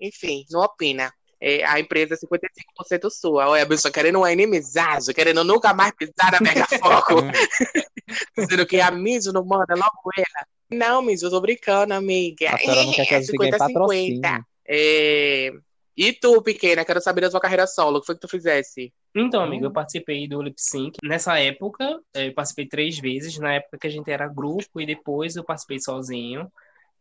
enfim, 0.00 0.44
não 0.50 0.60
opina. 0.60 1.12
É, 1.40 1.64
a 1.64 1.78
empresa 1.78 2.14
é 2.14 2.16
55% 2.16 3.10
sua. 3.10 3.48
Olha, 3.48 3.62
a 3.62 3.66
pessoa 3.66 3.92
querendo 3.92 4.18
uma 4.18 4.32
inimizade, 4.32 5.14
querendo 5.14 5.44
nunca 5.44 5.72
mais 5.72 5.92
pisar 5.92 6.32
na 6.32 6.40
Mega 6.40 6.66
Foco. 6.66 7.22
dizendo 8.36 8.66
que 8.66 8.80
a 8.80 8.90
Miso 8.90 9.32
não 9.32 9.44
manda 9.44 9.74
logo 9.74 10.10
ela. 10.16 10.46
Não, 10.70 11.02
Miso, 11.02 11.26
eu 11.26 11.30
tô 11.30 11.40
brincando, 11.40 11.94
amiga. 11.94 12.54
A 12.54 12.58
senhora 12.58 12.84
não 12.84 12.92
quer 12.92 13.06
que 13.06 13.14
a 13.14 13.20
gente 13.20 13.36
ganhe 13.36 13.52
50-50. 13.52 13.58
patrocínio. 13.58 14.44
É... 14.66 15.52
E 15.96 16.12
tu, 16.12 16.40
pequena, 16.42 16.84
quero 16.84 17.00
saber 17.00 17.22
da 17.22 17.30
tua 17.30 17.40
carreira 17.40 17.66
solo. 17.66 17.98
O 17.98 18.00
que 18.00 18.06
foi 18.06 18.14
que 18.14 18.20
tu 18.20 18.28
fizesse? 18.28 18.92
Então, 19.12 19.42
amigo, 19.42 19.64
eu 19.64 19.72
participei 19.72 20.28
do 20.28 20.40
Lip 20.40 20.54
Sync. 20.56 20.96
Nessa 21.02 21.40
época, 21.40 22.00
eh, 22.14 22.28
eu 22.28 22.34
participei 22.34 22.68
três 22.68 22.98
vezes. 23.00 23.36
Na 23.38 23.54
época 23.54 23.78
que 23.78 23.86
a 23.88 23.90
gente 23.90 24.08
era 24.08 24.28
grupo, 24.28 24.80
e 24.80 24.86
depois 24.86 25.34
eu 25.34 25.42
participei 25.42 25.80
sozinho. 25.80 26.48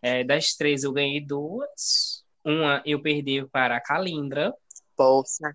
Eh, 0.01 0.23
das 0.23 0.55
três, 0.55 0.83
eu 0.83 0.91
ganhei 0.91 1.21
duas. 1.21 2.23
Uma 2.49 2.81
eu 2.85 3.01
perdi 3.01 3.45
para 3.51 3.75
a 3.75 3.81
Calindra, 3.81 4.53
Bolsa. 4.97 5.53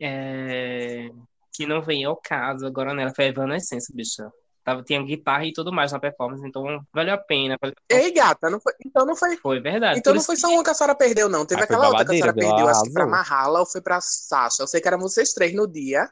eh, 0.00 1.10
que 1.54 1.64
não 1.66 1.80
vem 1.80 2.04
ao 2.04 2.16
caso. 2.16 2.66
Agora 2.66 2.92
nela 2.92 3.12
foi 3.14 3.26
a 3.26 3.28
Evanescence, 3.28 3.92
bicha. 3.94 4.28
Tava, 4.64 4.82
tinha 4.82 5.02
guitarra 5.02 5.46
e 5.46 5.52
tudo 5.52 5.72
mais 5.72 5.92
na 5.92 5.98
performance, 6.00 6.46
então 6.46 6.62
valeu 6.92 7.14
a 7.14 7.18
pena. 7.18 7.56
valeu- 7.60 7.74
Ei, 7.88 8.12
gata, 8.12 8.50
não 8.50 8.60
foi... 8.60 8.72
então 8.84 9.06
não 9.06 9.16
foi 9.16 9.36
Foi 9.36 9.60
verdade. 9.60 9.98
Então 10.00 10.12
não 10.12 10.20
foi 10.20 10.34
que- 10.34 10.40
só 10.40 10.48
uma 10.48 10.62
que 10.64 10.70
a 10.70 10.74
senhora 10.74 10.94
perdeu, 10.96 11.28
não. 11.28 11.46
Teve 11.46 11.60
Ah, 11.62 11.64
aquela 11.64 11.88
outra 11.88 12.04
que 12.04 12.10
a 12.10 12.14
senhora 12.14 12.34
perdeu, 12.34 12.68
acho 12.68 12.82
que 12.82 12.92
pra. 12.92 13.06
Mahala 13.06 13.60
ou 13.60 13.66
foi 13.66 13.80
pra 13.80 14.00
Sasha. 14.00 14.62
Eu 14.62 14.66
sei 14.66 14.80
que 14.80 14.88
eram 14.88 14.98
vocês 14.98 15.32
três 15.32 15.54
no 15.54 15.66
dia. 15.66 16.08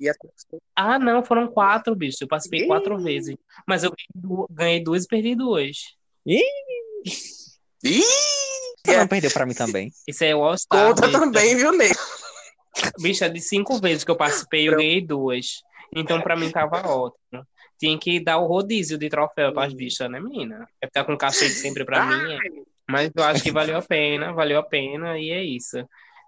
E 0.00 0.08
a... 0.08 0.14
Ah, 0.74 0.98
não, 0.98 1.24
foram 1.24 1.46
quatro, 1.46 1.94
bicho. 1.94 2.16
Eu 2.22 2.26
participei 2.28 2.62
Ih. 2.64 2.66
quatro 2.66 2.98
vezes. 3.00 3.36
Mas 3.68 3.84
eu 3.84 3.92
ganhei 4.50 4.82
duas 4.82 5.04
e 5.04 5.06
perdi 5.08 5.36
duas. 5.36 5.76
Ih! 6.26 6.42
Você 7.84 8.96
não 8.96 9.06
perdeu 9.06 9.30
pra 9.30 9.46
mim 9.46 9.54
também. 9.54 9.90
Isso 10.08 10.24
é 10.24 10.34
o 10.34 10.44
All 10.44 10.56
Star. 10.56 10.88
Conta 10.88 11.06
bicha. 11.06 11.18
também, 11.18 11.56
viu, 11.56 11.72
Ney? 11.72 11.92
Bicha, 13.00 13.28
de 13.28 13.40
cinco 13.40 13.78
vezes 13.78 14.04
que 14.04 14.10
eu 14.10 14.16
participei, 14.16 14.68
eu 14.68 14.76
ganhei 14.76 15.00
duas. 15.00 15.62
Então, 15.94 16.20
pra 16.22 16.36
mim, 16.36 16.50
tava 16.50 16.88
ótimo. 16.88 17.46
Tinha 17.78 17.98
que 17.98 18.20
dar 18.20 18.38
o 18.38 18.46
rodízio 18.46 18.96
de 18.96 19.08
troféu 19.08 19.52
pras 19.52 19.74
bichas, 19.74 20.08
né, 20.10 20.20
menina? 20.20 20.66
É 20.80 20.86
ficar 20.86 21.04
com 21.04 21.16
cachete 21.16 21.54
sempre 21.54 21.84
pra 21.84 22.06
mim. 22.06 22.32
é. 22.34 22.38
Mas 22.88 23.10
eu 23.14 23.24
acho 23.24 23.42
que 23.42 23.50
valeu 23.50 23.76
a 23.76 23.82
pena, 23.82 24.32
valeu 24.32 24.58
a 24.58 24.62
pena, 24.62 25.18
e 25.18 25.30
é 25.30 25.42
isso. 25.42 25.78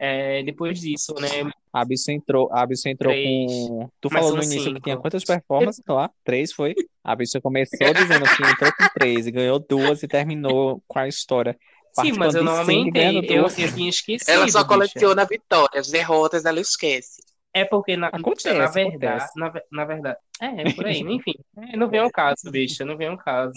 É, 0.06 0.42
depois 0.42 0.78
disso, 0.78 1.14
né? 1.14 1.50
A 1.72 1.82
bicha 1.84 2.12
entrou, 2.12 2.48
a 2.52 2.66
bicha 2.66 2.90
entrou 2.90 3.10
Três. 3.10 3.50
com. 3.50 3.88
Tu 4.00 4.10
falou 4.10 4.36
no 4.36 4.42
início 4.42 4.58
que 4.58 4.64
cinco. 4.64 4.80
tinha 4.80 4.96
quantas 4.98 5.24
performances 5.24 5.82
lá? 5.88 6.10
Três 6.22 6.52
foi? 6.52 6.74
A 7.02 7.16
bicha 7.16 7.40
começou 7.40 7.94
dizendo 7.94 8.24
que 8.24 8.42
entrou 8.42 8.70
com 8.76 8.88
três 8.92 9.26
e 9.26 9.30
ganhou 9.30 9.58
duas 9.58 10.02
e 10.02 10.08
terminou 10.08 10.82
com 10.86 10.98
a 10.98 11.08
história. 11.08 11.56
Sim, 12.00 12.12
mas 12.12 12.34
eu 12.34 12.44
não 12.44 12.56
aumentei. 12.56 13.18
Eu, 13.30 13.46
eu 13.46 13.72
tinha 13.72 13.88
esquecido. 13.88 14.28
Ela 14.28 14.48
só 14.48 14.58
bicha. 14.58 14.68
coleciona 14.68 15.24
vitórias, 15.24 15.88
derrotas 15.88 16.44
ela 16.44 16.60
esquece. 16.60 17.22
É 17.54 17.64
porque, 17.64 17.96
na, 17.96 18.08
Acontece, 18.08 18.58
na 18.58 18.66
verdade, 18.68 19.30
na, 19.36 19.52
na 19.70 19.84
verdade, 19.84 20.18
é, 20.40 20.72
por 20.72 20.84
aí, 20.86 21.00
enfim, 21.08 21.34
é, 21.56 21.76
não 21.76 21.88
vem 21.88 22.00
ao 22.00 22.10
caso, 22.10 22.50
bicha, 22.50 22.84
não 22.84 22.96
vem 22.96 23.08
ao 23.08 23.16
caso. 23.16 23.52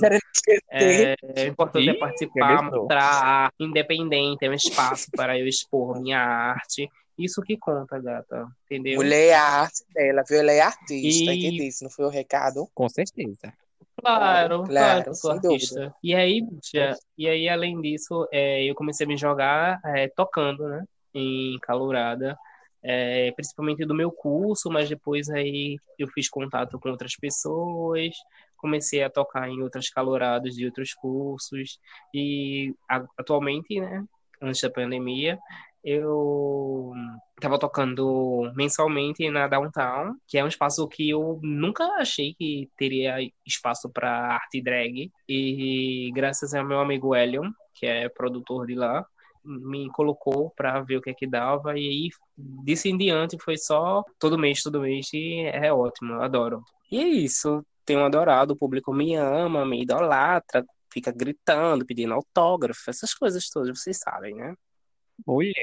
É, 0.70 1.16
é 1.36 1.48
importante 1.48 1.90
é 1.90 1.94
Ih, 1.94 2.00
participar, 2.00 2.64
mostrar 2.64 3.52
independente, 3.60 4.46
é 4.46 4.50
um 4.50 4.54
espaço 4.54 5.10
para 5.16 5.38
eu 5.40 5.48
expor 5.48 6.00
minha 6.00 6.20
arte. 6.20 6.88
Isso 7.18 7.42
que 7.42 7.58
conta, 7.58 8.00
gata, 8.00 8.46
entendeu? 8.66 9.00
Mulher 9.00 9.30
é 9.30 9.34
a 9.34 9.44
arte 9.44 9.84
dela, 9.92 10.24
viu? 10.30 10.40
Ela 10.40 10.52
é 10.52 10.62
artista, 10.62 11.32
E- 11.32 11.38
que 11.40 11.52
disse, 11.58 11.84
não 11.84 11.90
foi 11.90 12.06
o 12.06 12.10
recado? 12.10 12.68
Com 12.76 12.88
certeza. 12.88 13.52
Claro, 14.00 14.64
Claro, 14.64 14.68
claro, 14.68 15.04
que 15.04 15.10
eu 15.10 15.14
sou 15.16 15.32
sem 15.32 15.42
dúvida. 15.42 15.56
artista. 15.86 15.96
E 16.04 16.14
aí, 16.14 16.42
bicha, 16.42 16.96
e 17.18 17.28
aí, 17.28 17.50
além 17.50 17.82
disso, 17.82 18.28
é, 18.32 18.64
eu 18.64 18.76
comecei 18.76 19.06
a 19.06 19.08
me 19.08 19.18
jogar 19.18 19.80
é, 19.84 20.08
tocando, 20.10 20.68
né? 20.70 20.84
Em 21.16 21.58
Calurada. 21.62 22.38
É, 22.88 23.32
principalmente 23.34 23.86
do 23.86 23.94
meu 23.94 24.10
curso, 24.10 24.70
mas 24.72 24.88
depois 24.88 25.30
aí 25.30 25.78
eu 26.00 26.08
fiz 26.08 26.30
contato 26.30 26.80
com 26.80 26.90
outras 26.90 27.18
pessoas, 27.18 28.16
comecei 28.56 29.04
a 29.04 29.10
tocar 29.10 29.50
em 29.50 29.62
outras 29.62 29.90
caloradas 29.90 30.56
de 30.56 30.66
outros 30.66 30.94
cursos. 30.94 31.80
E 32.14 32.74
atualmente, 33.18 33.78
né, 33.82 34.06
antes 34.42 34.62
da 34.62 34.70
pandemia, 34.70 35.38
eu 35.84 36.94
estava 37.36 37.60
tocando 37.60 38.52
mensalmente 38.56 39.30
na 39.30 39.48
Downtown, 39.48 40.16
que 40.26 40.38
é 40.38 40.44
um 40.44 40.48
espaço 40.48 40.88
que 40.88 41.10
eu 41.10 41.40
nunca 41.44 41.84
achei 42.00 42.36
que 42.36 42.70
teria 42.78 43.18
espaço 43.46 43.90
para 43.90 44.10
arte 44.34 44.62
drag. 44.62 45.12
E 45.28 46.10
graças 46.16 46.54
ao 46.54 46.66
meu 46.66 46.80
amigo 46.80 47.14
Elion, 47.14 47.52
que 47.76 47.86
é 47.86 48.08
produtor 48.08 48.66
de 48.66 48.76
lá, 48.76 49.06
me 49.48 49.90
colocou 49.92 50.52
para 50.56 50.82
ver 50.82 50.98
o 50.98 51.02
que 51.02 51.10
é 51.10 51.14
que 51.14 51.26
dava 51.26 51.78
e 51.78 51.88
aí 51.88 52.10
disso 52.38 52.88
em 52.88 52.98
diante 52.98 53.38
foi 53.42 53.58
só 53.58 54.04
todo 54.20 54.38
mês, 54.38 54.62
todo 54.62 54.82
mês 54.82 55.08
e 55.14 55.42
é 55.46 55.72
ótimo, 55.72 56.14
eu 56.14 56.22
adoro. 56.22 56.64
E 56.92 57.00
é 57.00 57.08
isso, 57.08 57.66
tenho 57.86 58.04
adorado, 58.04 58.54
o 58.54 58.58
público 58.58 58.94
me 58.94 59.16
ama, 59.16 59.66
me 59.66 59.82
idolatra, 59.82 60.66
fica 60.92 61.12
gritando, 61.12 61.86
pedindo 61.86 62.14
autógrafo, 62.14 62.90
essas 62.90 63.14
coisas 63.14 63.50
todas, 63.50 63.80
vocês 63.80 63.98
sabem, 63.98 64.36
né? 64.36 64.54
Mulher, 65.26 65.54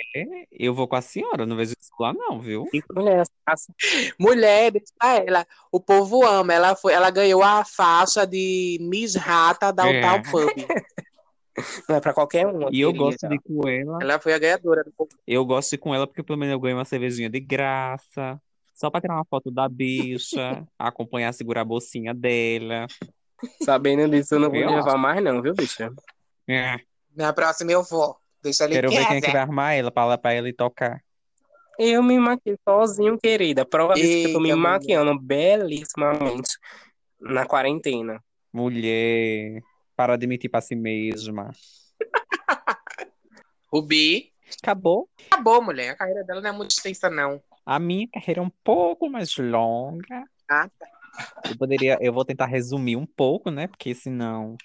eu 0.50 0.74
vou 0.74 0.88
com 0.88 0.96
a 0.96 1.00
senhora, 1.00 1.46
não 1.46 1.56
vejo 1.56 1.74
isso 1.78 1.92
lá 2.00 2.12
não, 2.12 2.40
viu? 2.40 2.66
Mulher, 2.90 3.24
Mulher, 4.18 4.72
ela. 5.26 5.46
O 5.70 5.80
povo 5.80 6.26
ama. 6.26 6.52
Ela 6.52 6.74
foi, 6.74 6.92
ela 6.92 7.08
ganhou 7.10 7.42
a 7.42 7.64
faixa 7.64 8.26
de 8.26 8.78
Miss 8.80 9.14
Rata 9.14 9.72
da 9.72 9.88
É. 9.88 10.00
Downtown 10.00 10.22
Pub. 10.30 10.50
não 11.88 11.96
é 11.96 12.00
pra 12.00 12.12
qualquer 12.12 12.46
um. 12.46 12.68
E 12.72 12.80
eu 12.80 12.88
querida. 12.92 13.04
gosto 13.04 13.28
de 13.28 13.34
ir 13.34 13.40
com 13.40 13.68
ela. 13.68 13.98
Ela 14.02 14.18
foi 14.18 14.32
a 14.34 14.38
ganhadora 14.38 14.82
do 14.84 14.92
povo. 14.92 15.10
Eu 15.26 15.44
gosto 15.44 15.70
de 15.70 15.76
ir 15.76 15.78
com 15.78 15.94
ela 15.94 16.06
porque 16.06 16.22
pelo 16.22 16.38
menos 16.38 16.52
eu 16.52 16.60
ganho 16.60 16.76
uma 16.76 16.84
cervejinha 16.84 17.30
de 17.30 17.40
graça. 17.40 18.40
Só 18.74 18.90
pra 18.90 19.00
tirar 19.00 19.14
uma 19.14 19.24
foto 19.24 19.50
da 19.52 19.68
bicha, 19.68 20.66
acompanhar, 20.78 21.32
segurar 21.32 21.60
a 21.60 21.64
bolsinha 21.64 22.12
dela. 22.12 22.86
Sabendo 23.62 24.08
disso, 24.10 24.34
eu 24.34 24.40
não 24.40 24.50
vou 24.50 24.58
Eu 24.58 24.70
levar 24.70 24.96
mais, 24.96 25.22
não, 25.22 25.40
viu, 25.40 25.54
bicha? 25.54 25.92
É, 26.48 26.76
Na 27.14 27.32
próxima 27.32 27.70
eu 27.72 27.82
vou. 27.84 28.16
Deixa 28.42 28.64
ele 28.64 28.74
quero 28.74 28.90
ver 28.90 29.06
quem 29.06 29.16
é 29.16 29.20
que 29.20 29.30
vai 29.30 29.40
armar 29.40 29.74
ela 29.74 29.90
pra, 29.90 30.04
lá- 30.04 30.18
pra 30.18 30.32
ela 30.32 30.48
ir 30.48 30.52
tocar. 30.52 31.00
Eu 31.78 32.02
me 32.02 32.18
maquio 32.18 32.56
sozinho, 32.68 33.18
querida. 33.18 33.64
Prova 33.64 33.94
disso 33.94 34.08
que 34.08 34.26
eu 34.28 34.32
tô 34.34 34.40
me 34.40 34.54
mulher. 34.54 34.56
maquiando 34.56 35.18
belíssimamente 35.20 36.56
na 37.20 37.46
quarentena. 37.46 38.22
Mulher, 38.52 39.60
para 39.96 40.16
de 40.16 40.26
mentir 40.26 40.50
pra 40.50 40.60
si 40.60 40.74
mesma. 40.74 41.50
Rubi. 43.72 44.32
Acabou. 44.62 45.08
Acabou, 45.30 45.62
mulher. 45.62 45.90
A 45.90 45.96
carreira 45.96 46.24
dela 46.24 46.40
não 46.40 46.50
é 46.50 46.52
muito 46.52 46.70
extensa, 46.72 47.10
não. 47.10 47.42
A 47.66 47.78
minha 47.78 48.06
carreira 48.08 48.40
é 48.40 48.42
um 48.44 48.50
pouco 48.62 49.08
mais 49.08 49.36
longa. 49.36 50.24
Ah, 50.48 50.68
Eu 51.48 51.56
poderia, 51.56 51.98
eu 52.00 52.12
vou 52.12 52.24
tentar 52.24 52.46
resumir 52.46 52.96
um 52.96 53.06
pouco, 53.06 53.50
né? 53.50 53.66
Porque 53.66 53.94
senão 53.94 54.56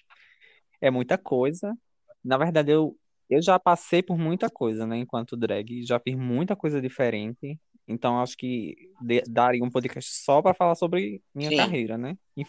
é 0.81 0.91
muita 0.91 1.17
coisa. 1.17 1.75
Na 2.23 2.37
verdade, 2.37 2.71
eu, 2.71 2.97
eu 3.29 3.41
já 3.41 3.57
passei 3.57 4.03
por 4.03 4.17
muita 4.17 4.49
coisa, 4.49 4.85
né? 4.85 4.97
Enquanto 4.97 5.37
drag, 5.37 5.83
já 5.85 5.99
fiz 5.99 6.15
muita 6.15 6.55
coisa 6.55 6.81
diferente. 6.81 7.57
Então, 7.89 8.19
acho 8.21 8.37
que 8.37 8.75
de- 9.01 9.23
daria 9.27 9.63
um 9.63 9.69
podcast 9.69 10.09
só 10.23 10.41
para 10.41 10.53
falar 10.53 10.75
sobre 10.75 11.21
minha 11.33 11.49
Sim. 11.49 11.57
carreira, 11.57 11.97
né? 11.97 12.15
E 12.37 12.43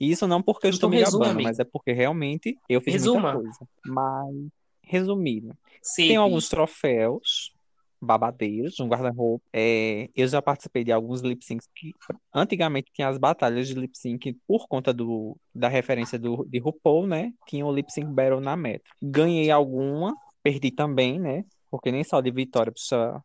e 0.00 0.10
isso 0.10 0.26
não 0.26 0.40
porque 0.40 0.66
eu 0.68 0.70
estou 0.70 0.88
Então 0.88 0.98
me 0.98 1.04
resume. 1.04 1.24
gabando, 1.24 1.42
mas 1.42 1.58
é 1.58 1.64
porque 1.64 1.92
realmente 1.92 2.56
eu 2.68 2.80
fiz 2.80 2.94
Resuma. 2.94 3.20
muita 3.20 3.38
coisa. 3.38 3.58
Mas, 3.84 4.34
resumindo, 4.82 5.56
Sim. 5.82 6.08
tem 6.08 6.16
alguns 6.16 6.48
troféus 6.48 7.52
babadeiros 8.00 8.78
no 8.78 8.86
guarda-roupa. 8.86 9.42
É, 9.52 10.08
eu 10.14 10.28
já 10.28 10.40
participei 10.42 10.84
de 10.84 10.92
alguns 10.92 11.22
lip 11.22 11.44
syncs 11.44 11.66
que 11.74 11.92
antigamente 12.32 12.90
tinha 12.92 13.08
as 13.08 13.18
batalhas 13.18 13.66
de 13.66 13.74
lip 13.74 13.96
sync 13.96 14.36
por 14.46 14.68
conta 14.68 14.92
do, 14.92 15.36
da 15.54 15.68
referência 15.68 16.18
do, 16.18 16.44
de 16.44 16.58
RuPaul, 16.58 17.06
né? 17.06 17.32
Tinha 17.48 17.64
o 17.64 17.72
lip 17.74 17.90
sync 17.92 18.12
battle 18.12 18.40
na 18.40 18.56
Metro. 18.56 18.92
Ganhei 19.02 19.50
alguma, 19.50 20.14
perdi 20.42 20.70
também, 20.70 21.18
né? 21.18 21.44
Porque 21.70 21.90
nem 21.90 22.04
só 22.04 22.20
de 22.20 22.30
vitória 22.30 22.70
a 22.70 22.72
bicha, 22.72 23.22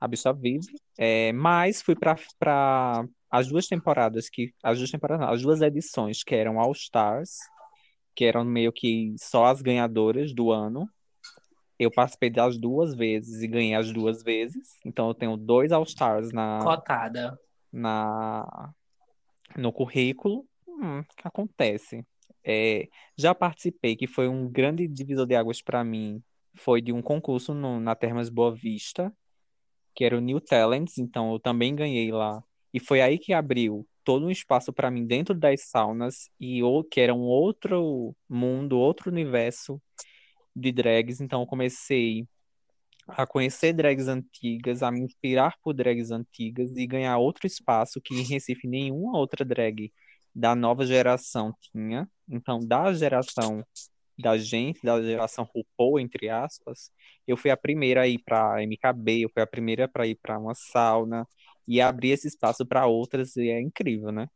a 0.00 0.08
bicha 0.08 0.32
vive. 0.32 0.74
É, 0.98 1.32
mas 1.32 1.82
fui 1.82 1.94
para 1.94 3.06
as 3.30 3.48
duas 3.48 3.66
temporadas 3.66 4.28
que 4.28 4.54
as 4.62 4.78
duas 4.78 4.90
temporadas, 4.90 5.26
não, 5.26 5.34
as 5.34 5.42
duas 5.42 5.60
edições 5.60 6.22
que 6.22 6.34
eram 6.34 6.60
All 6.60 6.72
Stars, 6.72 7.36
que 8.14 8.24
eram 8.24 8.44
meio 8.44 8.72
que 8.72 9.14
só 9.18 9.46
as 9.46 9.60
ganhadoras 9.60 10.32
do 10.32 10.50
ano. 10.50 10.88
Eu 11.78 11.90
participei 11.90 12.30
das 12.30 12.56
duas 12.56 12.94
vezes 12.94 13.42
e 13.42 13.46
ganhei 13.46 13.74
as 13.74 13.92
duas 13.92 14.22
vezes. 14.22 14.78
Então 14.84 15.08
eu 15.08 15.14
tenho 15.14 15.36
dois 15.36 15.72
All 15.72 15.82
Stars 15.82 16.32
na, 16.32 16.60
Cotada. 16.62 17.38
na 17.72 18.72
no 19.56 19.72
currículo. 19.72 20.46
Hum, 20.66 21.00
o 21.00 21.04
que 21.04 21.26
acontece? 21.28 22.04
É, 22.42 22.88
já 23.16 23.34
participei, 23.34 23.96
que 23.96 24.06
foi 24.06 24.28
um 24.28 24.48
grande 24.48 24.86
divisor 24.86 25.26
de 25.26 25.34
águas 25.34 25.60
para 25.60 25.84
mim. 25.84 26.22
Foi 26.54 26.80
de 26.80 26.92
um 26.92 27.02
concurso 27.02 27.52
no, 27.52 27.78
na 27.80 27.94
Termas 27.94 28.30
Boa 28.30 28.54
Vista, 28.54 29.12
que 29.96 30.04
era 30.04 30.16
o 30.16 30.20
New 30.20 30.40
Talents, 30.40 30.98
então 30.98 31.32
eu 31.32 31.40
também 31.40 31.74
ganhei 31.74 32.12
lá. 32.12 32.42
E 32.72 32.78
foi 32.78 33.00
aí 33.00 33.18
que 33.18 33.32
abriu 33.32 33.86
todo 34.04 34.26
um 34.26 34.30
espaço 34.30 34.72
para 34.72 34.90
mim 34.90 35.06
dentro 35.06 35.34
das 35.34 35.62
saunas, 35.68 36.30
e 36.38 36.62
o, 36.62 36.84
que 36.84 37.00
era 37.00 37.14
um 37.14 37.22
outro 37.22 38.14
mundo, 38.28 38.78
outro 38.78 39.10
universo 39.10 39.82
de 40.54 40.70
drags. 40.72 41.20
Então 41.20 41.40
eu 41.42 41.46
comecei 41.46 42.26
a 43.08 43.26
conhecer 43.26 43.72
drags 43.72 44.08
antigas, 44.08 44.82
a 44.82 44.90
me 44.90 45.00
inspirar 45.00 45.56
por 45.62 45.72
drags 45.74 46.10
antigas 46.10 46.76
e 46.76 46.86
ganhar 46.86 47.18
outro 47.18 47.46
espaço 47.46 48.00
que 48.00 48.14
em 48.14 48.22
Recife 48.22 48.66
nenhuma 48.68 49.18
outra 49.18 49.44
drag 49.44 49.92
da 50.34 50.54
nova 50.54 50.84
geração 50.84 51.54
tinha. 51.60 52.08
Então, 52.28 52.58
da 52.60 52.92
geração 52.92 53.64
da 54.18 54.38
gente, 54.38 54.80
da 54.82 55.00
geração 55.02 55.44
RuPaul, 55.44 56.00
entre 56.00 56.28
aspas, 56.28 56.90
eu 57.26 57.36
fui 57.36 57.50
a 57.50 57.56
primeira 57.56 58.02
a 58.02 58.08
ir 58.08 58.18
para 58.18 58.62
MKB, 58.62 59.24
eu 59.24 59.30
fui 59.30 59.42
a 59.42 59.46
primeira 59.46 59.86
para 59.86 60.06
ir 60.06 60.14
para 60.16 60.38
uma 60.38 60.54
sauna 60.54 61.26
e 61.68 61.80
abrir 61.80 62.10
esse 62.10 62.28
espaço 62.28 62.64
para 62.64 62.86
outras 62.86 63.36
e 63.36 63.50
é 63.50 63.60
incrível, 63.60 64.10
né? 64.10 64.28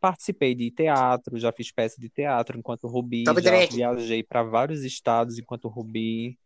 Participei 0.00 0.54
de 0.54 0.70
teatro, 0.70 1.38
já 1.38 1.52
fiz 1.52 1.70
peça 1.70 2.00
de 2.00 2.10
teatro 2.10 2.58
enquanto 2.58 2.88
Rubi, 2.88 3.22
Top 3.22 3.40
já 3.40 3.66
viajei 3.66 4.22
para 4.22 4.42
vários 4.42 4.82
estados 4.82 5.38
enquanto 5.38 5.68
Rubi. 5.68 6.36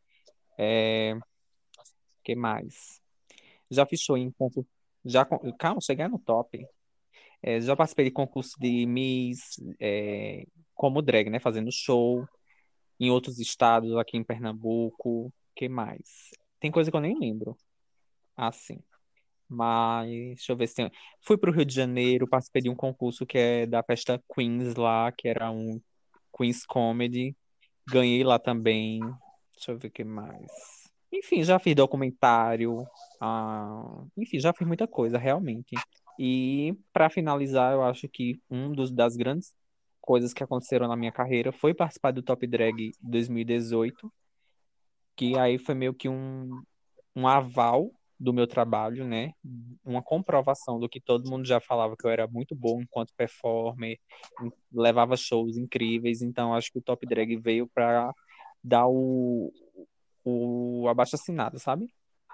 É... 0.58 1.16
que 2.22 2.34
mais? 2.34 3.00
Já 3.70 3.86
fiz 3.86 4.00
show 4.00 4.16
em 4.16 4.30
concurso. 4.30 4.68
Já, 5.04 5.24
calma, 5.58 5.80
chegar 5.80 6.08
no 6.08 6.18
top. 6.18 6.66
É, 7.42 7.60
já 7.60 7.76
participei 7.76 8.06
de 8.06 8.10
concurso 8.10 8.58
de 8.58 8.86
Miss, 8.86 9.60
é, 9.80 10.46
como 10.74 11.02
drag, 11.02 11.30
né? 11.30 11.38
Fazendo 11.38 11.70
show 11.70 12.26
em 12.98 13.10
outros 13.10 13.38
estados, 13.38 13.96
aqui 13.96 14.16
em 14.16 14.24
Pernambuco. 14.24 15.32
que 15.54 15.68
mais? 15.68 16.30
Tem 16.60 16.70
coisa 16.70 16.90
que 16.90 16.96
eu 16.96 17.00
nem 17.00 17.18
lembro. 17.18 17.56
Ah, 18.36 18.52
sim. 18.52 18.80
Mas, 19.48 20.08
deixa 20.10 20.52
eu 20.52 20.56
ver 20.56 20.66
se 20.66 20.74
tem. 20.74 20.90
Fui 21.20 21.38
para 21.38 21.50
o 21.50 21.52
Rio 21.52 21.64
de 21.64 21.74
Janeiro, 21.74 22.28
participei 22.28 22.62
de 22.62 22.68
um 22.68 22.74
concurso 22.74 23.24
que 23.24 23.38
é 23.38 23.66
da 23.66 23.82
festa 23.82 24.22
Queens 24.34 24.74
lá, 24.74 25.12
que 25.12 25.28
era 25.28 25.50
um 25.50 25.80
Queens 26.36 26.66
Comedy. 26.66 27.36
Ganhei 27.88 28.24
lá 28.24 28.38
também. 28.38 29.00
Deixa 29.54 29.72
eu 29.72 29.78
ver 29.78 29.88
o 29.88 29.90
que 29.90 30.04
mais. 30.04 30.46
Enfim, 31.12 31.42
já 31.44 31.58
fiz 31.58 31.74
documentário. 31.74 32.84
ah, 33.20 34.04
enfim, 34.16 34.40
já 34.40 34.52
fiz 34.52 34.66
muita 34.66 34.86
coisa, 34.88 35.16
realmente. 35.16 35.76
E 36.18 36.74
para 36.92 37.10
finalizar, 37.10 37.72
eu 37.72 37.82
acho 37.82 38.08
que 38.08 38.40
um 38.50 38.72
dos 38.72 38.90
das 38.90 39.16
grandes 39.16 39.54
coisas 40.00 40.32
que 40.32 40.42
aconteceram 40.42 40.88
na 40.88 40.96
minha 40.96 41.12
carreira 41.12 41.52
foi 41.52 41.74
participar 41.74 42.12
do 42.12 42.22
Top 42.22 42.46
Drag 42.46 42.92
2018, 43.02 44.12
que 45.16 45.36
aí 45.38 45.58
foi 45.58 45.74
meio 45.74 45.92
que 45.92 46.08
um, 46.08 46.62
um 47.14 47.26
aval 47.26 47.90
do 48.18 48.32
meu 48.32 48.46
trabalho, 48.46 49.04
né? 49.06 49.32
Uma 49.84 50.02
comprovação 50.02 50.78
do 50.78 50.88
que 50.88 51.00
todo 51.00 51.28
mundo 51.28 51.46
já 51.46 51.60
falava 51.60 51.96
que 51.96 52.06
eu 52.06 52.10
era 52.10 52.26
muito 52.26 52.54
bom 52.54 52.80
enquanto 52.80 53.12
performer, 53.14 53.98
levava 54.72 55.16
shows 55.16 55.56
incríveis, 55.56 56.22
então 56.22 56.54
acho 56.54 56.72
que 56.72 56.78
o 56.78 56.82
Top 56.82 57.04
Drag 57.06 57.36
veio 57.36 57.68
para 57.68 58.12
dar 58.62 58.86
o, 58.88 59.52
o 60.24 60.88
abaixo-assinado, 60.88 61.58
sabe? 61.58 61.92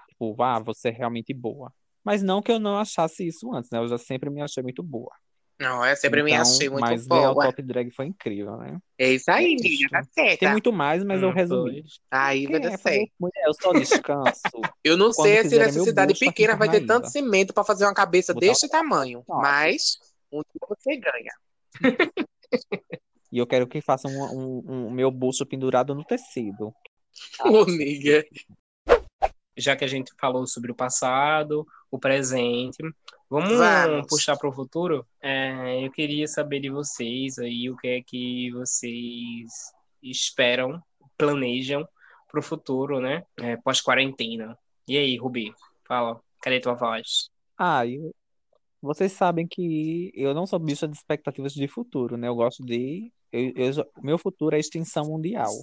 Tipo, 0.09 0.41
ah, 0.41 0.59
você 0.59 0.89
é 0.89 0.91
realmente 0.91 1.33
boa. 1.33 1.73
Mas 2.03 2.21
não 2.21 2.41
que 2.41 2.51
eu 2.51 2.59
não 2.59 2.77
achasse 2.77 3.25
isso 3.25 3.53
antes, 3.53 3.69
né? 3.71 3.79
Eu 3.79 3.87
já 3.87 3.97
sempre 3.97 4.29
me 4.29 4.41
achei 4.41 4.61
muito 4.61 4.83
boa. 4.83 5.11
Não, 5.59 5.85
eu 5.85 5.95
sempre 5.95 6.21
me 6.23 6.31
Então, 6.31 6.41
achei 6.41 6.67
muito 6.69 6.81
mas 6.81 7.07
ganhar 7.07 7.31
o 7.31 7.33
boa. 7.35 7.45
Top 7.45 7.61
Drag 7.61 7.89
foi 7.91 8.07
incrível, 8.07 8.57
né? 8.57 8.77
É 8.97 9.11
isso 9.13 9.31
aí, 9.31 9.53
Isso. 9.55 9.63
filha, 9.63 9.89
tá 9.89 10.01
Tem 10.15 10.25
certa. 10.27 10.51
muito 10.51 10.73
mais, 10.73 11.03
mas 11.03 11.21
eu 11.21 11.29
Hum, 11.29 11.33
resumi. 11.33 11.81
pois. 11.81 11.99
Aí 12.11 12.47
vai 12.47 12.59
dar 12.59 12.73
é 12.73 12.77
certo. 12.77 13.11
mulher? 13.19 13.43
Eu 13.45 13.53
só 13.53 13.71
descanso. 13.71 14.41
Eu 14.83 14.97
não 14.97 15.11
Quando 15.11 15.29
sei 15.29 15.43
se 15.49 15.57
nessa 15.57 15.79
cidade 15.83 16.13
pequena 16.19 16.55
vai 16.57 16.67
ter 16.69 16.81
Parnaíba. 16.81 16.93
tanto 17.01 17.11
cimento 17.11 17.53
pra 17.53 17.63
fazer 17.63 17.85
uma 17.85 17.93
cabeça 17.93 18.33
Botar 18.33 18.47
deste 18.47 18.67
tamanho. 18.67 19.23
Nossa. 19.27 19.41
Mas 19.41 19.97
um 20.31 20.41
dia 20.41 20.67
você 20.67 20.97
ganha. 20.97 21.33
E 23.31 23.39
eu 23.39 23.47
quero 23.47 23.65
que 23.65 23.81
façam 23.81 24.11
um, 24.11 24.61
um, 24.71 24.85
um 24.87 24.91
meu 24.91 25.09
bolso 25.09 25.43
pendurado 25.43 25.95
no 25.95 26.03
tecido. 26.03 26.71
Ô, 27.43 27.65
nigga. 27.65 28.23
já 29.57 29.75
que 29.75 29.83
a 29.83 29.87
gente 29.87 30.13
falou 30.21 30.45
sobre 30.45 30.71
o 30.71 30.75
passado, 30.75 31.65
o 31.93 31.99
presente, 31.99 32.77
vamos, 33.29 33.53
Vamos. 33.53 34.07
puxar 34.07 34.35
para 34.35 34.49
o 34.49 34.51
futuro? 34.51 35.05
É, 35.21 35.85
eu 35.85 35.91
queria 35.91 36.27
saber 36.27 36.59
de 36.59 36.71
vocês 36.71 37.37
aí 37.37 37.69
o 37.69 37.77
que 37.77 37.87
é 37.87 38.01
que 38.01 38.49
vocês 38.49 39.47
esperam, 40.01 40.81
planejam 41.15 41.87
para 42.27 42.39
o 42.39 42.43
futuro, 42.43 42.99
né? 42.99 43.23
É, 43.39 43.57
Pós-quarentena. 43.57 44.57
E 44.87 44.97
aí, 44.97 45.15
Rubi, 45.17 45.53
fala, 45.87 46.19
cadê 46.41 46.59
tua 46.59 46.73
voz? 46.73 47.29
Ah, 47.55 47.85
e 47.85 48.11
vocês 48.81 49.11
sabem 49.11 49.47
que 49.47 50.11
eu 50.15 50.33
não 50.33 50.47
sou 50.47 50.57
bicha 50.57 50.87
de 50.87 50.97
expectativas 50.97 51.53
de 51.53 51.67
futuro, 51.67 52.17
né? 52.17 52.27
Eu 52.27 52.35
gosto 52.35 52.65
de. 52.65 53.13
Eu, 53.31 53.53
eu 53.55 53.91
meu 54.01 54.17
futuro 54.17 54.55
é 54.55 54.59
extinção 54.59 55.05
mundial. 55.05 55.53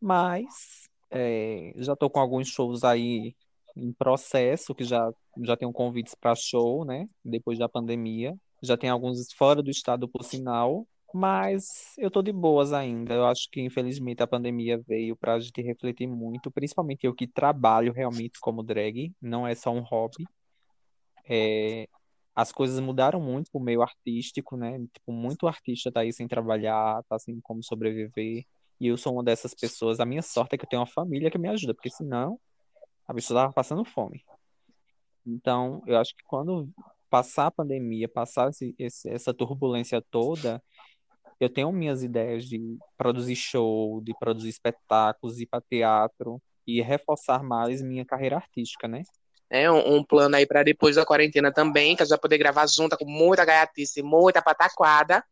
Mas 0.00 0.88
é, 1.10 1.72
já 1.74 1.94
estou 1.94 2.08
com 2.08 2.20
alguns 2.20 2.46
shows 2.46 2.84
aí 2.84 3.34
em 3.76 3.92
processo, 3.92 4.74
que 4.74 4.84
já, 4.84 5.10
já 5.42 5.56
tenho 5.56 5.72
convites 5.72 6.14
para 6.14 6.34
show, 6.34 6.84
né? 6.84 7.08
Depois 7.24 7.58
da 7.58 7.68
pandemia. 7.68 8.34
Já 8.62 8.76
tem 8.76 8.90
alguns 8.90 9.32
fora 9.32 9.62
do 9.62 9.70
estado, 9.70 10.08
por 10.08 10.22
sinal. 10.24 10.86
Mas 11.14 11.94
eu 11.98 12.10
tô 12.10 12.22
de 12.22 12.32
boas 12.32 12.72
ainda. 12.72 13.14
Eu 13.14 13.26
acho 13.26 13.48
que, 13.50 13.60
infelizmente, 13.60 14.22
a 14.22 14.26
pandemia 14.26 14.80
veio 14.86 15.14
para 15.16 15.34
a 15.34 15.40
gente 15.40 15.60
refletir 15.60 16.06
muito, 16.06 16.50
principalmente 16.50 17.04
eu 17.06 17.14
que 17.14 17.26
trabalho 17.26 17.92
realmente 17.92 18.40
como 18.40 18.62
drag, 18.62 19.12
não 19.20 19.46
é 19.46 19.54
só 19.54 19.70
um 19.70 19.80
hobby. 19.80 20.24
É, 21.28 21.86
as 22.34 22.50
coisas 22.50 22.80
mudaram 22.80 23.20
muito 23.20 23.50
pro 23.50 23.60
meio 23.60 23.82
artístico, 23.82 24.56
né? 24.56 24.78
Tipo, 24.92 25.12
muito 25.12 25.46
artista 25.46 25.92
tá 25.92 26.00
aí 26.00 26.12
sem 26.12 26.26
trabalhar, 26.26 27.02
tá 27.08 27.18
sem 27.18 27.40
como 27.40 27.62
sobreviver. 27.62 28.44
E 28.80 28.86
eu 28.86 28.96
sou 28.96 29.12
uma 29.14 29.22
dessas 29.22 29.54
pessoas. 29.54 30.00
A 30.00 30.06
minha 30.06 30.22
sorte 30.22 30.54
é 30.54 30.58
que 30.58 30.64
eu 30.64 30.68
tenho 30.68 30.80
uma 30.80 30.86
família 30.86 31.30
que 31.30 31.38
me 31.38 31.48
ajuda, 31.48 31.74
porque 31.74 31.90
senão 31.90 32.38
a 33.12 33.14
pessoa 33.14 33.42
tava 33.42 33.52
passando 33.52 33.84
fome. 33.84 34.24
Então, 35.26 35.82
eu 35.86 35.98
acho 35.98 36.16
que 36.16 36.24
quando 36.24 36.68
passar 37.08 37.46
a 37.46 37.50
pandemia, 37.50 38.08
passar 38.08 38.50
esse- 38.50 38.74
esse- 38.78 39.08
essa 39.08 39.32
turbulência 39.34 40.02
toda, 40.10 40.62
eu 41.38 41.48
tenho 41.48 41.70
minhas 41.70 42.02
ideias 42.02 42.46
de 42.46 42.60
produzir 42.96 43.36
show, 43.36 44.00
de 44.00 44.14
produzir 44.18 44.48
espetáculos, 44.48 45.38
ir 45.40 45.46
para 45.46 45.60
teatro 45.60 46.40
e 46.66 46.80
reforçar 46.80 47.42
mais 47.42 47.82
minha 47.82 48.04
carreira 48.04 48.36
artística, 48.36 48.88
né? 48.88 49.02
É 49.50 49.70
um, 49.70 49.96
um 49.96 50.04
plano 50.04 50.34
aí 50.34 50.46
para 50.46 50.62
depois 50.62 50.96
da 50.96 51.04
quarentena 51.04 51.52
também, 51.52 51.94
que 51.94 52.02
a 52.02 52.06
gente 52.06 52.10
vai 52.10 52.18
poder 52.18 52.38
gravar 52.38 52.66
junta 52.66 52.96
com 52.96 53.04
muita 53.04 53.44
gaiatice, 53.44 54.02
muita 54.02 54.40
pataquada. 54.40 55.22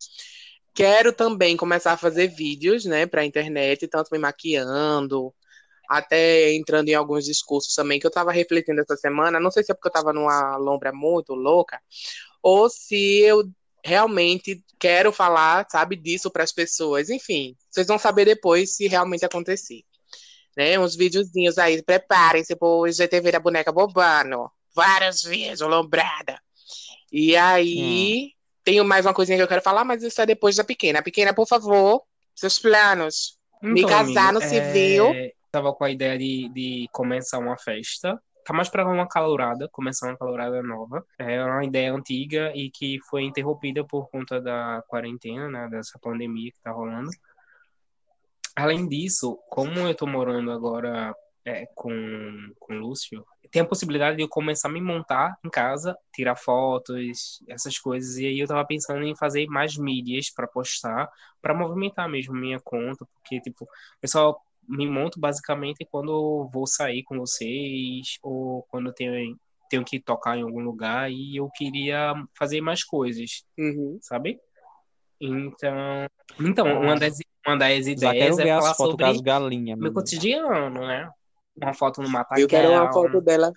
Quero 0.74 1.12
também 1.12 1.56
começar 1.56 1.92
a 1.92 1.96
fazer 1.96 2.28
vídeos, 2.28 2.84
né, 2.84 3.06
para 3.06 3.24
internet, 3.24 3.88
tanto 3.88 4.10
me 4.12 4.18
maquiando, 4.18 5.34
até 5.90 6.52
entrando 6.54 6.88
em 6.88 6.94
alguns 6.94 7.24
discursos 7.24 7.74
também, 7.74 7.98
que 7.98 8.06
eu 8.06 8.10
estava 8.10 8.30
refletindo 8.30 8.80
essa 8.80 8.96
semana. 8.96 9.40
Não 9.40 9.50
sei 9.50 9.64
se 9.64 9.72
é 9.72 9.74
porque 9.74 9.88
eu 9.88 9.90
estava 9.90 10.12
numa 10.12 10.56
lombra 10.56 10.92
muito 10.92 11.34
louca, 11.34 11.80
ou 12.40 12.70
se 12.70 13.18
eu 13.22 13.42
realmente 13.84 14.62
quero 14.78 15.12
falar, 15.12 15.66
sabe, 15.68 15.96
disso 15.96 16.30
para 16.30 16.44
as 16.44 16.52
pessoas. 16.52 17.10
Enfim, 17.10 17.56
vocês 17.68 17.88
vão 17.88 17.98
saber 17.98 18.24
depois 18.24 18.76
se 18.76 18.86
realmente 18.86 19.24
acontecer. 19.24 19.82
Né, 20.56 20.78
uns 20.78 20.96
videozinhos 20.96 21.58
aí, 21.58 21.82
preparem-se 21.82 22.54
pro 22.54 22.86
IGTV 22.86 23.32
da 23.32 23.40
boneca 23.40 23.72
bobano. 23.72 24.50
Várias 24.74 25.22
vezes, 25.22 25.60
lombrada. 25.60 26.40
E 27.10 27.36
aí, 27.36 28.32
tenho 28.62 28.84
mais 28.84 29.06
uma 29.06 29.14
coisinha 29.14 29.38
que 29.38 29.42
eu 29.42 29.48
quero 29.48 29.62
falar, 29.62 29.84
mas 29.84 30.02
isso 30.02 30.20
é 30.20 30.26
depois 30.26 30.56
da 30.56 30.64
pequena. 30.64 31.02
Pequena, 31.02 31.34
por 31.34 31.46
favor, 31.46 32.02
seus 32.34 32.58
planos. 32.58 33.38
Me 33.62 33.84
casar 33.86 34.32
no 34.32 34.40
civil. 34.40 35.06
é, 35.06 35.32
tava 35.50 35.72
com 35.74 35.84
a 35.84 35.90
ideia 35.90 36.18
de, 36.18 36.48
de 36.50 36.88
começar 36.92 37.38
uma 37.38 37.58
festa. 37.58 38.20
Tá 38.44 38.54
mais 38.54 38.68
pra 38.68 38.86
uma 38.86 39.06
calorada, 39.06 39.68
começar 39.70 40.08
uma 40.08 40.16
calorada 40.16 40.62
nova. 40.62 41.04
É 41.18 41.42
uma 41.44 41.64
ideia 41.64 41.92
antiga 41.92 42.52
e 42.54 42.70
que 42.70 42.98
foi 43.08 43.24
interrompida 43.24 43.84
por 43.84 44.08
conta 44.08 44.40
da 44.40 44.82
quarentena, 44.88 45.48
né, 45.48 45.68
dessa 45.70 45.98
pandemia 45.98 46.50
que 46.50 46.60
tá 46.60 46.70
rolando. 46.70 47.10
Além 48.56 48.88
disso, 48.88 49.38
como 49.48 49.78
eu 49.80 49.94
tô 49.94 50.06
morando 50.06 50.50
agora 50.50 51.14
é, 51.44 51.66
com, 51.74 52.52
com 52.58 52.74
o 52.74 52.78
Lúcio, 52.78 53.24
tem 53.50 53.62
a 53.62 53.66
possibilidade 53.66 54.16
de 54.16 54.22
eu 54.22 54.28
começar 54.28 54.68
a 54.68 54.72
me 54.72 54.80
montar 54.80 55.36
em 55.44 55.50
casa, 55.50 55.96
tirar 56.14 56.36
fotos, 56.36 57.42
essas 57.48 57.78
coisas. 57.78 58.16
E 58.16 58.26
aí 58.26 58.38
eu 58.38 58.46
tava 58.46 58.64
pensando 58.66 59.02
em 59.04 59.16
fazer 59.16 59.46
mais 59.46 59.76
mídias 59.76 60.30
pra 60.30 60.46
postar, 60.46 61.08
pra 61.42 61.54
movimentar 61.54 62.08
mesmo 62.08 62.34
minha 62.34 62.60
conta, 62.60 63.06
porque, 63.14 63.40
tipo, 63.40 63.66
eu 64.02 64.08
só 64.08 64.36
me 64.70 64.88
monto 64.88 65.18
basicamente 65.18 65.86
quando 65.90 66.48
vou 66.52 66.66
sair 66.66 67.02
com 67.02 67.18
vocês 67.18 68.18
ou 68.22 68.62
quando 68.70 68.92
tenho, 68.92 69.36
tenho 69.68 69.84
que 69.84 69.98
tocar 70.00 70.38
em 70.38 70.42
algum 70.42 70.60
lugar 70.60 71.10
e 71.10 71.36
eu 71.36 71.50
queria 71.50 72.14
fazer 72.38 72.60
mais 72.60 72.84
coisas, 72.84 73.44
Uhum. 73.58 73.98
sabe? 74.00 74.38
Então, 75.20 76.06
então 76.38 76.80
uma 76.82 76.96
das, 76.96 77.18
uma 77.46 77.56
das 77.58 77.86
ideias 77.86 78.38
é 78.38 78.44
ver 78.44 78.56
falar 78.56 78.74
sobre 78.74 79.04
das 79.04 79.20
galinhas, 79.20 79.78
meu 79.78 79.92
cotidiano, 79.92 80.86
né? 80.86 81.10
Uma 81.60 81.74
foto 81.74 82.00
no 82.00 82.08
matagal. 82.08 82.40
Eu 82.40 82.48
quero 82.48 82.70
uma 82.70 82.92
foto 82.92 83.20
dela. 83.20 83.52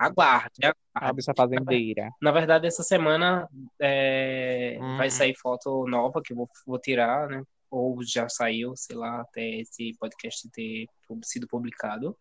Aguarde, 0.00 0.60
aguarde. 0.62 1.16
bicha 1.16 1.34
fazendeira. 1.36 2.10
Na 2.20 2.32
verdade, 2.32 2.66
essa 2.66 2.82
semana 2.82 3.46
é, 3.78 4.78
Hum. 4.80 4.96
vai 4.96 5.10
sair 5.10 5.36
foto 5.36 5.86
nova 5.86 6.22
que 6.22 6.32
eu 6.32 6.38
vou, 6.38 6.48
vou 6.66 6.78
tirar, 6.80 7.28
né? 7.28 7.42
Ou 7.70 8.02
já 8.04 8.28
saiu, 8.28 8.74
sei 8.76 8.96
lá, 8.96 9.20
até 9.20 9.60
esse 9.60 9.94
podcast 9.98 10.48
ter 10.50 10.86
sido 11.22 11.46
publicado. 11.46 12.16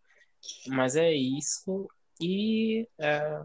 Mas 0.68 0.96
é 0.96 1.12
isso. 1.12 1.88
E 2.22 2.88
é, 3.00 3.42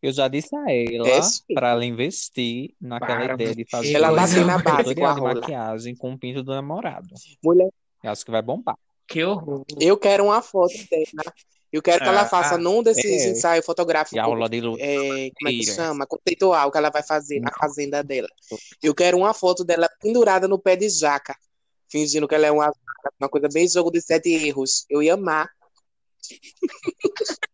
Eu 0.00 0.12
já 0.12 0.28
disse 0.28 0.54
a 0.56 0.64
ela 0.70 1.08
É 1.08 1.20
para 1.54 1.70
ela 1.70 1.84
investir 1.84 2.74
naquela 2.80 3.20
Para, 3.20 3.34
ideia 3.34 3.54
de 3.54 3.64
fazer 3.68 3.92
Ela 3.94 4.12
bateu 4.12 4.46
na 4.46 4.58
base 4.58 4.94
com 4.94 5.06
a 5.06 5.12
rola. 5.12 5.34
maquiagem 5.34 5.94
com 5.96 6.12
o 6.12 6.18
pinto 6.18 6.42
do 6.42 6.52
namorado. 6.52 7.08
Mulher, 7.44 7.68
Eu 8.02 8.10
acho 8.10 8.24
que 8.24 8.30
vai 8.30 8.40
bombar. 8.42 8.76
que 9.06 9.22
horror. 9.24 9.64
eu 9.80 9.96
quero 9.98 10.24
uma 10.24 10.40
foto 10.40 10.72
dela. 10.90 11.32
Eu 11.72 11.80
quero 11.80 12.02
que 12.02 12.08
ela 12.08 12.22
Ah, 12.22 12.28
faça 12.28 12.56
ah, 12.56 12.58
num 12.58 12.82
desses 12.82 13.04
é. 13.04 13.30
ensaios 13.30 13.64
fotográficos. 13.64 14.18
A 14.18 14.24
rola 14.24 14.48
de 14.48 14.60
luz. 14.60 14.78
é, 14.80 15.30
como 15.38 15.48
é 15.48 15.52
que 15.52 15.64
chama? 15.64 16.06
Conceitual 16.06 16.70
que 16.70 16.76
ela 16.78 16.90
vai 16.90 17.02
fazer 17.02 17.40
na 17.40 17.50
Não. 17.50 17.58
fazenda 17.58 18.02
dela. 18.02 18.28
Eu 18.82 18.94
quero 18.94 19.16
uma 19.16 19.32
foto 19.32 19.64
dela 19.64 19.88
pendurada 20.00 20.46
no 20.46 20.58
pé 20.58 20.76
de 20.76 20.88
jaca, 20.90 21.34
fingindo 21.90 22.28
que 22.28 22.34
ela 22.34 22.46
é 22.46 22.50
uma 22.50 22.72
uma 23.20 23.28
coisa 23.28 23.48
bem 23.52 23.66
jogo 23.68 23.90
de 23.90 24.00
sete 24.00 24.30
erros. 24.30 24.84
Eu 24.88 25.02
ia 25.02 25.14
amar. 25.14 25.48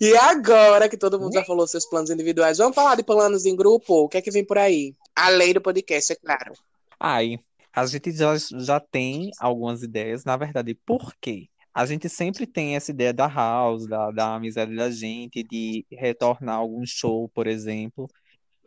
E 0.00 0.16
agora 0.16 0.88
que 0.88 0.96
todo 0.96 1.20
mundo 1.20 1.34
já 1.34 1.44
falou 1.44 1.66
seus 1.66 1.86
planos 1.86 2.10
individuais, 2.10 2.58
vamos 2.58 2.74
falar 2.74 2.94
de 2.94 3.02
planos 3.02 3.44
em 3.44 3.54
grupo? 3.54 4.04
O 4.04 4.08
que 4.08 4.18
é 4.18 4.22
que 4.22 4.30
vem 4.30 4.44
por 4.44 4.58
aí? 4.58 4.94
Além 5.14 5.52
do 5.52 5.60
podcast, 5.60 6.12
é 6.12 6.16
claro. 6.16 6.52
Aí, 6.98 7.38
a 7.78 7.86
gente 7.86 8.12
já, 8.12 8.34
já 8.36 8.80
tem 8.80 9.30
algumas 9.38 9.82
ideias, 9.82 10.24
na 10.24 10.36
verdade, 10.36 10.74
por 10.74 11.14
quê? 11.20 11.48
A 11.72 11.86
gente 11.86 12.08
sempre 12.08 12.46
tem 12.46 12.74
essa 12.76 12.90
ideia 12.90 13.12
da 13.12 13.28
house, 13.28 13.86
da, 13.86 14.10
da 14.10 14.34
amizade 14.34 14.74
da 14.74 14.90
gente, 14.90 15.42
de 15.44 15.86
retornar 15.92 16.56
algum 16.56 16.84
show, 16.84 17.28
por 17.28 17.46
exemplo. 17.46 18.08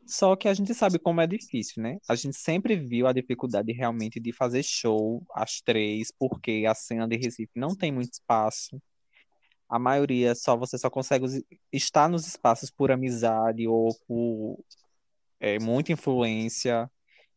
Só 0.07 0.36
que 0.36 0.47
a 0.47 0.53
gente 0.53 0.74
sabe 0.74 0.99
como 0.99 1.22
é 1.22 1.28
difícil, 1.28 1.84
né? 1.84 1.97
A 2.07 2.16
gente 2.16 2.38
sempre 2.38 2.76
viu 2.76 3.07
a 3.07 3.14
dificuldade 3.14 3.72
realmente 3.74 4.20
de 4.20 4.34
fazer 4.34 4.64
show 4.64 5.24
às 5.34 5.62
três, 5.62 6.12
porque 6.18 6.66
a 6.68 6.74
cena 6.76 7.07
de 7.07 7.18
Recife 7.18 7.51
não 7.55 7.76
tem 7.76 7.91
muito 7.91 8.14
espaço. 8.14 8.82
A 9.70 9.80
maioria 9.80 10.36
só 10.36 10.57
você 10.57 10.78
só 10.78 10.89
consegue 10.89 11.26
estar 11.72 12.09
nos 12.09 12.28
espaços 12.28 12.70
por 12.72 12.91
amizade 12.91 13.68
ou 13.68 13.89
por 14.07 14.59
é, 15.39 15.59
muita 15.59 15.91
influência. 15.93 16.89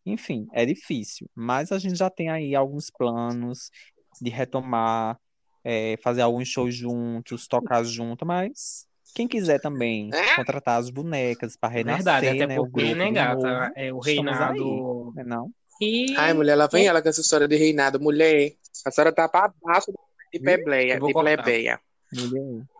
Enfim, 0.07 0.47
é 0.53 0.67
difícil, 0.67 1.29
mas 1.35 1.73
a 1.73 1.79
gente 1.79 1.97
já 1.97 2.11
tem 2.11 2.29
aí 2.29 2.55
alguns 2.55 2.91
planos 2.91 3.71
de 4.21 4.31
retomar, 4.31 5.19
é, 5.63 5.97
fazer 6.03 6.21
alguns 6.23 6.49
shows 6.49 6.75
juntos, 6.75 7.47
tocar 7.47 7.83
junto, 7.85 8.27
mas 8.27 8.87
quem 9.15 9.27
quiser 9.27 9.61
também 9.61 10.11
É? 10.13 10.37
contratar 10.37 10.79
as 10.79 10.91
bonecas 10.91 11.57
para 11.57 11.73
Verdade, 11.73 12.27
renascer, 12.27 12.31
até 12.31 12.47
né, 12.47 12.61
o 12.61 12.67
porque, 12.67 12.83
grupo 12.83 12.97
né, 12.97 13.13
gata? 13.13 13.49
novo, 13.49 13.73
É 13.77 13.93
o 13.93 13.99
reinado. 14.01 15.13
né, 15.15 15.25
não? 15.25 15.51
E 15.81 16.15
Ai, 16.17 16.33
mulher, 16.35 16.55
lá 16.55 16.67
vem 16.67 16.87
ela 16.87 17.03
com 17.03 17.09
essa 17.09 17.21
história 17.21 17.49
de 17.49 17.57
reinado. 17.57 17.99
Mulher, 18.01 18.55
a 18.85 18.91
senhora 18.91 19.13
tá 19.13 19.29
pra 19.29 19.53
baixo 19.63 19.91
de 19.91 20.39
vou 20.99 21.09
de 21.09 21.15
plebeia. 21.15 21.81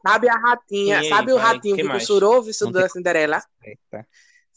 Sabe 0.07 0.29
a 0.29 0.37
ratinha, 0.37 0.97
E 0.97 0.99
aí, 0.99 1.09
sabe 1.09 1.33
o 1.33 1.39
ratinho 1.39 1.77
que 1.77 1.89
costurou 1.89 2.39
o 2.39 2.43
vestido 2.43 2.72
da 2.72 2.89
Cinderela? 2.89 3.43
certa. 3.62 4.07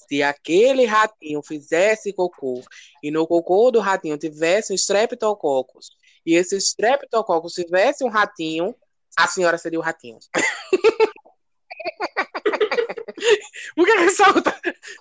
Se 0.08 0.24
aquele 0.24 0.86
ratinho 0.86 1.42
fizesse 1.42 2.14
cocô 2.14 2.64
e 3.04 3.12
no 3.12 3.28
cocô 3.28 3.72
do 3.72 3.80
ratinho 3.80 4.18
tivesse 4.18 4.72
um 4.72 4.76
streptococcus 4.76 5.90
e 6.26 6.36
esse 6.36 6.56
streptococcus 6.58 7.54
tivesse 7.54 8.04
um 8.04 8.10
ratinho, 8.10 8.74
a 9.18 9.28
senhora 9.28 9.58
seria 9.58 9.80
o 9.80 9.82
ratinho. 9.82 10.18
Por 13.76 13.86
que 13.86 14.10
solta? 14.12 14.56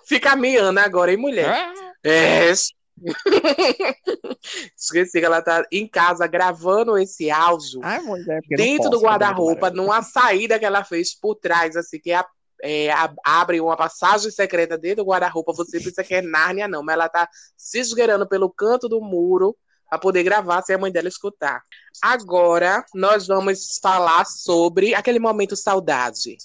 Fica 0.05 0.35
miando 0.35 0.79
agora, 0.79 1.11
hein, 1.11 1.17
mulher? 1.17 1.71
É, 2.03 2.51
Esqueci 4.75 5.19
que 5.19 5.25
ela 5.25 5.41
tá 5.41 5.63
em 5.71 5.87
casa 5.87 6.25
gravando 6.25 6.97
esse 6.97 7.29
áudio 7.29 7.79
Ai, 7.83 7.99
mulher, 7.99 8.41
dentro 8.49 8.89
do 8.89 8.99
posso 8.99 9.03
fazer 9.03 9.05
guarda-roupa, 9.05 9.69
numa 9.69 10.01
saída 10.01 10.57
que 10.57 10.65
ela 10.65 10.83
fez 10.83 11.13
por 11.13 11.35
trás, 11.35 11.75
assim, 11.75 11.99
que 11.99 12.11
a- 12.11 12.25
é, 12.63 12.89
abre 13.23 13.61
uma 13.61 13.77
passagem 13.77 14.31
secreta 14.31 14.77
dentro 14.77 15.03
do 15.03 15.09
guarda-roupa. 15.09 15.53
Você 15.53 15.79
pensa 15.79 16.03
que 16.03 16.15
é 16.15 16.21
Nárnia, 16.21 16.67
não, 16.67 16.83
mas 16.83 16.93
ela 16.93 17.09
tá 17.09 17.29
se 17.55 17.79
esgueirando 17.79 18.27
pelo 18.27 18.49
canto 18.49 18.87
do 18.89 19.01
muro 19.01 19.55
para 19.89 19.99
poder 19.99 20.23
gravar 20.23 20.61
sem 20.63 20.75
a 20.75 20.79
mãe 20.79 20.91
dela 20.91 21.07
escutar. 21.07 21.61
Agora, 22.01 22.85
nós 22.93 23.27
vamos 23.27 23.79
falar 23.81 24.25
sobre 24.25 24.93
aquele 24.93 25.19
momento 25.19 25.55
saudade. 25.55 26.37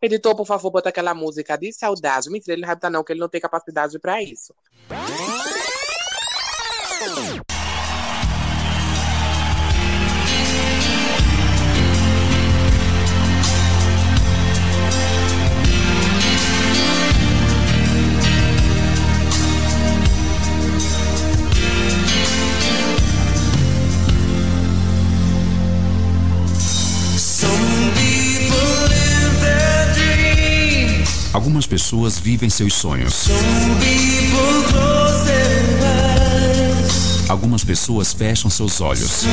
Editor, 0.00 0.36
por 0.36 0.46
favor, 0.46 0.70
bota 0.70 0.90
aquela 0.90 1.14
música 1.14 1.56
de 1.56 1.72
saudade. 1.72 2.30
Mentira, 2.30 2.52
ele 2.52 2.62
não 2.62 2.66
vai 2.66 2.76
botar 2.76 2.90
não, 2.90 3.02
que 3.02 3.12
ele 3.12 3.20
não 3.20 3.28
tem 3.28 3.40
capacidade 3.40 3.98
para 3.98 4.22
isso. 4.22 4.54
Pessoas 31.74 32.16
vivem 32.20 32.48
seus 32.48 32.72
sonhos. 32.72 33.26
Algumas 37.28 37.64
pessoas 37.64 38.12
fecham 38.12 38.48
seus 38.48 38.80
olhos. 38.80 39.24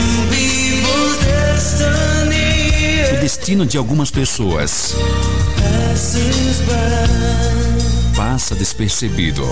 O 3.11 3.21
destino 3.21 3.63
de 3.63 3.77
algumas 3.77 4.09
pessoas 4.09 4.95
passa 8.15 8.55
despercebido. 8.55 9.43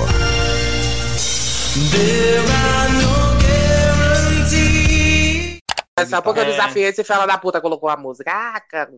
A 6.12 6.22
pouco 6.24 6.40
eu 6.40 6.46
desafiei 6.46 6.86
esse 6.88 7.04
fela 7.04 7.28
da 7.28 7.38
puta 7.38 7.62
colocou 7.62 7.88
a 7.88 7.96
música. 7.96 8.32
Ah, 8.32 8.60
cara. 8.60 8.90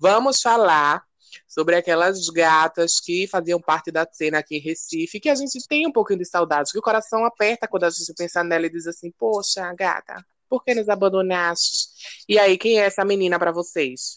Vamos 0.00 0.40
falar 0.40 1.02
sobre 1.46 1.76
aquelas 1.76 2.28
gatas 2.28 3.00
que 3.00 3.26
faziam 3.26 3.60
parte 3.60 3.90
da 3.90 4.06
cena 4.10 4.38
aqui 4.38 4.56
em 4.56 4.60
Recife, 4.60 5.20
que 5.20 5.28
a 5.28 5.34
gente 5.34 5.58
tem 5.68 5.86
um 5.86 5.92
pouquinho 5.92 6.18
de 6.20 6.24
saudade, 6.24 6.72
que 6.72 6.78
o 6.78 6.82
coração 6.82 7.24
aperta 7.24 7.68
quando 7.68 7.84
a 7.84 7.90
gente 7.90 8.12
pensa 8.16 8.44
nela 8.44 8.66
e 8.66 8.70
diz 8.70 8.86
assim: 8.86 9.10
Poxa, 9.18 9.72
gata, 9.74 10.24
por 10.48 10.64
que 10.64 10.74
nos 10.74 10.88
abandonaste? 10.88 11.88
E 12.28 12.38
aí, 12.38 12.56
quem 12.56 12.80
é 12.80 12.84
essa 12.84 13.04
menina 13.04 13.38
pra 13.38 13.52
vocês? 13.52 14.16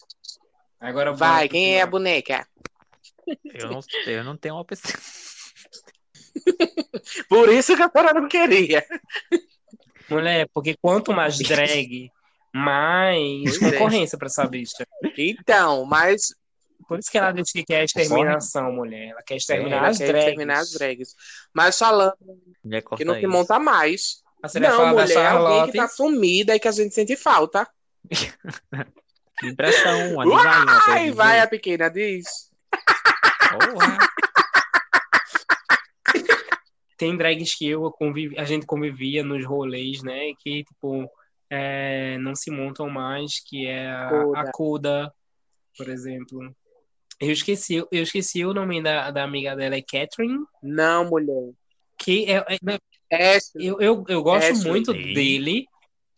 Agora 0.80 1.12
Vai, 1.12 1.48
quem 1.48 1.76
é 1.76 1.82
a 1.82 1.86
boneca? 1.86 2.46
Eu 3.44 3.70
não, 3.70 3.80
eu 4.06 4.24
não 4.24 4.36
tenho 4.36 4.54
uma 4.56 4.64
pessoa. 4.64 4.94
Por 7.28 7.48
isso 7.48 7.76
que 7.76 7.82
a 7.82 7.88
senhora 7.88 8.20
não 8.20 8.28
queria. 8.28 8.84
Mulher, 10.08 10.48
porque 10.52 10.76
quanto 10.80 11.12
mais 11.12 11.38
drag, 11.38 12.10
Pois 12.52 13.62
é. 13.62 13.72
concorrência 13.72 14.18
pra 14.18 14.26
essa 14.26 14.46
bicha. 14.46 14.86
Então, 15.16 15.84
mas 15.84 16.34
Por 16.88 16.98
isso 16.98 17.10
que 17.10 17.16
ela 17.18 17.32
diz 17.32 17.50
que 17.50 17.64
quer 17.64 17.84
exterminação, 17.84 18.72
mulher. 18.72 19.10
Ela 19.10 19.22
quer 19.22 19.36
exterminar 19.36 19.76
ela 19.78 19.88
as 19.88 19.98
quer 19.98 20.08
drags. 20.08 20.24
terminar 20.26 20.58
as 20.58 20.70
drags. 20.72 21.14
Mas 21.54 21.78
falando 21.78 22.14
que 22.96 23.04
não 23.04 23.14
se 23.14 23.26
monta 23.26 23.58
mais. 23.58 24.22
Não, 24.60 24.88
mulher, 24.88 24.98
alguém 24.98 25.06
Charlotte. 25.14 25.72
que 25.72 25.78
tá 25.78 25.88
sumida 25.88 26.56
e 26.56 26.60
que 26.60 26.68
a 26.68 26.72
gente 26.72 26.92
sente 26.94 27.16
falta. 27.16 27.66
Impressão, 29.42 30.14
coisa 30.14 30.64
Vai, 30.86 31.10
vai, 31.12 31.40
a 31.40 31.46
pequena 31.46 31.88
diz. 31.88 32.50
Porra. 33.50 33.98
Tem 36.96 37.16
drags 37.16 37.54
que 37.56 37.68
eu 37.68 37.90
convivi, 37.90 38.38
a 38.38 38.44
gente 38.44 38.66
convivia 38.66 39.24
nos 39.24 39.44
rolês, 39.44 40.02
né? 40.02 40.32
Que, 40.38 40.64
tipo, 40.64 41.10
é, 41.54 42.16
não 42.16 42.34
se 42.34 42.50
montam 42.50 42.88
mais, 42.88 43.38
que 43.44 43.66
é 43.66 43.90
a, 43.90 44.08
Coda. 44.08 44.40
a 44.40 44.52
Coda, 44.52 45.14
por 45.76 45.88
exemplo. 45.90 46.56
Eu 47.20 47.30
esqueci, 47.30 47.76
eu 47.76 48.02
esqueci 48.02 48.42
o 48.44 48.54
nome 48.54 48.82
da, 48.82 49.10
da 49.10 49.22
amiga 49.22 49.54
dela, 49.54 49.76
é 49.76 49.82
Catherine, 49.82 50.38
Não, 50.62 51.04
mulher. 51.10 51.50
que 51.98 52.24
é, 52.24 52.42
é- 53.10 53.36
Ashley. 53.36 53.66
eu, 53.66 53.78
eu, 53.82 54.04
eu 54.08 54.22
gosto 54.22 54.50
Ashley. 54.50 54.70
muito 54.70 54.92
dele. 54.94 55.66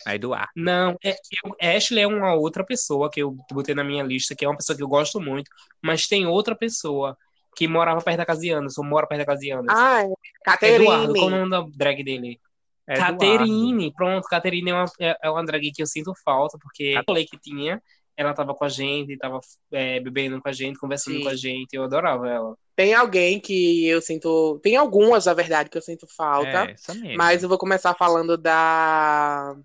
Aí 0.07 0.19
do 0.19 0.33
ar. 0.33 0.49
Não, 0.55 0.97
é, 1.05 1.17
eu, 1.45 1.57
Ashley 1.77 2.05
é 2.05 2.07
uma 2.07 2.35
outra 2.35 2.65
pessoa 2.65 3.11
que 3.11 3.21
eu 3.21 3.37
botei 3.51 3.75
na 3.75 3.83
minha 3.83 4.05
lista, 4.05 4.37
que 4.37 4.45
é 4.45 4.49
uma 4.49 4.57
pessoa 4.57 4.77
que 4.77 4.83
eu 4.85 4.89
gosto 4.89 5.21
muito, 5.21 5.51
mas 5.83 6.07
tem 6.07 6.27
outra 6.27 6.55
pessoa 6.55 7.17
que 7.57 7.67
morava 7.67 8.01
perto 8.01 8.19
da 8.19 8.27
casa 8.27 8.41
de 8.41 8.51
Anderson, 8.51 8.83
mora 8.85 9.07
perto 9.07 9.21
da 9.21 9.27
casa 9.27 9.41
de 9.41 9.51
Anderson. 9.51 9.77
Ah, 9.77 10.03
é. 10.03 10.75
Eduardo, 10.77 11.13
qual 11.15 11.27
o 11.27 11.31
Caterine. 11.31 11.31
nome 11.31 11.51
da 11.51 11.65
drag 11.77 12.05
dele? 12.05 12.41
É 12.87 12.97
Caterine, 12.97 13.93
pronto, 13.95 14.27
Caterine 14.29 14.71
é 14.71 14.75
uma, 14.75 14.85
é, 15.01 15.19
é 15.23 15.31
uma 15.31 15.45
drag 15.45 15.71
que 15.73 15.83
eu 15.83 15.87
sinto 15.87 16.13
falta, 16.25 16.59
porque 16.61 16.95
a 16.99 17.03
falei 17.03 17.25
que 17.25 17.39
tinha, 17.39 17.83
ela 18.17 18.35
tava 18.35 18.55
com 18.55 18.65
a 18.65 18.69
gente, 18.69 19.17
tava 19.17 19.41
é, 19.73 19.99
bebendo 20.01 20.41
com 20.41 20.49
a 20.49 20.53
gente, 20.53 20.79
conversando 20.79 21.17
Sim. 21.17 21.23
com 21.23 21.29
a 21.29 21.35
gente, 21.35 21.75
eu 21.75 21.85
adorava 21.85 22.29
ela. 22.29 22.55
Tem 22.77 22.93
alguém 22.93 23.41
que 23.41 23.87
eu 23.87 24.03
sinto. 24.03 24.59
Tem 24.63 24.77
algumas, 24.77 25.27
na 25.27 25.35
verdade, 25.35 25.71
que 25.71 25.79
eu 25.79 25.83
sinto 25.83 26.07
falta. 26.17 26.67
É, 26.67 26.73
essa 26.73 26.93
mesmo. 26.95 27.17
Mas 27.17 27.43
eu 27.43 27.49
vou 27.49 27.59
começar 27.59 27.95
falando 27.95 28.37
da. 28.37 29.57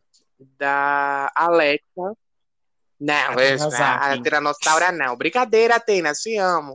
Da 0.57 1.29
Alexa. 1.35 2.13
Não, 2.99 3.37
A 3.37 3.41
essa- 3.41 3.69
Kawasaki. 3.69 4.05
a 4.19 4.21
Tiranossauro 4.21 4.91
não. 4.93 5.15
Brincadeira, 5.17 5.75
Atena, 5.75 6.13
te 6.13 6.37
amo. 6.37 6.73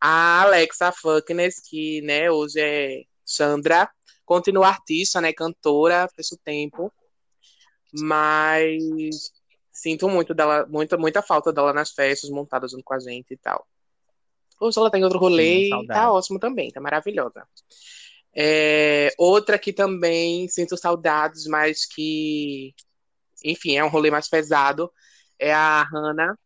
A 0.00 0.42
Alexa 0.42 0.92
Fuckness, 0.92 1.60
que 1.68 2.02
né, 2.02 2.30
hoje 2.30 2.60
é 2.60 3.02
Sandra, 3.24 3.88
continua 4.24 4.68
artista, 4.68 5.20
né, 5.20 5.32
cantora, 5.32 6.08
fez 6.14 6.32
o 6.32 6.38
tempo. 6.38 6.92
Mas 7.92 9.32
sinto 9.72 10.08
muito 10.08 10.34
dela, 10.34 10.66
muita, 10.68 10.96
muita 10.96 11.22
falta 11.22 11.52
dela 11.52 11.72
nas 11.72 11.90
festas, 11.92 12.30
montadas 12.30 12.70
junto 12.70 12.84
com 12.84 12.94
a 12.94 12.98
gente 12.98 13.32
e 13.32 13.36
tal. 13.36 13.66
Hoje 14.60 14.78
ela 14.78 14.90
tem 14.90 15.02
outro 15.02 15.18
rolê 15.18 15.68
Sim, 15.68 15.86
tá 15.86 16.12
ótimo 16.12 16.38
também, 16.38 16.70
tá 16.70 16.80
maravilhosa. 16.80 17.46
É, 18.36 19.12
outra 19.18 19.58
que 19.58 19.72
também 19.72 20.48
sinto 20.48 20.76
saudades, 20.76 21.46
mas 21.46 21.84
que, 21.86 22.74
enfim, 23.44 23.76
é 23.76 23.84
um 23.84 23.88
rolê 23.88 24.10
mais 24.10 24.28
pesado, 24.28 24.90
é 25.38 25.52
a 25.52 25.82
Hannah. 25.82 26.36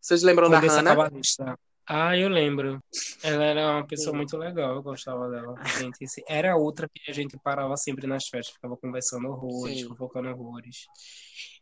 Vocês 0.00 0.22
lembram 0.22 0.48
da 0.48 0.56
Condessa 0.56 0.76
Hannah? 0.76 0.96
Cabalista. 0.96 1.58
Ah, 1.86 2.16
eu 2.16 2.28
lembro. 2.28 2.82
Ela 3.22 3.44
era 3.44 3.70
uma 3.72 3.86
pessoa 3.86 4.16
muito 4.16 4.36
legal, 4.36 4.76
eu 4.76 4.82
gostava 4.82 5.28
dela. 5.30 5.54
Gente, 5.78 6.02
esse- 6.04 6.24
era 6.26 6.56
outra 6.56 6.88
que 6.88 7.10
a 7.10 7.14
gente 7.14 7.36
parava 7.38 7.76
sempre 7.76 8.06
nas 8.06 8.26
festas, 8.26 8.54
ficava 8.54 8.76
conversando 8.76 9.28
horrores, 9.28 9.80
Sim. 9.80 9.88
fofocando 9.88 10.30
horrores. 10.30 10.86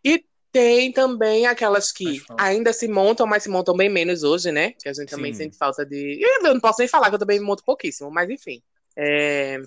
E 0.04 0.24
tem 0.52 0.92
também 0.92 1.46
aquelas 1.46 1.90
que 1.90 2.20
ainda 2.38 2.72
se 2.72 2.86
montam, 2.86 3.26
mas 3.26 3.42
se 3.42 3.48
montam 3.48 3.76
bem 3.76 3.88
menos 3.88 4.22
hoje, 4.22 4.52
né? 4.52 4.72
Que 4.72 4.88
a 4.88 4.92
gente 4.92 5.08
também 5.10 5.32
Sim. 5.32 5.44
sente 5.44 5.56
falta 5.56 5.84
de. 5.84 6.20
Eu 6.22 6.54
não 6.54 6.60
posso 6.60 6.78
nem 6.80 6.88
falar 6.88 7.08
que 7.08 7.14
eu 7.16 7.18
também 7.18 7.40
me 7.40 7.46
monto 7.46 7.64
pouquíssimo, 7.64 8.10
mas 8.10 8.28
enfim. 8.30 8.62
É, 8.96 9.58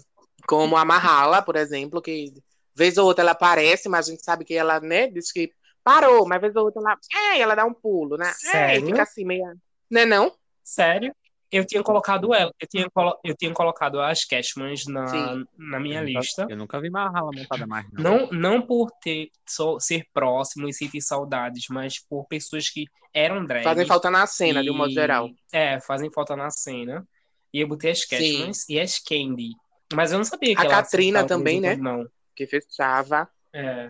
Como 0.48 0.78
a 0.78 0.86
Mahala, 0.86 1.42
por 1.42 1.56
exemplo, 1.56 2.02
que 2.02 2.32
vez 2.76 2.98
ou 2.98 3.06
outra 3.08 3.24
ela 3.24 3.32
aparece, 3.32 3.90
mas 3.90 4.08
a 4.08 4.12
gente 4.12 4.24
sabe 4.24 4.46
que 4.46 4.54
ela, 4.54 4.80
né, 4.80 5.08
diz 5.08 5.32
que 5.32 5.52
parou, 5.84 6.26
mas 6.28 6.40
vez 6.40 6.56
ou 6.56 6.66
outra 6.66 6.82
ela. 6.82 6.98
É, 7.34 7.40
ela 7.40 7.56
dá 7.56 7.66
um 7.66 7.74
pulo, 7.74 8.16
né? 8.16 8.30
É, 8.30 8.34
Sério? 8.34 8.86
fica 8.88 9.04
assim, 9.04 9.26
meio. 9.26 9.44
Né, 9.90 10.06
não? 10.06 10.32
Sério? 10.66 11.16
Eu 11.52 11.64
tinha 11.64 11.82
colocado 11.84 12.34
ela, 12.34 12.52
eu 12.60 12.68
tinha, 12.68 12.90
colo- 12.90 13.18
eu 13.24 13.36
tinha 13.38 13.54
colocado 13.54 14.02
as 14.02 14.26
Cashmans 14.26 14.88
na, 14.88 15.08
Sim. 15.08 15.46
na 15.58 15.80
minha 15.80 16.00
Eu 16.02 16.08
nunca- 16.08 16.20
lista. 16.20 16.48
Eu 16.50 16.58
nunca 16.58 16.82
vi 16.82 16.90
uma 16.90 17.08
rala 17.10 17.30
montada 17.34 17.68
mais, 17.68 17.86
não. 17.94 18.04
Não, 18.04 18.30
não 18.32 18.62
por 18.62 18.90
ter 19.02 19.30
só 19.48 19.80
ser 19.80 20.06
próximo 20.12 20.68
e 20.68 20.74
sentir 20.74 21.02
saudades, 21.02 21.66
mas 21.70 22.00
por 22.00 22.26
pessoas 22.26 22.68
que 22.68 22.88
eram 23.14 23.46
drag. 23.46 23.64
Fazem 23.64 23.86
falta 23.86 24.10
na 24.10 24.26
cena, 24.26 24.62
de 24.64 24.72
um 24.72 24.76
modo 24.76 24.90
e- 24.90 24.94
geral. 24.96 25.30
É, 25.54 25.80
fazem 25.80 26.12
falta 26.12 26.36
na 26.36 26.50
cena. 26.50 27.08
E 27.54 27.62
eu 27.62 27.68
botei 27.68 27.92
as 27.92 28.02
Sim. 28.02 28.08
Cashmans 28.10 28.68
e 28.68 28.80
as 28.80 29.00
Candy. 29.00 29.52
Mas 29.94 30.12
eu 30.12 30.18
não 30.18 30.26
sabia 30.26 30.56
que 30.56 30.62
A 30.62 30.66
ela 30.66 30.74
Katrina 30.74 31.26
também, 31.26 31.62
né? 31.62 31.76
Não. 31.78 32.06
Que 32.36 32.46
fechava. 32.48 33.30
É. 33.54 33.88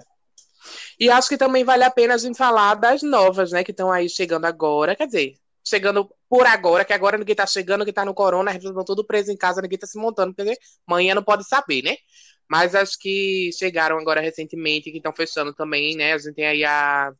E 1.00 1.10
acho 1.10 1.30
que 1.30 1.38
também 1.38 1.64
vale 1.64 1.84
a 1.84 1.90
pena 1.90 2.14
a 2.14 2.18
gente 2.18 2.38
falar 2.38 2.76
das 2.76 3.02
novas, 3.02 3.52
né? 3.52 3.64
Que 3.64 3.72
estão 3.72 3.92
aí 3.92 4.08
chegando 4.10 4.46
agora. 4.46 4.96
Quer 4.96 5.06
dizer, 5.08 5.36
chegando 5.68 6.10
por 6.30 6.46
agora, 6.46 6.86
que 6.86 6.94
agora 6.94 7.18
ninguém 7.18 7.36
tá 7.36 7.46
chegando, 7.48 7.80
ninguém 7.80 7.94
tá 7.94 8.06
no 8.06 8.14
corona, 8.14 8.52
eles 8.52 8.64
estão 8.64 8.86
tudo 8.86 9.06
preso 9.06 9.32
em 9.32 9.38
casa, 9.38 9.62
ninguém 9.62 9.80
tá 9.80 9.88
se 9.88 9.98
montando, 9.98 10.34
porque 10.34 10.58
amanhã 10.88 11.16
não 11.16 11.24
pode 11.24 11.48
saber, 11.48 11.82
né? 11.84 11.96
Mas 12.48 12.76
as 12.76 12.96
que 12.96 13.50
chegaram 13.58 13.98
agora 13.98 14.22
recentemente, 14.22 14.92
que 14.92 14.98
estão 14.98 15.12
fechando 15.14 15.54
também, 15.54 15.96
né? 15.96 16.14
A 16.14 16.18
gente 16.18 16.36
tem 16.36 16.46
aí 16.46 16.64
a, 16.64 17.12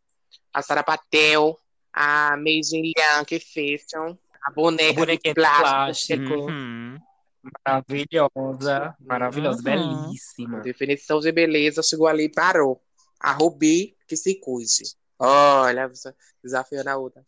a 0.54 0.62
Sara 0.62 0.84
Patel, 0.84 1.58
a 1.92 2.38
Meijin 2.38 2.82
Lian, 2.84 3.26
que 3.26 3.40
fecham, 3.40 4.18
a 4.44 4.50
A 4.50 4.54
boneca 4.54 4.92
de 4.94 5.00
bonequinha 5.00 5.34
de 5.34 5.42
plástico. 5.42 5.64
plástico. 6.24 6.34
Uhum. 6.52 7.00
Maravilhosa, 7.68 8.96
maravilhosa, 9.00 9.58
Uhum. 9.58 9.64
belíssima. 9.64 10.62
Definição 10.62 11.20
de 11.20 11.32
beleza, 11.32 11.82
chegou 11.84 12.08
ali 12.08 12.26
e 12.26 12.32
parou. 12.32 12.82
A 13.20 13.32
Rubi, 13.32 13.96
que 14.08 14.16
se 14.16 14.40
cuide. 14.40 14.96
Olha, 15.18 15.90
desafiando 16.44 16.90
a 16.90 16.98
outra. 16.98 17.24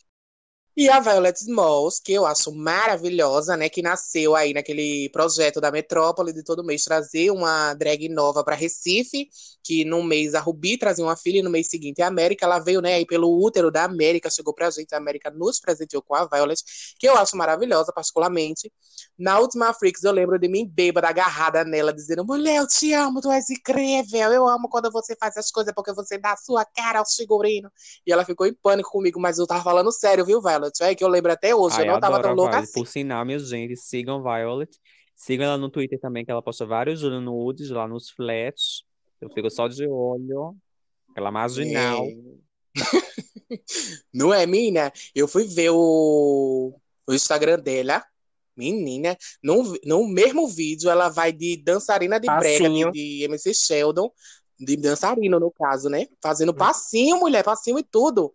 E 0.80 0.89
a 0.89 0.99
Violet 0.99 1.36
Smalls, 1.41 1.99
que 1.99 2.13
eu 2.13 2.23
acho 2.23 2.53
maravilhosa, 2.53 3.57
né? 3.57 3.67
Que 3.67 3.82
nasceu 3.82 4.36
aí 4.36 4.53
naquele 4.53 5.09
projeto 5.09 5.59
da 5.59 5.71
Metrópole 5.71 6.32
de 6.32 6.43
todo 6.43 6.63
mês 6.63 6.84
trazer 6.84 7.32
uma 7.32 7.73
drag 7.73 8.07
nova 8.07 8.43
para 8.43 8.55
Recife, 8.55 9.28
que 9.63 9.84
no 9.84 10.03
mês 10.03 10.36
a 10.36 10.39
Rubi 10.39 10.78
trazia 10.78 11.03
uma 11.03 11.17
filha 11.17 11.39
e 11.39 11.41
no 11.41 11.49
mês 11.49 11.67
seguinte 11.67 11.99
a 12.03 12.07
América. 12.07 12.45
Ela 12.45 12.59
veio, 12.59 12.80
né, 12.80 12.93
aí 12.93 13.07
pelo 13.07 13.43
útero 13.43 13.71
da 13.71 13.86
América, 13.86 14.30
chegou 14.30 14.53
pra 14.53 14.69
gente, 14.69 14.93
a 14.93 14.99
América 14.99 15.32
nos 15.32 15.59
presenteou 15.59 16.03
com 16.03 16.13
a 16.13 16.25
Violet, 16.25 16.61
que 16.99 17.07
eu 17.09 17.17
acho 17.17 17.36
maravilhosa, 17.36 17.91
particularmente. 17.91 18.71
Na 19.17 19.39
última 19.39 19.73
Freaks, 19.73 20.03
eu 20.03 20.11
lembro 20.11 20.38
de 20.38 20.47
mim 20.47 20.63
bêbada, 20.71 21.07
agarrada 21.09 21.63
nela, 21.65 21.91
dizendo: 21.91 22.23
Mulher, 22.23 22.57
eu 22.57 22.67
te 22.67 22.93
amo, 22.93 23.19
tu 23.19 23.32
és 23.32 23.49
incrível. 23.49 24.32
Eu 24.32 24.47
amo 24.47 24.69
quando 24.69 24.91
você 24.91 25.15
faz 25.19 25.36
as 25.38 25.49
coisas 25.49 25.73
porque 25.73 25.91
você 25.91 26.19
dá 26.19 26.34
a 26.34 26.38
sua 26.38 26.63
cara 26.65 26.99
ao 26.99 27.05
figurino. 27.09 27.71
E 28.05 28.11
ela 28.11 28.23
ficou 28.23 28.45
em 28.45 28.53
pânico 28.53 28.91
comigo, 28.91 29.19
mas 29.19 29.39
eu 29.39 29.47
tava 29.47 29.63
falando 29.63 29.91
sério, 29.91 30.23
viu, 30.23 30.39
Violet? 30.39 30.66
É 30.82 30.95
que 30.95 31.03
eu 31.03 31.07
lembro 31.07 31.32
até 31.32 31.55
hoje. 31.55 31.78
Ai, 31.78 31.88
eu 31.88 31.93
não 31.93 31.99
tava 31.99 32.22
tão 32.22 32.34
louca 32.34 32.51
Violet. 32.51 32.70
assim. 32.70 32.80
Por 32.80 32.88
sinal, 32.88 33.26
minha 33.26 33.39
gente, 33.39 33.76
sigam 33.76 34.22
Violet. 34.22 34.70
Sigam 35.15 35.45
ela 35.47 35.57
no 35.57 35.70
Twitter 35.70 35.99
também, 35.99 36.24
que 36.24 36.32
ela 36.32 36.41
posta 36.41 36.65
vários 36.65 37.01
nudes 37.01 37.70
lá 37.70 37.88
nos 37.88 38.09
flats. 38.09 38.84
Eu 39.20 39.30
fico 39.30 39.49
só 39.49 39.68
de 39.68 39.88
olho. 39.88 40.55
Aquela 41.09 41.32
marginal. 41.32 42.05
É. 42.05 42.38
Não 44.13 44.34
é, 44.34 44.45
menina? 44.45 44.91
Eu 45.15 45.28
fui 45.28 45.45
ver 45.45 45.72
o, 45.72 46.74
o 47.07 47.13
Instagram 47.13 47.59
dela. 47.59 48.03
Menina, 48.55 49.15
no, 49.43 49.78
no 49.86 50.07
mesmo 50.07 50.47
vídeo, 50.47 50.89
ela 50.89 51.09
vai 51.09 51.32
de 51.32 51.61
dançarina 51.63 52.20
de 52.20 52.26
brega, 52.26 52.63
Passinho. 52.63 52.91
de, 52.91 53.20
de 53.20 53.24
MC 53.26 53.53
Sheldon, 53.53 54.11
de 54.59 54.76
dançarino, 54.76 55.39
no 55.39 55.51
caso, 55.51 55.89
né? 55.89 56.07
Fazendo 56.20 56.53
passinho, 56.53 57.20
mulher, 57.20 57.43
passinho 57.43 57.78
e 57.78 57.84
tudo. 57.84 58.34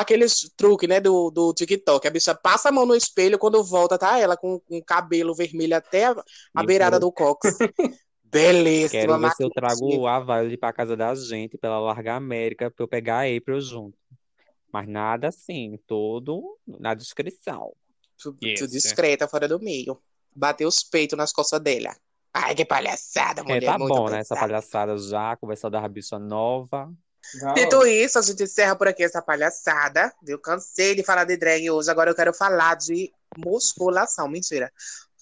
Aqueles 0.00 0.50
truques, 0.56 0.88
né, 0.88 1.00
do, 1.00 1.30
do 1.30 1.52
TikTok. 1.54 2.06
A 2.06 2.10
bicha 2.10 2.34
passa 2.34 2.68
a 2.68 2.72
mão 2.72 2.84
no 2.84 2.94
espelho, 2.96 3.38
quando 3.38 3.62
volta, 3.62 3.98
tá 3.98 4.18
ela 4.18 4.36
com, 4.36 4.58
com 4.60 4.78
o 4.78 4.84
cabelo 4.84 5.34
vermelho 5.34 5.76
até 5.76 6.06
a, 6.06 6.24
a 6.54 6.62
beirada 6.64 6.98
do 6.98 7.12
cox. 7.12 7.56
Belíssima, 8.24 9.00
Quero 9.00 9.20
ver 9.20 9.30
se 9.30 9.44
eu 9.44 9.50
trago 9.50 10.06
a 10.08 10.18
Violet 10.18 10.56
pra 10.56 10.72
casa 10.72 10.96
da 10.96 11.14
gente, 11.14 11.56
pra 11.56 11.70
ela 11.70 11.78
largar 11.78 12.14
a 12.14 12.16
América, 12.16 12.68
pra 12.68 12.82
eu 12.82 12.88
pegar 12.88 13.18
a 13.18 13.36
April 13.36 13.60
junto. 13.60 13.96
Mas 14.72 14.88
nada 14.88 15.28
assim, 15.28 15.78
todo 15.86 16.58
na 16.66 16.94
descrição. 16.94 17.72
Tu, 18.18 18.32
tu 18.32 18.48
Isso. 18.48 18.66
discreta, 18.66 19.28
fora 19.28 19.46
do 19.46 19.60
meio. 19.60 19.96
Bateu 20.34 20.66
os 20.66 20.82
peitos 20.82 21.16
nas 21.16 21.32
costas 21.32 21.60
dela. 21.60 21.94
Ai, 22.32 22.56
que 22.56 22.64
palhaçada, 22.64 23.42
É, 23.42 23.44
mulher. 23.44 23.66
tá 23.66 23.78
muito 23.78 23.94
bom, 23.94 24.08
né? 24.08 24.18
Essa 24.18 24.34
palhaçada 24.34 24.98
já, 24.98 25.36
conversar 25.36 25.68
da 25.68 25.86
bicha 25.86 26.18
nova. 26.18 26.92
Dito 27.54 27.86
isso, 27.86 28.18
a 28.18 28.22
gente 28.22 28.42
encerra 28.42 28.76
por 28.76 28.88
aqui 28.88 29.02
essa 29.02 29.22
palhaçada. 29.22 30.12
Eu 30.26 30.38
cansei 30.38 30.94
de 30.94 31.02
falar 31.02 31.24
de 31.24 31.36
drag 31.36 31.70
hoje, 31.70 31.90
agora 31.90 32.10
eu 32.10 32.14
quero 32.14 32.32
falar 32.32 32.76
de 32.76 33.12
musculação. 33.36 34.28
Mentira. 34.28 34.72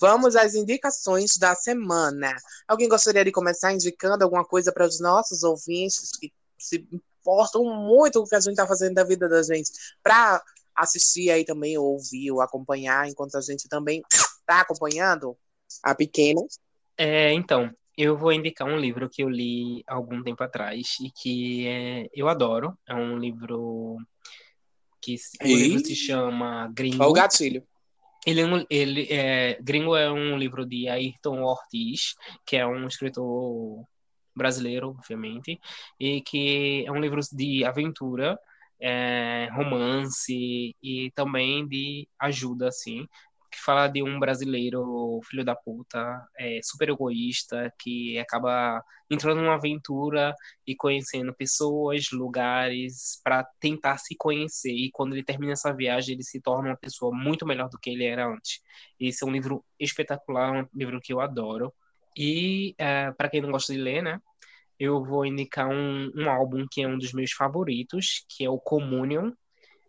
Vamos 0.00 0.34
às 0.34 0.55
indicações 0.55 1.36
da 1.36 1.55
semana. 1.55 2.34
Alguém 2.66 2.88
gostaria 2.88 3.24
de 3.24 3.30
começar 3.30 3.72
indicando 3.72 4.24
alguma 4.24 4.44
coisa 4.44 4.72
para 4.72 4.84
os 4.84 4.98
nossos 4.98 5.44
ouvintes 5.44 6.11
que 6.18 6.32
se 6.59 6.86
importam 7.22 7.64
muito 7.64 8.18
com 8.18 8.26
o 8.26 8.28
que 8.28 8.34
a 8.34 8.40
gente 8.40 8.53
está 8.53 8.66
fazendo 8.66 8.94
da 8.94 9.05
vida 9.05 9.28
da 9.28 9.42
gente, 9.42 9.70
para 10.03 10.42
assistir 10.74 11.30
aí 11.30 11.44
também, 11.44 11.78
ou 11.78 11.92
ouvir, 11.92 12.32
ou 12.32 12.40
acompanhar, 12.40 13.09
enquanto 13.09 13.36
a 13.36 13.40
gente 13.40 13.68
também 13.68 14.03
está 14.11 14.62
acompanhando 14.62 15.36
a 15.82 15.94
pequena. 15.94 16.40
É, 16.96 17.32
então, 17.32 17.72
eu 17.97 18.16
vou 18.16 18.32
indicar 18.32 18.66
um 18.66 18.78
livro 18.78 19.09
que 19.09 19.22
eu 19.22 19.28
li 19.28 19.82
algum 19.86 20.22
tempo 20.22 20.43
atrás 20.43 20.97
e 21.01 21.11
que 21.11 21.66
é, 21.66 22.09
eu 22.14 22.28
adoro. 22.28 22.76
É 22.88 22.95
um 22.95 23.18
livro 23.18 23.97
que 25.01 25.16
o 25.43 25.47
livro 25.47 25.84
se 25.84 25.97
chama 25.97 26.70
Gringo. 26.72 27.03
Olha 27.03 27.11
o 27.11 27.12
gatilho. 27.12 27.62
Ele, 28.24 28.40
é 28.40 28.66
ele 28.70 29.07
é, 29.11 29.59
Gringo 29.61 29.97
é 29.97 30.11
um 30.11 30.38
livro 30.38 30.64
de 30.64 30.88
Ayrton 30.88 31.43
Ortiz, 31.43 32.14
que 32.47 32.57
é 32.57 32.66
um 32.66 32.86
escritor 32.86 33.84
brasileiro, 34.34 34.90
obviamente, 34.90 35.61
e 35.99 36.20
que 36.22 36.84
é 36.86 36.93
um 36.93 37.01
livro 37.01 37.20
de 37.32 37.64
aventura, 37.64 38.38
é, 38.80 39.49
romance 39.53 40.74
e 40.82 41.11
também 41.14 41.66
de 41.66 42.09
ajuda, 42.18 42.68
assim, 42.68 43.07
que 43.53 43.61
fala 43.61 43.86
de 43.86 44.03
um 44.03 44.18
brasileiro 44.18 45.20
filho 45.28 45.44
da 45.44 45.55
puta, 45.55 46.26
é, 46.38 46.61
super 46.62 46.88
egoísta, 46.88 47.72
que 47.78 48.18
acaba 48.18 48.82
entrando 49.11 49.42
numa 49.42 49.55
aventura 49.55 50.34
e 50.66 50.74
conhecendo 50.74 51.34
pessoas, 51.34 52.11
lugares, 52.11 53.20
para 53.22 53.44
tentar 53.61 53.98
se 53.98 54.16
conhecer. 54.16 54.72
E 54.72 54.90
quando 54.90 55.12
ele 55.12 55.22
termina 55.22 55.53
essa 55.53 55.72
viagem, 55.72 56.14
ele 56.14 56.24
se 56.24 56.40
torna 56.40 56.70
uma 56.70 56.76
pessoa 56.76 57.14
muito 57.14 57.46
melhor 57.46 57.68
do 57.68 57.78
que 57.78 57.90
ele 57.90 58.05
era 58.05 58.26
antes. 58.26 58.61
Esse 58.98 59.22
é 59.22 59.26
um 59.26 59.30
livro 59.30 59.64
espetacular, 59.78 60.64
um 60.64 60.68
livro 60.74 61.00
que 61.00 61.12
eu 61.12 61.20
adoro. 61.20 61.72
E 62.16 62.74
para 63.16 63.28
quem 63.28 63.40
não 63.40 63.50
gosta 63.50 63.72
de 63.72 63.78
ler, 63.78 64.03
né? 64.03 64.20
Eu 64.78 65.05
vou 65.05 65.24
indicar 65.24 65.68
um, 65.68 66.11
um 66.16 66.28
álbum 66.28 66.66
que 66.68 66.82
é 66.82 66.88
um 66.88 66.98
dos 66.98 67.12
meus 67.12 67.32
favoritos, 67.32 68.24
que 68.28 68.44
é 68.44 68.50
o 68.50 68.59
Communion, 68.59 69.32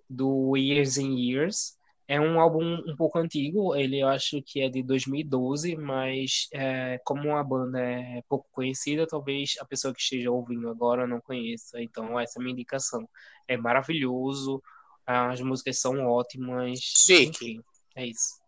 do 0.10 0.56
Years 0.56 0.98
and 0.98 1.16
Years. 1.18 1.78
É 2.08 2.20
um 2.20 2.40
álbum 2.40 2.82
um 2.86 2.96
pouco 2.98 3.18
antigo, 3.18 3.76
ele 3.76 4.00
eu 4.00 4.08
acho 4.10 4.42
que 4.42 4.62
é 4.62 4.70
de 4.70 4.84
2012, 4.84 5.76
mas 5.78 6.48
é, 6.54 7.00
como 7.06 7.36
a 7.36 7.44
banda 7.44 7.80
é 7.80 8.22
pouco 8.28 8.48
conhecida, 8.52 9.08
talvez 9.08 9.56
a 9.60 9.66
pessoa 9.66 9.94
que 9.94 10.02
esteja 10.02 10.30
ouvindo 10.30 10.70
agora 10.70 11.08
não 11.08 11.22
conheça. 11.22 11.82
Então, 11.82 12.20
essa 12.20 12.38
é 12.38 12.42
a 12.42 12.44
minha 12.44 12.54
indicação. 12.54 13.08
É 13.48 13.56
maravilhoso, 13.56 14.62
as 15.06 15.40
músicas 15.42 15.80
são 15.80 16.06
ótimas. 16.06 16.80
Chique. 16.80 17.30
Enfim, 17.30 17.62
é 17.96 18.06
isso. 18.08 18.44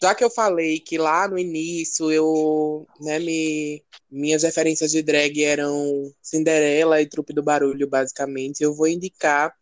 Já 0.00 0.14
que 0.14 0.22
eu 0.22 0.30
falei 0.30 0.78
que 0.78 0.96
lá 0.96 1.26
no 1.26 1.38
início 1.38 2.10
eu, 2.10 2.86
né, 3.00 3.18
me, 3.18 3.82
minhas 4.08 4.44
referências 4.44 4.92
de 4.92 5.02
drag 5.02 5.42
eram 5.42 6.12
Cinderela 6.22 7.02
e 7.02 7.06
Trupe 7.06 7.32
do 7.32 7.42
Barulho, 7.42 7.88
basicamente, 7.88 8.60
eu 8.60 8.72
vou 8.72 8.86
indicar 8.86 9.52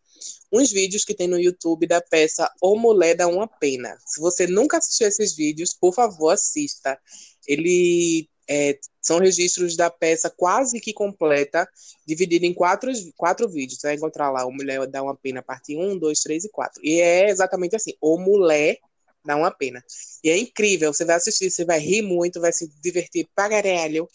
uns 0.51 0.71
vídeos 0.71 1.03
que 1.03 1.13
tem 1.13 1.27
no 1.27 1.39
YouTube 1.39 1.87
da 1.87 2.01
peça 2.01 2.49
O 2.61 2.77
Mulher 2.77 3.15
Dá 3.15 3.27
Uma 3.27 3.47
Pena. 3.47 3.97
Se 4.05 4.19
você 4.19 4.47
nunca 4.47 4.77
assistiu 4.77 5.07
esses 5.07 5.35
vídeos, 5.35 5.73
por 5.73 5.93
favor, 5.93 6.29
assista. 6.29 6.99
Ele 7.47 8.29
é, 8.49 8.79
são 9.01 9.19
registros 9.19 9.75
da 9.75 9.89
peça 9.89 10.29
quase 10.29 10.79
que 10.79 10.93
completa, 10.93 11.67
dividida 12.05 12.45
em 12.45 12.53
quatro, 12.53 12.91
quatro 13.15 13.49
vídeos. 13.49 13.79
Você 13.79 13.87
vai 13.87 13.95
encontrar 13.95 14.31
lá 14.31 14.45
O 14.45 14.51
Mulher 14.51 14.87
Dá 14.87 15.03
Uma 15.03 15.15
Pena, 15.15 15.43
parte 15.43 15.75
1, 15.75 15.97
2, 15.97 16.19
3 16.21 16.45
e 16.45 16.49
4. 16.49 16.81
E 16.83 17.01
é 17.01 17.29
exatamente 17.29 17.75
assim, 17.75 17.93
O 18.01 18.17
Mulher 18.17 18.77
Dá 19.25 19.35
Uma 19.35 19.51
Pena. 19.51 19.83
E 20.23 20.29
é 20.29 20.37
incrível, 20.37 20.93
você 20.93 21.03
vai 21.03 21.17
assistir, 21.17 21.51
você 21.51 21.65
vai 21.65 21.79
rir 21.79 22.01
muito, 22.01 22.39
vai 22.39 22.53
se 22.53 22.67
divertir 22.81 23.27
pra 23.35 23.49
caralho. 23.49 24.09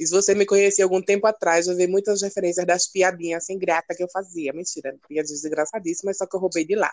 E 0.00 0.06
se 0.06 0.12
você 0.14 0.34
me 0.34 0.46
conhecia 0.46 0.82
algum 0.82 1.02
tempo 1.02 1.26
atrás, 1.26 1.66
vai 1.66 1.76
ver 1.76 1.86
muitas 1.86 2.22
referências 2.22 2.66
das 2.66 2.86
piadinhas 2.88 3.44
sem 3.44 3.58
grata 3.58 3.94
que 3.94 4.02
eu 4.02 4.08
fazia. 4.08 4.50
Mentira, 4.50 4.96
piadinhas 5.06 5.42
desgraçadíssimas, 5.42 6.16
só 6.16 6.26
que 6.26 6.34
eu 6.34 6.40
roubei 6.40 6.64
de 6.64 6.74
lá. 6.74 6.90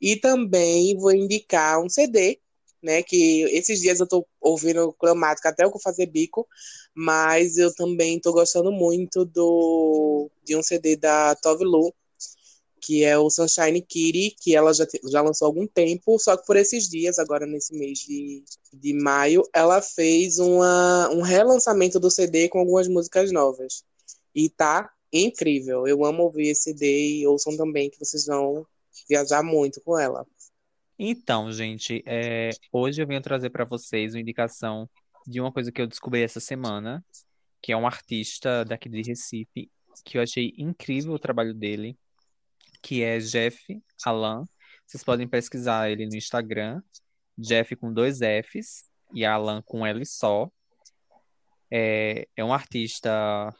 E 0.00 0.16
também 0.16 0.96
vou 0.98 1.12
indicar 1.12 1.80
um 1.80 1.88
CD, 1.88 2.40
né? 2.82 3.04
Que 3.04 3.42
esses 3.56 3.80
dias 3.80 4.00
eu 4.00 4.08
tô 4.08 4.26
ouvindo 4.40 4.92
cromática 4.94 5.50
até 5.50 5.64
eu 5.64 5.72
fazer 5.78 6.06
bico, 6.06 6.44
mas 6.92 7.56
eu 7.56 7.72
também 7.72 8.18
tô 8.18 8.32
gostando 8.32 8.72
muito 8.72 9.24
do 9.24 10.28
de 10.44 10.56
um 10.56 10.62
CD 10.62 10.96
da 10.96 11.36
Tove 11.36 11.64
Lu, 11.64 11.94
que 12.84 13.02
é 13.02 13.16
o 13.16 13.30
Sunshine 13.30 13.80
Kitty, 13.80 14.36
que 14.38 14.54
ela 14.54 14.72
já, 14.74 14.86
já 15.10 15.22
lançou 15.22 15.46
há 15.46 15.48
algum 15.48 15.66
tempo, 15.66 16.18
só 16.18 16.36
que 16.36 16.44
por 16.46 16.56
esses 16.56 16.88
dias, 16.88 17.18
agora 17.18 17.46
nesse 17.46 17.74
mês 17.74 18.00
de, 18.00 18.44
de 18.72 18.92
maio, 18.92 19.42
ela 19.54 19.80
fez 19.80 20.38
uma, 20.38 21.08
um 21.10 21.22
relançamento 21.22 21.98
do 21.98 22.10
CD 22.10 22.48
com 22.48 22.58
algumas 22.58 22.86
músicas 22.86 23.32
novas. 23.32 23.82
E 24.34 24.50
tá 24.50 24.90
incrível. 25.10 25.86
Eu 25.86 26.04
amo 26.04 26.24
ouvir 26.24 26.48
esse 26.48 26.64
CD 26.64 27.20
e 27.20 27.26
ouçam 27.26 27.56
também 27.56 27.88
que 27.88 27.98
vocês 27.98 28.26
vão 28.26 28.66
viajar 29.08 29.42
muito 29.42 29.80
com 29.80 29.98
ela. 29.98 30.26
Então, 30.98 31.50
gente, 31.50 32.02
é, 32.06 32.50
hoje 32.70 33.02
eu 33.02 33.06
venho 33.06 33.22
trazer 33.22 33.50
para 33.50 33.64
vocês 33.64 34.14
uma 34.14 34.20
indicação 34.20 34.88
de 35.26 35.40
uma 35.40 35.50
coisa 35.50 35.72
que 35.72 35.80
eu 35.80 35.86
descobri 35.86 36.22
essa 36.22 36.38
semana, 36.38 37.04
que 37.62 37.72
é 37.72 37.76
um 37.76 37.86
artista 37.86 38.64
daqui 38.64 38.88
de 38.88 39.02
Recife, 39.02 39.70
que 40.04 40.18
eu 40.18 40.22
achei 40.22 40.52
incrível 40.58 41.12
o 41.12 41.18
trabalho 41.18 41.54
dele, 41.54 41.96
que 42.84 43.02
é 43.02 43.18
Jeff 43.18 43.82
Alan. 44.04 44.44
Vocês 44.86 45.02
podem 45.02 45.26
pesquisar 45.26 45.90
ele 45.90 46.06
no 46.06 46.14
Instagram, 46.14 46.82
Jeff 47.36 47.74
com 47.76 47.92
dois 47.92 48.18
Fs 48.18 48.84
e 49.14 49.24
Alan 49.24 49.62
com 49.62 49.86
L 49.86 50.04
só. 50.04 50.50
É, 51.70 52.28
é 52.36 52.44
um 52.44 52.52
artista 52.52 53.50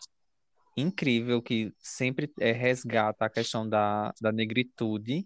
incrível 0.77 1.41
que 1.41 1.73
sempre 1.79 2.31
é, 2.39 2.53
resgata 2.53 3.25
a 3.25 3.31
questão 3.31 3.67
da, 3.67 4.13
da 4.21 4.31
negritude 4.31 5.25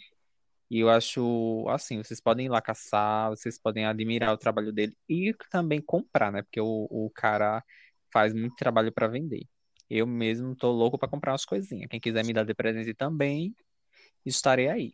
E 0.71 0.79
eu 0.79 0.91
acho, 0.91 1.67
assim, 1.69 1.99
vocês 2.03 2.21
podem 2.21 2.47
ir 2.47 2.51
lá 2.51 2.63
caçar, 2.63 3.31
vocês 3.31 3.61
podem 3.61 3.85
admirar 3.85 4.33
o 4.33 4.39
trabalho 4.39 4.73
dele 4.73 4.97
e 5.09 5.35
também 5.51 5.81
comprar, 5.83 6.31
né? 6.31 6.43
Porque 6.43 6.61
o, 6.61 6.87
o 6.91 7.11
cara 7.15 7.65
faz 8.13 8.33
muito 8.33 8.55
trabalho 8.57 8.93
para 8.93 9.09
vender. 9.09 9.45
Eu 9.91 10.07
mesmo 10.07 10.55
tô 10.55 10.71
louco 10.71 10.99
para 10.99 11.09
comprar 11.09 11.33
umas 11.33 11.45
coisinhas. 11.45 11.89
Quem 11.91 12.01
quiser 12.01 12.25
me 12.25 12.33
dar 12.33 12.45
de 12.45 12.55
presente 12.55 12.95
também, 12.95 13.55
estarei 14.25 14.69
aí. 14.69 14.93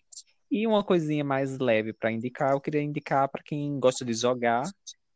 E 0.51 0.67
uma 0.67 0.85
coisinha 0.85 1.25
mais 1.25 1.59
leve 1.59 1.93
para 1.93 2.13
indicar, 2.13 2.53
eu 2.53 2.61
queria 2.61 2.83
indicar 2.83 3.29
para 3.29 3.43
quem 3.43 3.79
gosta 3.81 4.05
de 4.05 4.15
jogar, 4.15 4.63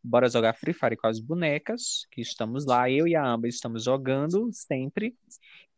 bora 0.03 0.29
jogar 0.29 0.55
Free 0.55 0.73
Fire 0.73 0.97
com 0.97 1.07
as 1.07 1.21
bonecas, 1.21 2.07
que 2.11 2.21
estamos 2.21 2.67
lá, 2.67 2.91
eu 2.91 3.07
e 3.07 3.15
a 3.15 3.25
Amba 3.25 3.47
estamos 3.47 3.85
jogando 3.85 4.51
sempre. 4.53 5.15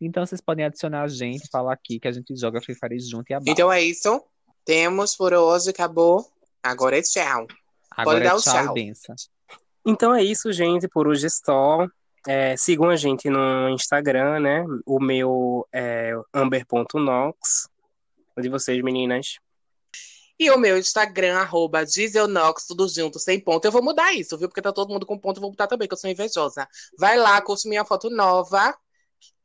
Então 0.01 0.25
vocês 0.25 0.41
podem 0.41 0.65
adicionar 0.65 1.03
a 1.03 1.09
gente, 1.09 1.49
falar 1.51 1.75
aqui 1.75 2.01
que 2.01 2.09
a 2.09 2.13
gente 2.13 2.35
joga 2.37 2.63
Free 2.63 2.75
Fire 2.75 2.99
junto 2.99 3.31
e 3.31 3.35
abaixo. 3.35 3.51
Então 3.51 3.71
é 3.71 3.83
isso. 3.83 4.23
Temos 4.65 5.15
por 5.15 5.35
hoje, 5.35 5.71
acabou. 5.71 6.25
Agora 6.63 6.99
é 6.99 7.03
tchau. 7.03 7.47
Agora 7.91 8.21
dar 8.21 8.31
é 8.31 8.35
o 8.35 8.41
tchau, 8.41 8.65
tchau. 8.65 8.75
benção. 8.75 9.15
Então 9.87 10.15
é 10.15 10.23
isso, 10.23 10.53
gente, 10.53 10.89
por 10.89 11.09
hoje 11.09 11.27
é 11.27 11.31
só. 11.31 11.87
É, 12.27 12.57
sigam 12.57 12.89
a 12.89 12.97
gente 12.97 13.29
no 13.31 13.69
Instagram, 13.71 14.41
né? 14.41 14.65
O 14.87 15.01
meu 15.01 15.67
é 15.73 16.13
amber.nox. 16.35 17.69
De 18.41 18.49
vocês, 18.49 18.83
meninas. 18.83 19.39
E 20.41 20.51
o 20.51 20.57
meu 20.57 20.79
Instagram, 20.79 21.37
arroba 21.37 21.85
Dieselnox, 21.85 22.67
tudo 22.67 22.89
junto, 22.89 23.19
sem 23.19 23.39
ponto. 23.39 23.63
Eu 23.67 23.71
vou 23.71 23.83
mudar 23.83 24.15
isso, 24.15 24.39
viu? 24.39 24.49
Porque 24.49 24.63
tá 24.63 24.73
todo 24.73 24.91
mundo 24.91 25.05
com 25.05 25.19
ponto, 25.19 25.37
eu 25.37 25.43
vou 25.43 25.51
botar 25.51 25.67
também, 25.67 25.87
que 25.87 25.93
eu 25.93 25.99
sou 25.99 26.09
invejosa. 26.09 26.67
Vai 26.99 27.19
lá, 27.19 27.39
curte 27.43 27.69
minha 27.69 27.85
foto 27.85 28.09
nova. 28.09 28.75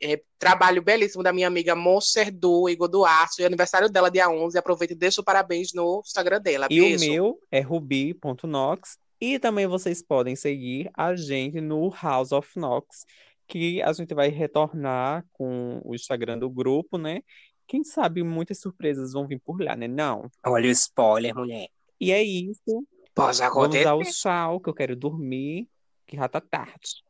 É, 0.01 0.21
trabalho 0.39 0.81
belíssimo 0.81 1.21
da 1.21 1.33
minha 1.33 1.47
amiga 1.47 1.75
Monster 1.75 2.31
Du, 2.31 2.69
Igor 2.69 2.87
Duarte. 2.87 3.43
É 3.43 3.45
aniversário 3.45 3.89
dela, 3.89 4.09
dia 4.09 4.29
11. 4.29 4.57
Aproveita 4.57 4.93
e 4.93 4.95
deixa 4.95 5.19
o 5.19 5.23
parabéns 5.23 5.73
no 5.73 6.01
Instagram 6.05 6.39
dela. 6.39 6.67
E 6.69 6.81
o 6.81 6.97
meu 6.97 7.39
é 7.51 7.59
rubi.nox. 7.59 8.97
E 9.19 9.37
também 9.37 9.67
vocês 9.67 10.01
podem 10.01 10.35
seguir 10.35 10.89
a 10.93 11.13
gente 11.13 11.59
no 11.59 11.89
House 11.89 12.31
of 12.31 12.57
Nox, 12.57 13.05
que 13.47 13.81
a 13.81 13.91
gente 13.91 14.13
vai 14.13 14.29
retornar 14.29 15.25
com 15.33 15.81
o 15.83 15.93
Instagram 15.93 16.37
do 16.37 16.49
grupo, 16.49 16.97
né? 16.97 17.21
Quem 17.67 17.83
sabe 17.83 18.23
muitas 18.23 18.59
surpresas 18.59 19.13
vão 19.13 19.27
vir 19.27 19.39
por 19.39 19.59
lá, 19.61 19.75
né? 19.75 19.87
Não. 19.87 20.29
Olha 20.45 20.67
o 20.67 20.71
spoiler, 20.71 21.33
mulher. 21.33 21.67
E 21.99 22.11
é 22.11 22.23
isso. 22.23 22.85
Pode 23.13 23.41
acontecer. 23.41 23.85
Vamos 23.85 24.07
ao 24.07 24.13
tchau, 24.13 24.59
que 24.59 24.69
eu 24.69 24.73
quero 24.73 24.95
dormir, 24.95 25.67
que 26.05 26.15
já 26.15 26.27
tá 26.27 26.39
tarde. 26.39 27.03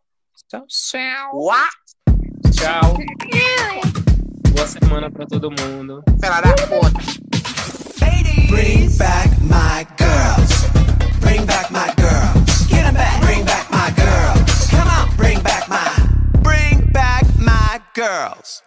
Tchau, 0.48 0.66
tchau. 0.68 1.32
What? 1.34 1.72
Tchau. 2.54 2.94
Boa 4.54 4.68
semana 4.68 5.12
pra 5.12 5.26
todo 5.26 5.50
mundo. 5.52 6.04
Pela 6.22 6.42
da 6.42 6.54
puta. 6.54 7.00
Bring 8.48 8.96
back 8.98 9.30
my 9.42 9.86
girls. 9.98 10.64
Bring 11.20 11.46
back 11.46 11.70
my 11.72 11.92
girls. 11.98 12.68
Get 12.70 12.84
them 12.86 12.94
back. 12.94 13.20
Bring 13.22 13.44
back 13.44 13.70
my 13.72 13.92
girls. 13.92 14.70
Come 14.70 14.88
on. 14.88 15.16
Bring 15.18 15.42
back 15.42 15.68
my. 15.68 15.90
Bring 16.42 16.92
back 16.94 17.26
my 17.38 17.82
girls. 17.94 18.62